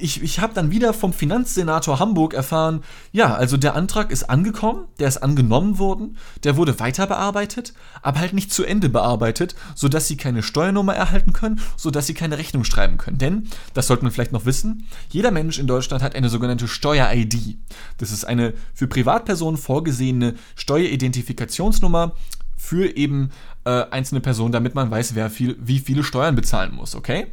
Ich, 0.00 0.22
ich 0.22 0.38
habe 0.38 0.54
dann 0.54 0.70
wieder 0.70 0.94
vom 0.94 1.12
Finanzsenator 1.12 1.98
Hamburg 1.98 2.32
erfahren, 2.32 2.82
ja, 3.12 3.34
also 3.34 3.56
der 3.56 3.74
Antrag 3.74 4.10
ist 4.10 4.30
angekommen, 4.30 4.86
der 4.98 5.08
ist 5.08 5.18
angenommen 5.18 5.78
worden, 5.78 6.16
der 6.44 6.56
wurde 6.56 6.78
weiter 6.78 7.06
bearbeitet, 7.06 7.74
aber 8.02 8.20
halt 8.20 8.32
nicht 8.32 8.52
zu 8.52 8.64
Ende 8.64 8.88
bearbeitet, 8.88 9.56
sodass 9.74 10.06
sie 10.06 10.16
keine 10.16 10.42
Steuernummer 10.42 10.94
erhalten 10.94 11.32
können, 11.32 11.60
sodass 11.76 12.06
sie 12.06 12.14
keine 12.14 12.38
Rechnung 12.38 12.64
schreiben 12.64 12.96
können. 12.96 13.18
Denn, 13.18 13.48
das 13.74 13.88
sollte 13.88 14.04
man 14.04 14.12
vielleicht 14.12 14.32
noch 14.32 14.46
wissen, 14.46 14.86
jeder 15.10 15.32
Mensch 15.32 15.58
in 15.58 15.66
Deutschland 15.66 16.02
hat 16.02 16.14
eine 16.14 16.28
sogenannte 16.28 16.68
Steuer-ID. 16.68 17.58
Das 17.98 18.12
ist 18.12 18.24
eine 18.24 18.54
für 18.74 18.86
Privatpersonen 18.86 19.58
vorgesehene 19.58 20.34
Steueridentifikationsnummer, 20.54 22.14
für 22.60 22.94
eben 22.96 23.30
äh, 23.64 23.84
einzelne 23.90 24.20
Person, 24.20 24.52
damit 24.52 24.74
man 24.74 24.90
weiß, 24.90 25.14
wer 25.14 25.28
viel, 25.30 25.56
wie 25.60 25.78
viele 25.78 26.02
Steuern 26.02 26.34
bezahlen 26.34 26.74
muss, 26.74 26.94
okay? 26.94 27.26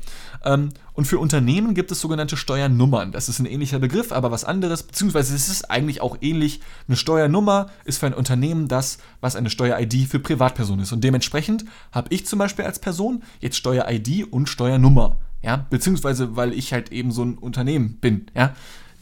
Ähm, 0.43 0.69
und 0.93 1.05
für 1.05 1.19
Unternehmen 1.19 1.73
gibt 1.73 1.91
es 1.91 2.01
sogenannte 2.01 2.37
Steuernummern. 2.37 3.11
Das 3.11 3.29
ist 3.29 3.39
ein 3.39 3.45
ähnlicher 3.45 3.79
Begriff, 3.79 4.11
aber 4.11 4.31
was 4.31 4.43
anderes, 4.43 4.83
beziehungsweise 4.83 5.35
es 5.35 5.47
ist 5.47 5.69
eigentlich 5.69 6.01
auch 6.01 6.17
ähnlich. 6.21 6.59
Eine 6.87 6.97
Steuernummer 6.97 7.67
ist 7.85 7.99
für 7.99 8.07
ein 8.07 8.13
Unternehmen 8.13 8.67
das, 8.67 8.97
was 9.21 9.35
eine 9.35 9.49
Steuer-ID 9.49 10.07
für 10.07 10.19
Privatpersonen 10.19 10.83
ist. 10.83 10.91
Und 10.91 11.03
dementsprechend 11.03 11.65
habe 11.91 12.07
ich 12.13 12.25
zum 12.25 12.39
Beispiel 12.39 12.65
als 12.65 12.79
Person 12.79 13.23
jetzt 13.39 13.57
Steuer-ID 13.57 14.31
und 14.31 14.49
Steuernummer. 14.49 15.17
Ja, 15.43 15.65
beziehungsweise 15.69 16.35
weil 16.35 16.51
ich 16.51 16.73
halt 16.73 16.91
eben 16.91 17.11
so 17.11 17.23
ein 17.23 17.37
Unternehmen 17.37 17.97
bin, 18.01 18.25
ja. 18.35 18.53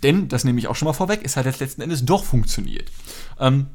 Denn, 0.04 0.28
das 0.28 0.44
nehme 0.44 0.60
ich 0.60 0.68
auch 0.68 0.76
schon 0.76 0.86
mal 0.86 0.94
vorweg, 0.94 1.22
es 1.24 1.38
hat 1.38 1.46
jetzt 1.46 1.62
letzten 1.62 1.82
Endes 1.82 2.06
doch 2.06 2.24
funktioniert. 2.24 2.92
Ähm, 3.40 3.68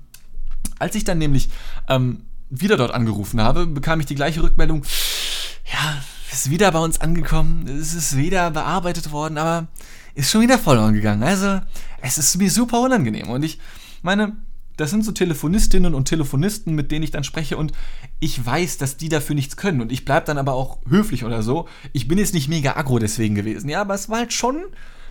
als 0.78 0.94
ich 0.94 1.04
dann 1.04 1.18
nämlich 1.18 1.48
ähm, 1.88 2.22
wieder 2.50 2.76
dort 2.76 2.92
angerufen 2.92 3.40
habe, 3.40 3.66
bekam 3.66 4.00
ich 4.00 4.06
die 4.06 4.14
gleiche 4.14 4.42
Rückmeldung. 4.42 4.84
Ja, 5.72 6.02
ist 6.32 6.50
wieder 6.50 6.70
bei 6.72 6.80
uns 6.80 7.00
angekommen, 7.00 7.66
es 7.68 7.94
ist 7.94 8.16
wieder 8.16 8.50
bearbeitet 8.50 9.12
worden, 9.12 9.38
aber 9.38 9.68
ist 10.14 10.30
schon 10.30 10.42
wieder 10.42 10.58
verloren 10.58 10.94
gegangen. 10.94 11.22
Also, 11.22 11.60
es 12.02 12.18
ist 12.18 12.36
mir 12.36 12.50
super 12.50 12.80
unangenehm. 12.80 13.28
Und 13.30 13.42
ich 13.42 13.58
meine, 14.02 14.36
das 14.76 14.90
sind 14.90 15.04
so 15.04 15.12
Telefonistinnen 15.12 15.94
und 15.94 16.06
Telefonisten, 16.06 16.74
mit 16.74 16.90
denen 16.90 17.02
ich 17.02 17.10
dann 17.10 17.24
spreche 17.24 17.56
und 17.56 17.72
ich 18.18 18.44
weiß, 18.44 18.78
dass 18.78 18.96
die 18.96 19.10
dafür 19.10 19.34
nichts 19.34 19.56
können 19.56 19.82
und 19.82 19.92
ich 19.92 20.04
bleibe 20.04 20.26
dann 20.26 20.38
aber 20.38 20.54
auch 20.54 20.78
höflich 20.88 21.24
oder 21.24 21.42
so. 21.42 21.68
Ich 21.92 22.08
bin 22.08 22.18
jetzt 22.18 22.32
nicht 22.32 22.48
mega 22.48 22.76
aggro 22.76 22.98
deswegen 22.98 23.34
gewesen, 23.34 23.68
ja, 23.68 23.82
aber 23.82 23.94
es 23.94 24.08
war 24.08 24.18
halt 24.18 24.32
schon 24.32 24.64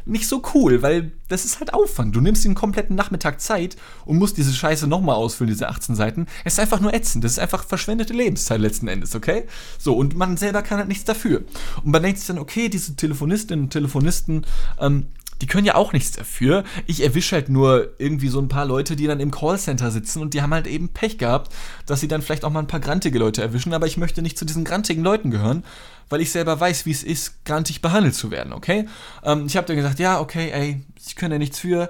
nicht 0.10 0.28
so 0.28 0.42
cool, 0.54 0.82
weil 0.82 1.12
das 1.28 1.46
ist 1.46 1.60
halt 1.60 1.74
Aufwand. 1.74 2.16
Du 2.16 2.22
nimmst 2.22 2.44
den 2.44 2.56
kompletten 2.56 2.96
Nachmittag 2.96 3.40
Zeit 3.40 3.78
und 4.06 4.18
musst 4.18 4.38
diese 4.38 4.54
Scheiße 4.54 4.88
nochmal 4.88 5.16
ausfüllen, 5.16 5.52
diese 5.52 5.70
18 5.70 5.96
Seiten. 5.96 6.28
Es 6.44 6.54
ist 6.54 6.60
einfach 6.60 6.80
nur 6.80 6.94
ätzend. 6.94 7.24
Das 7.24 7.34
ist 7.34 7.40
einfach 7.40 7.64
verschwendete 7.64 8.14
Lebenszeit 8.14 8.60
letzten 8.60 8.88
Endes, 8.88 9.16
okay? 9.16 9.46
So, 9.78 9.96
und 9.96 10.16
man 10.16 10.38
selber 10.38 10.62
kann 10.62 10.80
halt 10.80 10.88
nichts 10.88 11.06
dafür. 11.06 11.44
Und 11.84 11.92
man 11.92 12.04
denkt 12.04 12.20
sich 12.20 12.28
dann, 12.28 12.40
okay, 12.40 12.70
diese 12.70 12.96
Telefonistinnen 12.96 13.66
und 13.66 13.70
Telefonisten, 13.72 14.46
ähm, 14.80 15.08
die 15.42 15.48
können 15.48 15.66
ja 15.66 15.76
auch 15.76 15.94
nichts 15.94 16.12
dafür. 16.12 16.64
Ich 16.86 17.02
erwische 17.02 17.36
halt 17.36 17.50
nur 17.50 17.94
irgendwie 17.98 18.28
so 18.28 18.40
ein 18.40 18.50
paar 18.50 18.66
Leute, 18.66 18.96
die 18.96 19.08
dann 19.08 19.20
im 19.20 19.32
Callcenter 19.32 19.92
sitzen 19.92 20.22
und 20.22 20.34
die 20.34 20.42
haben 20.42 20.54
halt 20.54 20.68
eben 20.68 20.90
Pech 20.90 21.18
gehabt, 21.18 21.54
dass 21.86 22.02
sie 22.02 22.08
dann 22.08 22.22
vielleicht 22.22 22.44
auch 22.44 22.50
mal 22.50 22.60
ein 22.60 22.68
paar 22.68 22.80
grantige 22.80 23.20
Leute 23.20 23.42
erwischen, 23.42 23.74
aber 23.74 23.88
ich 23.88 23.98
möchte 23.98 24.22
nicht 24.22 24.38
zu 24.38 24.46
diesen 24.46 24.66
grantigen 24.66 25.04
Leuten 25.04 25.32
gehören, 25.32 25.64
weil 26.10 26.22
ich 26.22 26.32
selber 26.32 26.60
weiß, 26.60 26.86
wie 26.86 26.92
es 26.92 27.04
ist, 27.04 27.46
grantig 27.46 27.82
behandelt 27.82 28.16
zu 28.16 28.32
werden, 28.32 28.54
okay? 28.54 28.88
Ähm, 29.24 29.46
ich 29.46 29.56
habe 29.56 29.68
dann 29.68 29.76
gesagt, 29.76 30.00
ja, 30.00 30.20
okay, 30.20 30.50
ey, 30.52 30.84
ich 31.06 31.16
kann 31.16 31.32
ja 31.32 31.38
nichts 31.38 31.60
für, 31.60 31.90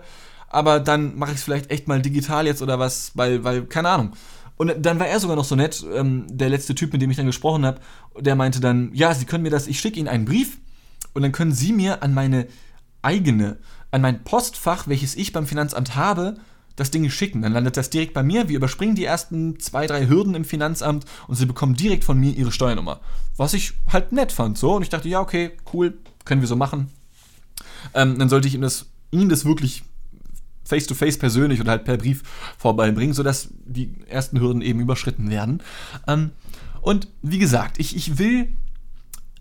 aber 0.49 0.79
dann 0.79 1.17
mache 1.17 1.31
ich 1.31 1.37
es 1.37 1.43
vielleicht 1.43 1.71
echt 1.71 1.87
mal 1.87 2.01
digital 2.01 2.45
jetzt 2.45 2.61
oder 2.61 2.79
was, 2.79 3.11
weil, 3.15 3.43
weil, 3.43 3.65
keine 3.65 3.89
Ahnung. 3.89 4.13
Und 4.57 4.73
dann 4.85 4.99
war 4.99 5.07
er 5.07 5.21
sogar 5.21 5.37
noch 5.37 5.45
so 5.45 5.55
nett, 5.55 5.85
ähm, 5.95 6.25
der 6.29 6.49
letzte 6.49 6.75
Typ, 6.75 6.91
mit 6.91 7.01
dem 7.01 7.09
ich 7.09 7.17
dann 7.17 7.25
gesprochen 7.25 7.65
habe, 7.65 7.79
der 8.19 8.35
meinte 8.35 8.59
dann, 8.59 8.91
ja, 8.93 9.13
Sie 9.13 9.25
können 9.25 9.43
mir 9.43 9.51
das, 9.51 9.67
ich 9.67 9.79
schicke 9.79 9.99
Ihnen 9.99 10.09
einen 10.09 10.25
Brief 10.25 10.57
und 11.13 11.21
dann 11.21 11.31
können 11.31 11.53
Sie 11.53 11.71
mir 11.71 12.03
an 12.03 12.13
meine 12.13 12.47
eigene, 13.01 13.57
an 13.91 14.01
mein 14.01 14.23
Postfach, 14.23 14.87
welches 14.87 15.15
ich 15.15 15.31
beim 15.31 15.47
Finanzamt 15.47 15.95
habe, 15.95 16.35
das 16.79 16.91
Ding 16.91 17.09
schicken. 17.09 17.41
Dann 17.41 17.53
landet 17.53 17.77
das 17.77 17.89
direkt 17.89 18.13
bei 18.13 18.23
mir. 18.23 18.49
Wir 18.49 18.57
überspringen 18.57 18.95
die 18.95 19.05
ersten 19.05 19.59
zwei, 19.59 19.87
drei 19.87 20.07
Hürden 20.07 20.35
im 20.35 20.45
Finanzamt 20.45 21.05
und 21.27 21.35
sie 21.35 21.45
bekommen 21.45 21.75
direkt 21.75 22.03
von 22.03 22.19
mir 22.19 22.31
ihre 22.31 22.51
Steuernummer. 22.51 22.99
Was 23.37 23.53
ich 23.53 23.73
halt 23.87 24.11
nett 24.11 24.31
fand. 24.31 24.57
So. 24.57 24.75
Und 24.75 24.83
ich 24.83 24.89
dachte, 24.89 25.09
ja, 25.09 25.19
okay, 25.19 25.51
cool, 25.73 25.97
können 26.25 26.41
wir 26.41 26.47
so 26.47 26.55
machen. 26.55 26.89
Ähm, 27.93 28.19
dann 28.19 28.29
sollte 28.29 28.47
ich 28.47 28.55
ihm 28.55 28.61
das, 28.61 28.87
ihnen 29.11 29.29
das 29.29 29.45
wirklich 29.45 29.83
face-to-face 30.65 31.15
-face 31.15 31.19
persönlich 31.19 31.59
oder 31.59 31.71
halt 31.71 31.83
per 31.83 31.97
Brief 31.97 32.23
vorbeibringen, 32.57 33.13
sodass 33.13 33.49
die 33.65 33.95
ersten 34.07 34.39
Hürden 34.39 34.61
eben 34.61 34.79
überschritten 34.79 35.29
werden. 35.29 35.63
Ähm, 36.07 36.31
und 36.81 37.07
wie 37.21 37.39
gesagt, 37.39 37.79
ich, 37.79 37.95
ich 37.95 38.17
will 38.17 38.49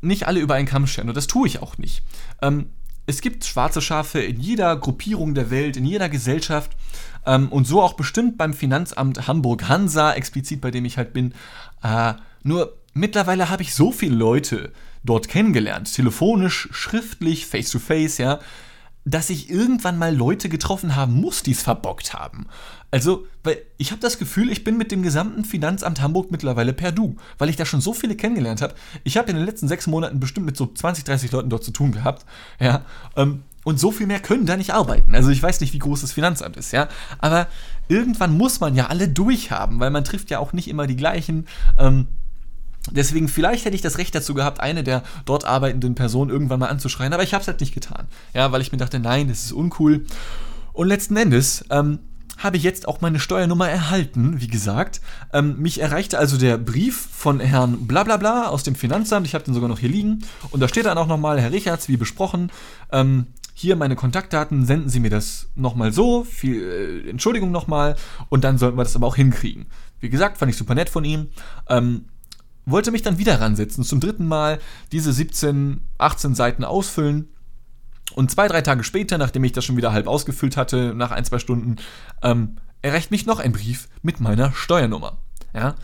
nicht 0.00 0.26
alle 0.26 0.40
über 0.40 0.54
einen 0.54 0.66
Kamm 0.66 0.86
scheren 0.86 1.08
und 1.08 1.16
das 1.16 1.26
tue 1.26 1.46
ich 1.46 1.60
auch 1.60 1.78
nicht. 1.78 2.02
Ähm, 2.40 2.70
es 3.08 3.22
gibt 3.22 3.46
schwarze 3.46 3.80
Schafe 3.80 4.20
in 4.20 4.38
jeder 4.38 4.76
Gruppierung 4.76 5.34
der 5.34 5.50
Welt, 5.50 5.78
in 5.78 5.86
jeder 5.86 6.10
Gesellschaft 6.10 6.72
ähm, 7.24 7.48
und 7.48 7.66
so 7.66 7.80
auch 7.80 7.94
bestimmt 7.94 8.36
beim 8.36 8.52
Finanzamt 8.52 9.26
Hamburg-Hansa, 9.26 10.12
explizit 10.12 10.60
bei 10.60 10.70
dem 10.70 10.84
ich 10.84 10.98
halt 10.98 11.14
bin. 11.14 11.32
Äh, 11.82 12.12
nur 12.42 12.76
mittlerweile 12.92 13.48
habe 13.48 13.62
ich 13.62 13.74
so 13.74 13.92
viele 13.92 14.14
Leute 14.14 14.72
dort 15.04 15.28
kennengelernt, 15.28 15.92
telefonisch, 15.92 16.68
schriftlich, 16.70 17.46
face-to-face, 17.46 18.18
-face, 18.18 18.22
ja, 18.22 18.40
dass 19.10 19.30
ich 19.30 19.50
irgendwann 19.50 19.98
mal 19.98 20.14
Leute 20.14 20.48
getroffen 20.48 20.96
haben 20.96 21.14
muss, 21.14 21.42
die 21.42 21.52
es 21.52 21.62
verbockt 21.62 22.14
haben. 22.14 22.46
Also, 22.90 23.26
weil 23.42 23.58
ich 23.76 23.90
habe 23.90 24.00
das 24.00 24.18
Gefühl, 24.18 24.50
ich 24.50 24.64
bin 24.64 24.78
mit 24.78 24.90
dem 24.90 25.02
gesamten 25.02 25.44
Finanzamt 25.44 26.00
Hamburg 26.00 26.30
mittlerweile 26.30 26.72
per 26.72 26.92
Du, 26.92 27.16
weil 27.36 27.48
ich 27.48 27.56
da 27.56 27.64
schon 27.64 27.80
so 27.80 27.92
viele 27.92 28.16
kennengelernt 28.16 28.62
habe. 28.62 28.74
Ich 29.04 29.16
habe 29.16 29.30
in 29.30 29.36
den 29.36 29.44
letzten 29.44 29.68
sechs 29.68 29.86
Monaten 29.86 30.20
bestimmt 30.20 30.46
mit 30.46 30.56
so 30.56 30.66
20, 30.66 31.04
30 31.04 31.32
Leuten 31.32 31.50
dort 31.50 31.64
zu 31.64 31.70
tun 31.70 31.92
gehabt, 31.92 32.24
ja. 32.60 32.84
Ähm, 33.16 33.42
und 33.64 33.78
so 33.78 33.90
viel 33.90 34.06
mehr 34.06 34.20
können 34.20 34.46
da 34.46 34.56
nicht 34.56 34.72
arbeiten. 34.72 35.14
Also 35.14 35.28
ich 35.30 35.42
weiß 35.42 35.60
nicht, 35.60 35.74
wie 35.74 35.78
groß 35.78 36.00
das 36.00 36.12
Finanzamt 36.12 36.56
ist, 36.56 36.72
ja. 36.72 36.88
Aber 37.18 37.48
irgendwann 37.88 38.36
muss 38.36 38.60
man 38.60 38.74
ja 38.74 38.86
alle 38.86 39.08
durchhaben, 39.08 39.80
weil 39.80 39.90
man 39.90 40.04
trifft 40.04 40.30
ja 40.30 40.38
auch 40.38 40.54
nicht 40.54 40.68
immer 40.68 40.86
die 40.86 40.96
gleichen. 40.96 41.46
Ähm, 41.78 42.06
Deswegen, 42.90 43.28
vielleicht 43.28 43.64
hätte 43.64 43.76
ich 43.76 43.82
das 43.82 43.98
Recht 43.98 44.14
dazu 44.14 44.34
gehabt, 44.34 44.60
eine 44.60 44.84
der 44.84 45.02
dort 45.24 45.44
arbeitenden 45.44 45.94
Personen 45.94 46.30
irgendwann 46.30 46.60
mal 46.60 46.68
anzuschreien, 46.68 47.12
aber 47.12 47.22
ich 47.22 47.34
habe 47.34 47.42
es 47.42 47.48
halt 47.48 47.60
nicht 47.60 47.74
getan. 47.74 48.06
Ja, 48.34 48.52
weil 48.52 48.60
ich 48.60 48.72
mir 48.72 48.78
dachte, 48.78 48.98
nein, 48.98 49.28
das 49.28 49.44
ist 49.44 49.52
uncool. 49.52 50.04
Und 50.72 50.88
letzten 50.88 51.16
Endes 51.16 51.64
ähm, 51.70 51.98
habe 52.38 52.56
ich 52.56 52.62
jetzt 52.62 52.86
auch 52.86 53.00
meine 53.00 53.18
Steuernummer 53.18 53.68
erhalten, 53.68 54.40
wie 54.40 54.46
gesagt. 54.46 55.00
Ähm, 55.32 55.58
mich 55.58 55.80
erreichte 55.80 56.18
also 56.18 56.38
der 56.38 56.56
Brief 56.56 56.96
von 56.96 57.40
Herrn 57.40 57.86
Blablabla 57.86 58.46
aus 58.46 58.62
dem 58.62 58.76
Finanzamt. 58.76 59.26
Ich 59.26 59.34
habe 59.34 59.44
den 59.44 59.54
sogar 59.54 59.68
noch 59.68 59.80
hier 59.80 59.88
liegen. 59.88 60.24
Und 60.50 60.60
da 60.60 60.68
steht 60.68 60.86
dann 60.86 60.98
auch 60.98 61.08
nochmal, 61.08 61.40
Herr 61.40 61.52
Richards, 61.52 61.88
wie 61.88 61.96
besprochen, 61.96 62.52
ähm, 62.92 63.26
hier 63.54 63.74
meine 63.74 63.96
Kontaktdaten, 63.96 64.66
senden 64.66 64.88
Sie 64.88 65.00
mir 65.00 65.10
das 65.10 65.48
nochmal 65.56 65.92
so, 65.92 66.22
viel 66.22 66.62
äh, 66.62 67.10
Entschuldigung 67.10 67.50
nochmal, 67.50 67.96
und 68.28 68.44
dann 68.44 68.56
sollten 68.56 68.78
wir 68.78 68.84
das 68.84 68.94
aber 68.94 69.08
auch 69.08 69.16
hinkriegen. 69.16 69.66
Wie 69.98 70.08
gesagt, 70.08 70.38
fand 70.38 70.52
ich 70.52 70.56
super 70.56 70.76
nett 70.76 70.88
von 70.88 71.04
ihm. 71.04 71.26
Ähm, 71.68 72.04
wollte 72.70 72.90
mich 72.90 73.02
dann 73.02 73.18
wieder 73.18 73.40
ransetzen, 73.40 73.84
zum 73.84 74.00
dritten 74.00 74.26
Mal 74.26 74.58
diese 74.92 75.12
17, 75.12 75.80
18 75.98 76.34
Seiten 76.34 76.64
ausfüllen. 76.64 77.28
Und 78.14 78.30
zwei, 78.30 78.48
drei 78.48 78.62
Tage 78.62 78.84
später, 78.84 79.18
nachdem 79.18 79.44
ich 79.44 79.52
das 79.52 79.64
schon 79.64 79.76
wieder 79.76 79.92
halb 79.92 80.06
ausgefüllt 80.06 80.56
hatte, 80.56 80.94
nach 80.94 81.10
ein, 81.10 81.24
zwei 81.24 81.38
Stunden, 81.38 81.76
ähm, 82.22 82.56
erreicht 82.82 83.10
mich 83.10 83.26
noch 83.26 83.38
ein 83.38 83.52
Brief 83.52 83.88
mit 84.02 84.20
meiner 84.20 84.52
Steuernummer. 84.52 85.18
Ja. 85.54 85.74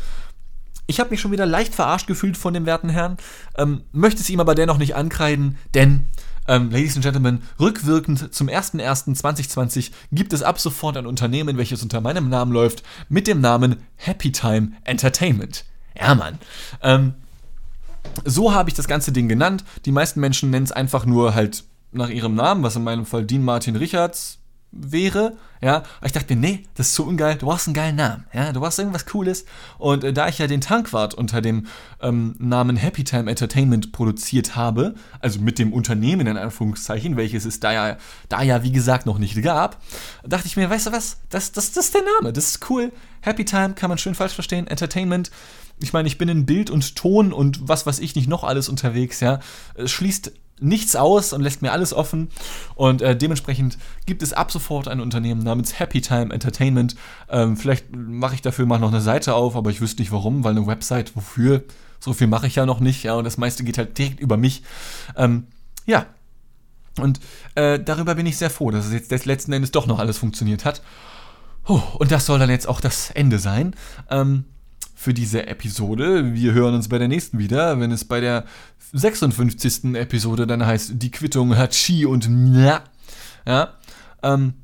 Ich 0.86 1.00
habe 1.00 1.10
mich 1.10 1.20
schon 1.20 1.32
wieder 1.32 1.46
leicht 1.46 1.74
verarscht 1.74 2.06
gefühlt 2.06 2.36
von 2.36 2.52
dem 2.52 2.66
werten 2.66 2.90
Herrn, 2.90 3.16
ähm, 3.56 3.82
möchte 3.92 4.20
es 4.20 4.28
ihm 4.28 4.40
aber 4.40 4.54
dennoch 4.54 4.76
nicht 4.76 4.94
ankreiden, 4.94 5.56
denn, 5.72 6.06
ähm, 6.46 6.70
Ladies 6.70 6.94
and 6.94 7.04
Gentlemen, 7.04 7.42
rückwirkend 7.58 8.34
zum 8.34 8.48
01.01.2020 8.48 9.92
gibt 10.12 10.34
es 10.34 10.42
ab 10.42 10.60
sofort 10.60 10.98
ein 10.98 11.06
Unternehmen, 11.06 11.56
welches 11.56 11.82
unter 11.82 12.02
meinem 12.02 12.28
Namen 12.28 12.52
läuft, 12.52 12.82
mit 13.08 13.26
dem 13.26 13.40
Namen 13.40 13.76
Happy 13.96 14.30
Time 14.30 14.72
Entertainment. 14.84 15.64
Ja, 15.98 16.14
Mann. 16.14 16.38
Ähm, 16.82 17.14
so 18.24 18.52
habe 18.52 18.70
ich 18.70 18.74
das 18.74 18.88
ganze 18.88 19.12
Ding 19.12 19.28
genannt. 19.28 19.64
Die 19.84 19.92
meisten 19.92 20.20
Menschen 20.20 20.50
nennen 20.50 20.64
es 20.64 20.72
einfach 20.72 21.06
nur 21.06 21.34
halt 21.34 21.64
nach 21.92 22.08
ihrem 22.08 22.34
Namen, 22.34 22.62
was 22.62 22.76
in 22.76 22.84
meinem 22.84 23.06
Fall 23.06 23.24
Dean 23.24 23.42
Martin 23.42 23.76
Richards 23.76 24.38
wäre, 24.76 25.36
ja, 25.60 25.76
aber 25.76 26.06
ich 26.06 26.12
dachte 26.12 26.34
mir, 26.34 26.40
nee, 26.40 26.64
das 26.74 26.88
ist 26.88 26.94
so 26.94 27.04
ungeil, 27.04 27.36
du 27.36 27.46
brauchst 27.46 27.66
einen 27.66 27.74
geilen 27.74 27.96
Namen, 27.96 28.24
ja, 28.32 28.52
du 28.52 28.60
brauchst 28.60 28.78
irgendwas 28.78 29.06
Cooles. 29.06 29.46
Und 29.78 30.04
äh, 30.04 30.12
da 30.12 30.28
ich 30.28 30.38
ja 30.38 30.46
den 30.46 30.60
Tankwart 30.60 31.14
unter 31.14 31.40
dem 31.40 31.66
ähm, 32.02 32.34
Namen 32.38 32.76
Happy 32.76 33.04
Time 33.04 33.30
Entertainment 33.30 33.92
produziert 33.92 34.56
habe, 34.56 34.94
also 35.20 35.40
mit 35.40 35.58
dem 35.58 35.72
Unternehmen 35.72 36.26
in 36.26 36.36
Anführungszeichen, 36.36 37.16
welches 37.16 37.44
es 37.44 37.60
da 37.60 37.72
ja, 37.72 37.96
da 38.28 38.42
ja 38.42 38.62
wie 38.62 38.72
gesagt 38.72 39.06
noch 39.06 39.18
nicht 39.18 39.40
gab, 39.42 39.80
dachte 40.26 40.46
ich 40.46 40.56
mir, 40.56 40.68
weißt 40.68 40.88
du 40.88 40.92
was, 40.92 41.18
das, 41.30 41.52
das, 41.52 41.72
das 41.72 41.86
ist 41.86 41.94
der 41.94 42.02
Name, 42.18 42.32
das 42.32 42.46
ist 42.46 42.70
cool, 42.70 42.92
Happy 43.20 43.44
Time 43.44 43.74
kann 43.74 43.88
man 43.88 43.98
schön 43.98 44.14
falsch 44.14 44.34
verstehen, 44.34 44.66
Entertainment, 44.66 45.30
ich 45.80 45.92
meine, 45.92 46.08
ich 46.08 46.18
bin 46.18 46.28
in 46.28 46.46
Bild 46.46 46.70
und 46.70 46.96
Ton 46.96 47.32
und 47.32 47.68
was 47.68 47.86
weiß 47.86 47.98
ich 47.98 48.14
nicht 48.14 48.28
noch 48.28 48.44
alles 48.44 48.68
unterwegs, 48.68 49.20
ja. 49.20 49.40
Es 49.74 49.90
schließt 49.90 50.32
nichts 50.60 50.94
aus 50.96 51.32
und 51.32 51.40
lässt 51.40 51.62
mir 51.62 51.72
alles 51.72 51.92
offen. 51.92 52.28
Und 52.74 53.02
äh, 53.02 53.16
dementsprechend 53.16 53.78
gibt 54.06 54.22
es 54.22 54.32
ab 54.32 54.52
sofort 54.52 54.88
ein 54.88 55.00
Unternehmen 55.00 55.42
namens 55.42 55.78
Happy 55.78 56.00
Time 56.00 56.32
Entertainment. 56.32 56.96
Ähm, 57.28 57.56
vielleicht 57.56 57.94
mache 57.94 58.34
ich 58.34 58.42
dafür 58.42 58.66
mal 58.66 58.78
noch 58.78 58.88
eine 58.88 59.00
Seite 59.00 59.34
auf, 59.34 59.56
aber 59.56 59.70
ich 59.70 59.80
wüsste 59.80 60.00
nicht 60.00 60.12
warum, 60.12 60.44
weil 60.44 60.52
eine 60.52 60.66
Website, 60.66 61.16
wofür? 61.16 61.64
So 61.98 62.12
viel 62.12 62.26
mache 62.26 62.46
ich 62.46 62.54
ja 62.56 62.66
noch 62.66 62.80
nicht, 62.80 63.02
ja, 63.02 63.14
und 63.14 63.24
das 63.24 63.38
meiste 63.38 63.64
geht 63.64 63.78
halt 63.78 63.96
direkt 63.96 64.20
über 64.20 64.36
mich. 64.36 64.62
Ähm, 65.16 65.46
ja. 65.86 66.06
Und 67.00 67.18
äh, 67.56 67.80
darüber 67.80 68.14
bin 68.14 68.26
ich 68.26 68.36
sehr 68.36 68.50
froh, 68.50 68.70
dass 68.70 68.86
es 68.86 68.92
jetzt 68.92 69.26
letzten 69.26 69.52
Endes 69.52 69.72
doch 69.72 69.86
noch 69.86 69.98
alles 69.98 70.18
funktioniert 70.18 70.64
hat. 70.64 70.82
Oh, 71.66 71.82
und 71.98 72.12
das 72.12 72.26
soll 72.26 72.38
dann 72.38 72.50
jetzt 72.50 72.68
auch 72.68 72.80
das 72.80 73.10
Ende 73.10 73.38
sein. 73.38 73.74
Ähm, 74.10 74.44
für 74.94 75.14
diese 75.14 75.46
Episode. 75.46 76.34
Wir 76.34 76.52
hören 76.52 76.74
uns 76.74 76.88
bei 76.88 76.98
der 76.98 77.08
nächsten 77.08 77.38
wieder, 77.38 77.80
wenn 77.80 77.90
es 77.92 78.04
bei 78.04 78.20
der 78.20 78.44
56. 78.92 79.94
Episode 79.94 80.46
dann 80.46 80.64
heißt 80.64 80.92
Die 80.94 81.10
Quittung 81.10 81.56
hat 81.56 81.72
Chi 81.72 82.06
und 82.06 82.28
Mja. 82.28 82.82
Ja. 83.46 83.74
Ähm, 84.22 84.54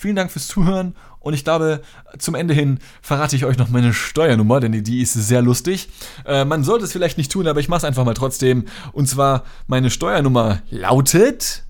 Vielen 0.00 0.16
Dank 0.16 0.30
fürs 0.30 0.48
Zuhören 0.48 0.94
und 1.18 1.34
ich 1.34 1.44
glaube, 1.44 1.82
zum 2.18 2.34
Ende 2.34 2.54
hin 2.54 2.78
verrate 3.02 3.36
ich 3.36 3.44
euch 3.44 3.58
noch 3.58 3.68
meine 3.68 3.92
Steuernummer, 3.92 4.58
denn 4.58 4.82
die 4.82 5.02
ist 5.02 5.12
sehr 5.12 5.42
lustig. 5.42 5.90
Äh, 6.24 6.46
man 6.46 6.64
sollte 6.64 6.86
es 6.86 6.92
vielleicht 6.92 7.18
nicht 7.18 7.30
tun, 7.30 7.46
aber 7.46 7.60
ich 7.60 7.68
mache 7.68 7.80
es 7.80 7.84
einfach 7.84 8.06
mal 8.06 8.14
trotzdem. 8.14 8.64
Und 8.92 9.08
zwar, 9.08 9.44
meine 9.66 9.90
Steuernummer 9.90 10.62
lautet 10.70 11.64